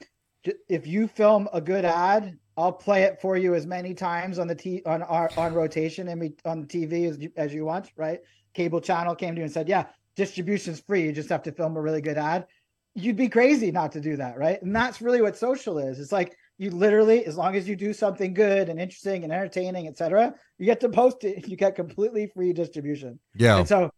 if 0.69 0.87
you 0.87 1.09
film 1.09 1.49
a 1.53 1.61
good 1.61 1.85
ad, 1.85 2.39
I'll 2.57 2.73
play 2.73 3.03
it 3.05 3.21
for 3.21 3.37
you 3.37 3.55
as 3.55 3.67
many 3.67 3.95
times 3.95 4.39
on 4.39 4.47
the 4.47 4.55
t 4.55 4.83
on 4.85 5.03
our 5.03 5.31
on 5.37 5.55
rotation 5.55 6.09
and 6.09 6.21
we 6.21 6.35
on 6.45 6.61
the 6.61 6.67
TV 6.67 7.09
as 7.09 7.19
you, 7.19 7.33
as 7.37 7.55
you 7.55 7.65
want, 7.65 7.91
right? 7.97 8.21
Cable 8.53 8.81
channel 8.81 9.15
came 9.15 9.35
to 9.35 9.41
you 9.41 9.45
and 9.45 9.53
said, 9.53 9.69
yeah, 9.69 9.87
distribution's 10.19 10.81
free. 10.81 11.05
You 11.05 11.13
just 11.13 11.31
have 11.31 11.45
to 11.45 11.53
film 11.53 11.77
a 11.77 11.81
really 11.81 12.03
good 12.03 12.19
ad. 12.19 12.47
You'd 12.95 13.17
be 13.17 13.29
crazy 13.29 13.71
not 13.71 13.93
to 13.93 14.01
do 14.01 14.17
that, 14.17 14.37
right? 14.37 14.61
And 14.61 14.75
that's 14.75 15.01
really 15.01 15.23
what 15.23 15.37
social 15.37 15.79
is. 15.79 16.01
It's 16.01 16.13
like 16.13 16.37
you 16.59 16.71
literally, 16.73 17.25
as 17.25 17.37
long 17.37 17.55
as 17.55 17.69
you 17.69 17.77
do 17.77 17.93
something 17.93 18.35
good 18.35 18.69
and 18.69 18.81
interesting 18.81 19.23
and 19.23 19.33
entertaining, 19.33 19.87
etc., 19.87 20.35
you 20.59 20.67
get 20.67 20.81
to 20.81 20.89
post 20.89 21.23
it. 21.23 21.49
You 21.49 21.57
get 21.57 21.77
completely 21.77 22.27
free 22.35 22.53
distribution. 22.53 23.21
Yeah. 23.37 23.59
And 23.59 23.69
so, 23.69 23.91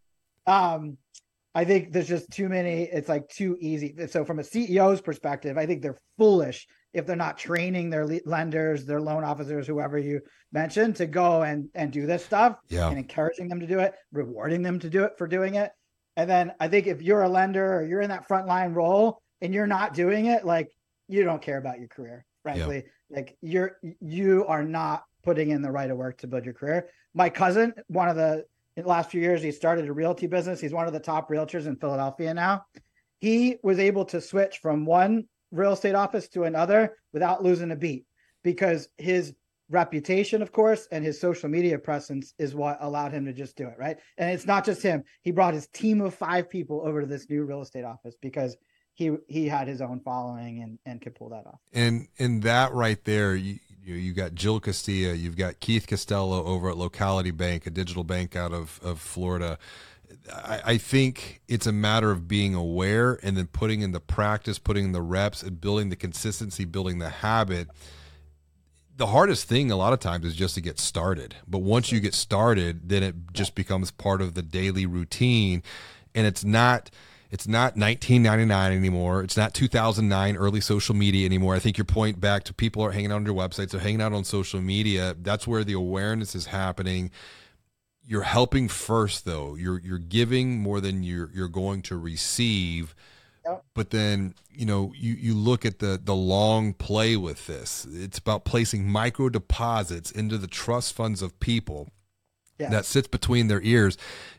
um, 0.47 0.99
I 1.55 1.65
think 1.65 1.93
there's 1.93 2.07
just 2.07 2.31
too 2.31 2.49
many. 2.49 2.83
It's 2.83 3.09
like 3.09 3.29
too 3.29 3.57
easy. 3.59 3.95
So 4.07 4.25
from 4.25 4.39
a 4.39 4.43
CEO's 4.43 5.01
perspective, 5.01 5.57
I 5.57 5.67
think 5.67 5.83
they're 5.83 5.99
foolish 6.19 6.69
if 6.93 7.07
they're 7.07 7.17
not 7.17 7.39
training 7.39 7.89
their 7.89 8.07
lenders, 8.25 8.85
their 8.85 9.01
loan 9.01 9.25
officers, 9.25 9.67
whoever 9.67 9.99
you 9.99 10.21
mentioned, 10.53 10.97
to 10.97 11.07
go 11.07 11.43
and 11.43 11.69
and 11.75 11.91
do 11.91 12.07
this 12.07 12.25
stuff. 12.25 12.57
Yeah. 12.69 12.89
And 12.89 12.99
encouraging 12.99 13.49
them 13.49 13.61
to 13.61 13.67
do 13.67 13.79
it, 13.79 13.95
rewarding 14.13 14.63
them 14.63 14.79
to 14.81 14.91
do 14.91 15.05
it 15.05 15.13
for 15.17 15.27
doing 15.27 15.55
it. 15.55 15.73
And 16.21 16.29
then 16.29 16.53
I 16.61 16.69
think 16.69 16.87
if 16.87 17.01
you're 17.01 17.23
a 17.23 17.31
lender 17.31 17.77
or 17.77 17.83
you're 17.83 18.03
in 18.03 18.11
that 18.11 18.29
frontline 18.29 18.75
role 18.75 19.23
and 19.41 19.55
you're 19.55 19.67
not 19.67 19.95
doing 19.95 20.27
it, 20.27 20.45
like 20.45 20.71
you 21.09 21.25
don't 21.25 21.41
care 21.41 21.57
about 21.57 21.79
your 21.79 21.89
career, 21.89 22.27
frankly. 22.43 22.85
Yeah. 22.85 23.17
Like 23.17 23.39
you're 23.41 23.79
you 24.03 24.45
are 24.47 24.63
not 24.63 25.05
putting 25.25 25.49
in 25.49 25.63
the 25.63 25.71
right 25.71 25.91
of 25.91 25.97
work 25.97 26.19
to 26.19 26.27
build 26.27 26.45
your 26.45 26.53
career. 26.53 26.91
My 27.15 27.31
cousin, 27.31 27.73
one 27.87 28.11
of 28.11 28.17
the 28.17 28.45
in 28.77 28.83
the 28.83 28.89
last 28.91 29.11
few 29.11 29.23
years, 29.23 29.43
he 29.43 29.51
started 29.51 29.89
a 29.89 29.93
realty 29.95 30.27
business. 30.27 30.61
He's 30.61 30.75
one 30.75 30.87
of 30.87 30.93
the 30.93 31.01
top 31.01 31.31
realtors 31.31 31.65
in 31.65 31.77
Philadelphia 31.77 32.35
now. 32.35 32.67
He 33.23 33.57
was 33.63 33.79
able 33.79 34.05
to 34.07 34.21
switch 34.21 34.59
from 34.59 34.85
one 34.85 35.25
real 35.51 35.73
estate 35.73 35.95
office 35.95 36.29
to 36.29 36.45
another 36.45 36.99
without 37.15 37.43
losing 37.43 37.71
a 37.71 37.77
beat 37.77 38.05
because 38.43 38.91
his 38.99 39.33
reputation, 39.71 40.43
of 40.43 40.53
course, 40.53 40.89
and 40.91 41.05
his 41.05 41.19
social 41.19 41.49
media 41.49 41.79
presence 41.79 42.35
is 42.39 42.55
what 42.55 42.77
allowed 42.81 43.13
him 43.13 43.25
to 43.25 43.33
just 43.33 43.57
do 43.57 43.69
it, 43.69 43.75
right? 43.79 43.97
And 44.19 44.31
it's 44.31 44.47
not 44.47 44.65
just 44.65 44.83
him. 44.83 45.05
He 45.23 45.31
brought 45.31 45.55
his 45.55 45.69
team 45.69 46.01
of 46.01 46.15
five 46.15 46.51
people 46.51 46.83
over 46.85 47.01
to 47.01 47.07
this 47.07 47.31
new 47.31 47.45
real 47.45 47.63
estate 47.63 47.85
office 47.85 48.17
because 48.21 48.57
he 48.95 49.13
he 49.29 49.47
had 49.47 49.69
his 49.69 49.81
own 49.81 50.01
following 50.01 50.63
and 50.63 50.79
and 50.85 51.01
could 51.01 51.15
pull 51.15 51.31
that 51.31 51.47
off. 51.47 51.61
And 51.73 52.09
in 52.17 52.41
that 52.41 52.73
right 52.73 53.03
there, 53.05 53.35
you 53.35 53.59
you, 53.83 53.95
you 53.95 54.13
got 54.13 54.35
Jill 54.35 54.61
Castilla, 54.61 55.15
you've 55.15 55.37
got 55.37 55.61
Keith 55.61 55.87
Costello 55.87 56.45
over 56.45 56.69
at 56.69 56.77
Locality 56.77 57.31
Bank, 57.31 57.67
a 57.67 57.71
digital 57.71 58.05
bank 58.05 58.37
out 58.37 58.53
of 58.53 58.81
of 58.83 59.01
Florida. 59.01 59.59
I, 60.35 60.61
I 60.65 60.77
think 60.77 61.41
it's 61.47 61.69
a 61.69 61.73
matter 61.73 62.11
of 62.11 62.27
being 62.27 62.55
aware 62.55 63.21
and 63.23 63.37
then 63.37 63.47
putting 63.47 63.81
in 63.81 63.93
the 63.93 64.01
practice, 64.01 64.59
putting 64.59 64.87
in 64.87 64.93
the 64.93 65.01
reps, 65.01 65.41
and 65.43 65.61
building 65.61 65.89
the 65.89 65.97
consistency, 65.97 66.65
building 66.65 66.99
the 66.99 67.09
habit 67.09 67.69
the 69.01 69.07
hardest 69.07 69.49
thing 69.49 69.71
a 69.71 69.77
lot 69.77 69.95
of 69.95 69.99
times 69.99 70.27
is 70.27 70.37
just 70.37 70.55
to 70.57 70.61
get 70.61 70.79
started. 70.79 71.35
But 71.49 71.61
once 71.61 71.91
you 71.91 72.01
get 72.01 72.13
started, 72.13 72.91
then 72.91 73.03
it 73.03 73.15
just 73.33 73.55
becomes 73.55 73.91
part 73.91 74.21
of 74.21 74.35
the 74.35 74.43
daily 74.43 74.85
routine 74.85 75.63
and 76.15 76.27
it's 76.27 76.45
not 76.45 76.91
it's 77.31 77.49
not 77.49 77.77
1999 77.77 78.73
anymore. 78.73 79.23
It's 79.23 79.39
not 79.39 79.55
2009 79.55 80.37
early 80.37 80.61
social 80.61 80.95
media 80.95 81.25
anymore. 81.25 81.55
I 81.55 81.61
think 81.61 81.79
your 81.79 81.87
point 81.87 82.21
back 82.21 82.45
to 82.45 82.53
people 82.53 82.83
are 82.85 82.91
hanging 82.91 83.11
out 83.11 83.17
on 83.17 83.25
your 83.25 83.35
websites, 83.35 83.71
they're 83.71 83.81
hanging 83.81 84.03
out 84.03 84.13
on 84.13 84.23
social 84.25 84.61
media. 84.61 85.17
That's 85.19 85.47
where 85.47 85.65
the 85.65 85.73
awareness 85.73 86.35
is 86.35 86.47
happening. 86.47 87.11
You're 88.05 88.23
helping 88.23 88.69
first 88.69 89.25
though. 89.25 89.55
You're 89.55 89.81
you're 89.81 89.99
giving 89.99 90.61
more 90.61 90.83
than 90.83 91.03
you're 91.03 91.31
you're 91.33 91.49
going 91.49 91.81
to 91.83 91.97
receive 91.97 92.95
but 93.75 93.91
then, 93.91 94.35
you 94.51 94.67
know, 94.67 94.93
you, 94.97 95.15
you 95.15 95.35
look 95.35 95.65
at 95.65 95.79
the, 95.79 96.01
the 96.03 96.15
long 96.15 96.75
play 96.75 97.17
with 97.17 97.47
this. 97.47 97.87
It's 97.91 98.19
about 98.19 98.45
placing 98.45 98.89
micro 98.89 99.29
deposits 99.29 100.11
into 100.11 100.39
the 100.39 100.47
trust 100.47 100.95
funds 100.95 101.23
of 101.23 101.39
people 101.41 101.89
yeah. 102.59 102.71
that 102.71 102.85
sits 102.85 103.09
between 103.09 103.49
their 103.49 103.63
ears. 103.63 103.97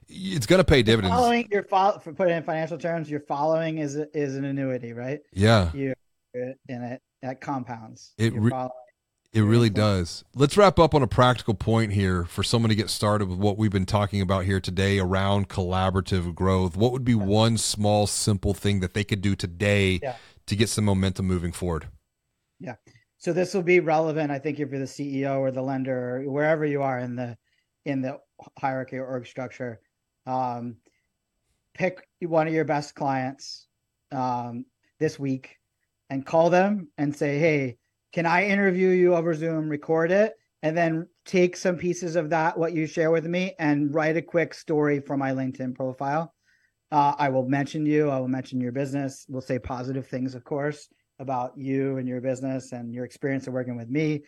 It's 0.08 0.46
going 0.46 0.60
to 0.60 0.66
pay 0.66 0.84
dividends. 0.84 1.16
Following 1.16 1.48
your 1.52 1.64
follow, 1.64 2.00
for 2.00 2.14
putting 2.14 2.36
in 2.36 2.44
financial 2.44 2.78
terms, 2.78 3.10
your 3.10 3.22
following 3.22 3.78
is 3.78 3.96
is 3.96 4.36
an 4.36 4.46
annuity, 4.46 4.94
right? 4.94 5.22
Yeah. 5.34 5.72
You 5.74 5.94
in 6.34 6.56
it 6.68 7.02
that 7.22 7.42
compounds. 7.42 8.14
It 8.18 8.34
re- 8.34 8.52
it 9.34 9.42
really 9.42 9.70
does. 9.70 10.26
Let's 10.36 10.58
wrap 10.58 10.78
up 10.78 10.94
on 10.94 11.02
a 11.02 11.08
practical 11.08 11.54
point 11.54 11.94
here 11.94 12.26
for 12.26 12.44
someone 12.44 12.70
to 12.70 12.76
get 12.76 12.90
started 12.90 13.30
with 13.30 13.40
what 13.40 13.58
we've 13.58 13.72
been 13.72 13.86
talking 13.86 14.22
about 14.22 14.44
here 14.44 14.60
today 14.60 15.00
around 15.00 15.48
collaborative 15.48 16.36
growth. 16.36 16.76
What 16.76 16.92
would 16.92 17.06
be 17.06 17.16
one 17.16 17.58
small, 17.58 18.08
simple 18.08 18.54
thing 18.54 18.82
that 18.82 18.94
they 18.94 19.06
could 19.06 19.22
do 19.22 19.36
today 19.36 20.02
yeah. 20.04 20.18
to 20.48 20.56
get 20.56 20.68
some 20.68 20.84
momentum 20.84 21.28
moving 21.28 21.54
forward? 21.54 21.88
Yeah. 22.60 22.76
So 23.18 23.32
this 23.32 23.54
will 23.54 23.64
be 23.64 23.80
relevant, 23.80 24.32
I 24.32 24.40
think, 24.40 24.60
if 24.60 24.70
you're 24.70 24.80
the 24.80 24.86
CEO 24.86 25.40
or 25.40 25.52
the 25.52 25.62
lender 25.62 26.18
or 26.18 26.30
wherever 26.30 26.66
you 26.66 26.82
are 26.82 27.00
in 27.00 27.16
the 27.16 27.38
in 27.86 28.02
the 28.02 28.20
hierarchy 28.60 28.98
or 28.98 29.06
org 29.06 29.28
structure. 29.28 29.80
Um, 30.26 30.78
pick 31.74 32.06
one 32.20 32.48
of 32.48 32.54
your 32.54 32.66
best 32.66 32.96
clients 32.96 33.68
um, 34.12 34.66
this 35.00 35.18
week 35.18 35.58
and 36.10 36.26
call 36.26 36.50
them 36.50 36.90
and 36.98 37.16
say, 37.16 37.40
"Hey, 37.40 37.78
can 38.14 38.26
I 38.26 38.46
interview 38.46 38.90
you 38.90 39.16
over 39.16 39.34
Zoom, 39.34 39.70
record 39.70 40.12
it, 40.12 40.34
and 40.64 40.78
then 40.78 41.08
take 41.26 41.56
some 41.56 41.78
pieces 41.78 42.16
of 42.16 42.30
that, 42.32 42.58
what 42.58 42.74
you 42.74 42.86
share 42.86 43.12
with 43.12 43.26
me, 43.26 43.56
and 43.58 43.94
write 43.94 44.18
a 44.18 44.22
quick 44.22 44.54
story 44.54 45.00
for 45.00 45.18
my 45.18 45.32
LinkedIn 45.32 45.76
profile? 45.76 46.34
Uh, 46.92 47.16
I 47.18 47.30
will 47.30 47.48
mention 47.48 47.86
you. 47.86 48.10
I 48.10 48.20
will 48.20 48.28
mention 48.28 48.60
your 48.60 48.74
business. 48.74 49.26
We'll 49.30 49.42
say 49.42 49.60
positive 49.60 50.08
things, 50.08 50.36
of 50.36 50.44
course, 50.44 50.90
about 51.20 51.58
you 51.58 51.98
and 51.98 52.08
your 52.08 52.20
business 52.20 52.74
and 52.74 52.94
your 52.94 53.06
experience 53.06 53.48
of 53.48 53.54
working 53.54 53.78
with 53.78 53.90
me. 53.90 54.24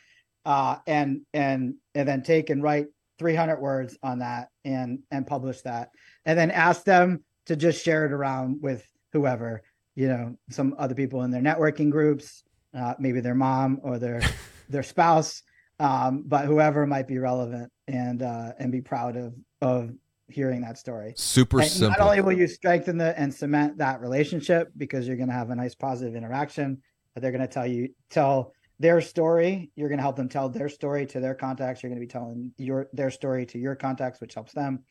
Uh, 0.46 0.78
and 0.88 1.22
and 1.34 1.76
and 1.96 2.08
then 2.08 2.22
take 2.22 2.50
and 2.50 2.62
write 2.62 2.88
300 3.20 3.60
words 3.60 3.98
on 4.04 4.20
that 4.20 4.50
and 4.66 5.00
and 5.12 5.28
publish 5.28 5.62
that, 5.62 5.90
and 6.26 6.38
then 6.38 6.52
ask 6.52 6.84
them 6.84 7.24
to 7.46 7.56
just 7.56 7.84
share 7.84 8.06
it 8.06 8.12
around 8.12 8.62
with 8.62 8.86
whoever 9.14 9.62
you 9.96 10.08
know, 10.08 10.36
some 10.50 10.76
other 10.78 10.96
people 10.96 11.24
in 11.24 11.32
their 11.32 11.42
networking 11.42 11.90
groups, 11.90 12.44
uh, 12.74 12.96
maybe 13.00 13.20
their 13.20 13.36
mom 13.36 13.80
or 13.84 14.00
their 14.00 14.22
their 14.70 14.84
spouse, 14.84 15.44
um, 15.80 16.24
but 16.26 16.46
whoever 16.46 16.86
might 16.86 17.08
be 17.08 17.18
relevant 17.18 17.72
and 17.88 18.22
uh, 18.22 18.54
and 18.60 18.72
be 18.72 18.82
proud 18.82 19.18
of 19.18 19.34
of 19.62 19.92
hearing 20.28 20.62
that 20.62 20.78
story. 20.78 21.14
Super 21.16 21.62
and 21.62 21.70
simple. 21.70 21.90
Not 21.90 22.00
only 22.00 22.22
will 22.22 22.34
you 22.34 22.48
strengthen 22.48 22.98
the 22.98 23.18
and 23.20 23.34
cement 23.34 23.78
that 23.78 24.02
relationship 24.02 24.72
because 24.78 25.08
you're 25.08 25.18
going 25.18 25.30
to 25.30 25.36
have 25.36 25.50
a 25.50 25.56
nice 25.56 25.76
positive 25.76 26.16
interaction, 26.16 26.82
but 27.14 27.22
they're 27.22 27.32
going 27.32 27.42
to 27.42 27.48
tell 27.48 27.68
you 27.68 27.90
tell 28.10 28.54
their 28.80 29.02
story. 29.02 29.72
You're 29.76 29.90
going 29.90 30.00
to 30.00 30.04
help 30.04 30.16
them 30.16 30.30
tell 30.30 30.50
their 30.50 30.70
story 30.70 31.06
to 31.08 31.20
their 31.20 31.36
contacts. 31.36 31.84
You're 31.84 31.90
going 31.90 32.02
to 32.02 32.06
be 32.06 32.12
telling 32.12 32.52
your 32.58 32.90
their 32.94 33.12
story 33.12 33.46
to 33.48 33.60
your 33.60 33.76
contacts, 33.76 34.20
which 34.20 34.34
helps 34.34 34.54
them, 34.54 34.84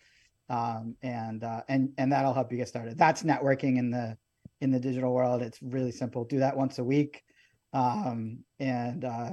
um, 0.48 0.96
and 1.02 1.42
uh, 1.42 1.62
and 1.68 1.92
and 1.98 2.12
that'll 2.12 2.34
help 2.34 2.52
you 2.52 2.58
get 2.58 2.68
started. 2.68 2.96
That's 2.96 3.22
networking 3.22 3.78
in 3.78 3.90
the 3.90 4.16
in 4.60 4.70
the 4.70 4.80
digital 4.80 5.12
world. 5.12 5.42
It's 5.42 5.60
really 5.60 5.90
simple. 5.90 6.24
Do 6.24 6.38
that 6.38 6.56
once 6.56 6.78
a 6.78 6.84
week 6.84 7.24
um, 7.72 8.44
and 8.58 9.04
uh, 9.04 9.30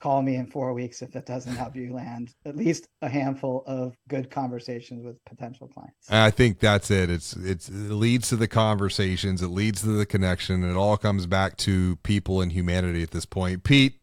call 0.00 0.20
me 0.20 0.36
in 0.36 0.46
four 0.46 0.74
weeks 0.74 1.00
if 1.00 1.12
that 1.12 1.24
doesn't 1.24 1.56
help 1.56 1.74
you 1.74 1.92
land 1.94 2.34
at 2.44 2.56
least 2.56 2.88
a 3.00 3.08
handful 3.08 3.64
of 3.66 3.96
good 4.06 4.30
conversations 4.30 5.02
with 5.02 5.16
potential 5.24 5.66
clients. 5.66 6.10
I 6.10 6.30
think 6.30 6.58
that's 6.58 6.90
it. 6.90 7.10
It's, 7.10 7.34
it's 7.36 7.68
it 7.68 7.90
leads 7.90 8.28
to 8.28 8.36
the 8.36 8.46
conversations, 8.48 9.40
it 9.40 9.48
leads 9.48 9.80
to 9.80 9.88
the 9.88 10.04
connection, 10.04 10.62
it 10.62 10.76
all 10.76 10.98
comes 10.98 11.26
back 11.26 11.56
to 11.58 11.96
people 12.02 12.42
and 12.42 12.52
humanity 12.52 13.02
at 13.02 13.12
this 13.12 13.24
point. 13.24 13.64
Pete, 13.64 13.94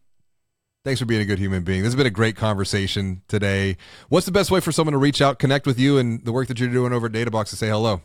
thanks 0.83 0.99
for 0.99 1.05
being 1.05 1.21
a 1.21 1.25
good 1.25 1.37
human 1.39 1.63
being. 1.63 1.81
This 1.81 1.89
has 1.89 1.95
been 1.95 2.07
a 2.07 2.09
great 2.09 2.35
conversation 2.35 3.21
today. 3.27 3.77
What's 4.09 4.25
the 4.25 4.31
best 4.31 4.49
way 4.49 4.59
for 4.59 4.71
someone 4.71 4.93
to 4.93 4.97
reach 4.97 5.21
out, 5.21 5.37
connect 5.37 5.67
with 5.67 5.79
you, 5.79 5.99
and 5.99 6.25
the 6.25 6.31
work 6.31 6.47
that 6.47 6.59
you're 6.59 6.69
doing 6.69 6.93
over 6.93 7.05
at 7.05 7.13
DataBox 7.13 7.49
to 7.49 7.55
say 7.55 7.69
hello? 7.69 8.01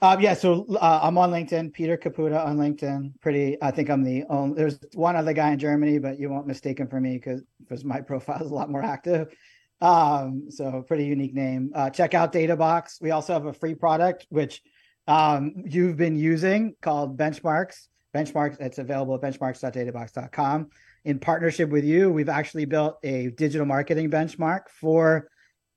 Um, 0.00 0.20
yeah, 0.20 0.34
so 0.34 0.64
uh, 0.80 1.00
I'm 1.02 1.18
on 1.18 1.32
LinkedIn, 1.32 1.72
Peter 1.72 1.96
Caputa 1.96 2.44
on 2.44 2.56
LinkedIn. 2.56 3.20
Pretty, 3.20 3.60
I 3.60 3.72
think 3.72 3.90
I'm 3.90 4.04
the 4.04 4.24
only. 4.30 4.54
There's 4.56 4.78
one 4.94 5.16
other 5.16 5.32
guy 5.32 5.50
in 5.50 5.58
Germany, 5.58 5.98
but 5.98 6.20
you 6.20 6.30
won't 6.30 6.46
mistake 6.46 6.78
him 6.78 6.86
for 6.86 7.00
me 7.00 7.14
because 7.14 7.42
because 7.60 7.84
my 7.84 8.00
profile 8.08 8.42
is 8.42 8.50
a 8.50 8.54
lot 8.54 8.70
more 8.70 8.82
active. 8.82 9.34
Um, 9.80 10.50
so 10.50 10.82
pretty 10.86 11.04
unique 11.04 11.34
name. 11.34 11.72
Uh, 11.74 11.90
check 11.90 12.14
out 12.14 12.32
DataBox. 12.32 13.00
We 13.00 13.10
also 13.10 13.32
have 13.32 13.46
a 13.46 13.52
free 13.52 13.74
product 13.74 14.26
which 14.28 14.62
um, 15.08 15.54
you've 15.64 15.96
been 15.96 16.16
using 16.16 16.74
called 16.80 17.16
Benchmarks. 17.16 17.88
Benchmarks. 18.14 18.60
It's 18.60 18.78
available 18.78 19.14
at 19.16 19.20
benchmarks.databox.com. 19.20 20.70
In 21.04 21.18
partnership 21.18 21.70
with 21.70 21.84
you, 21.84 22.10
we've 22.10 22.28
actually 22.28 22.66
built 22.66 22.98
a 23.02 23.30
digital 23.30 23.66
marketing 23.66 24.10
benchmark 24.10 24.68
for 24.68 25.28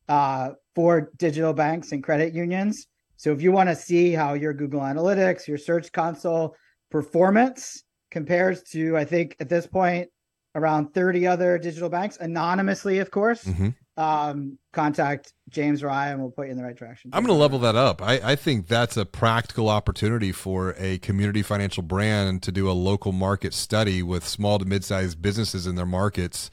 uh, 0.08 0.52
for 0.76 1.12
digital 1.18 1.54
banks 1.54 1.92
and 1.92 2.04
credit 2.04 2.34
unions 2.34 2.88
so 3.22 3.32
if 3.32 3.44
you 3.44 3.52
want 3.52 3.70
to 3.70 3.76
see 3.76 4.14
how 4.14 4.34
your 4.34 4.52
Google 4.52 4.82
Analytics, 4.82 5.48
your 5.48 5.60
Search 5.60 5.92
Console 5.92 6.56
performance 6.90 7.84
compares 8.10 8.64
to, 8.72 8.98
I 8.98 9.06
think 9.06 9.36
at 9.40 9.48
this 9.48 9.68
point, 9.68 10.10
around 10.56 10.96
30 10.96 11.28
other 11.28 11.60
digital 11.60 11.88
banks, 11.88 12.18
anonymously, 12.20 12.98
of 12.98 13.12
course, 13.12 13.44
mm-hmm. 13.44 13.70
um, 13.96 14.58
contact 14.74 15.34
James 15.50 15.84
Ryan. 15.84 16.20
We'll 16.20 16.32
put 16.32 16.48
you 16.48 16.54
in 16.54 16.58
the 16.58 16.64
right 16.64 16.76
direction. 16.76 17.12
I'm 17.14 17.24
going 17.24 17.36
to 17.36 17.40
level 17.40 17.60
that 17.60 17.76
up. 17.76 18.02
I, 18.02 18.32
I 18.32 18.36
think 18.36 18.68
that's 18.68 18.98
a 18.98 19.06
practical 19.06 19.70
opportunity 19.70 20.32
for 20.32 20.74
a 20.80 20.98
community 20.98 21.44
financial 21.44 21.84
brand 21.84 22.42
to 22.42 22.52
do 22.52 22.68
a 22.68 22.74
local 22.74 23.12
market 23.12 23.54
study 23.54 24.02
with 24.02 24.28
small 24.28 24.58
to 24.58 24.66
mid-sized 24.66 25.22
businesses 25.22 25.68
in 25.68 25.76
their 25.76 25.86
markets. 25.86 26.50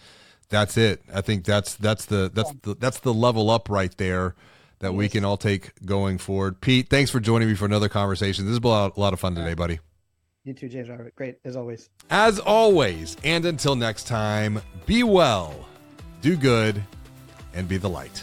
That's 0.50 0.76
it. 0.76 1.00
I 1.14 1.22
think 1.22 1.46
that's 1.46 1.76
that's 1.76 2.04
the 2.04 2.30
that's 2.34 2.52
the 2.60 2.74
that's 2.74 3.00
the 3.00 3.14
level 3.14 3.48
up 3.48 3.70
right 3.70 3.96
there 3.96 4.34
that 4.80 4.94
we 4.94 5.08
can 5.08 5.24
all 5.24 5.36
take 5.36 5.72
going 5.84 6.18
forward. 6.18 6.60
Pete, 6.60 6.88
thanks 6.88 7.10
for 7.10 7.20
joining 7.20 7.48
me 7.48 7.54
for 7.54 7.64
another 7.64 7.88
conversation. 7.88 8.44
This 8.44 8.52
has 8.52 8.60
been 8.60 8.70
a 8.70 9.00
lot 9.00 9.12
of 9.12 9.20
fun 9.20 9.34
today, 9.34 9.54
buddy. 9.54 9.80
You 10.44 10.54
too, 10.54 10.68
James 10.68 10.88
Great, 11.14 11.38
as 11.44 11.56
always. 11.56 11.90
As 12.10 12.38
always, 12.38 13.16
and 13.22 13.44
until 13.44 13.76
next 13.76 14.06
time, 14.06 14.62
be 14.86 15.02
well, 15.02 15.68
do 16.22 16.36
good, 16.36 16.82
and 17.52 17.68
be 17.68 17.76
the 17.76 17.90
light. 17.90 18.22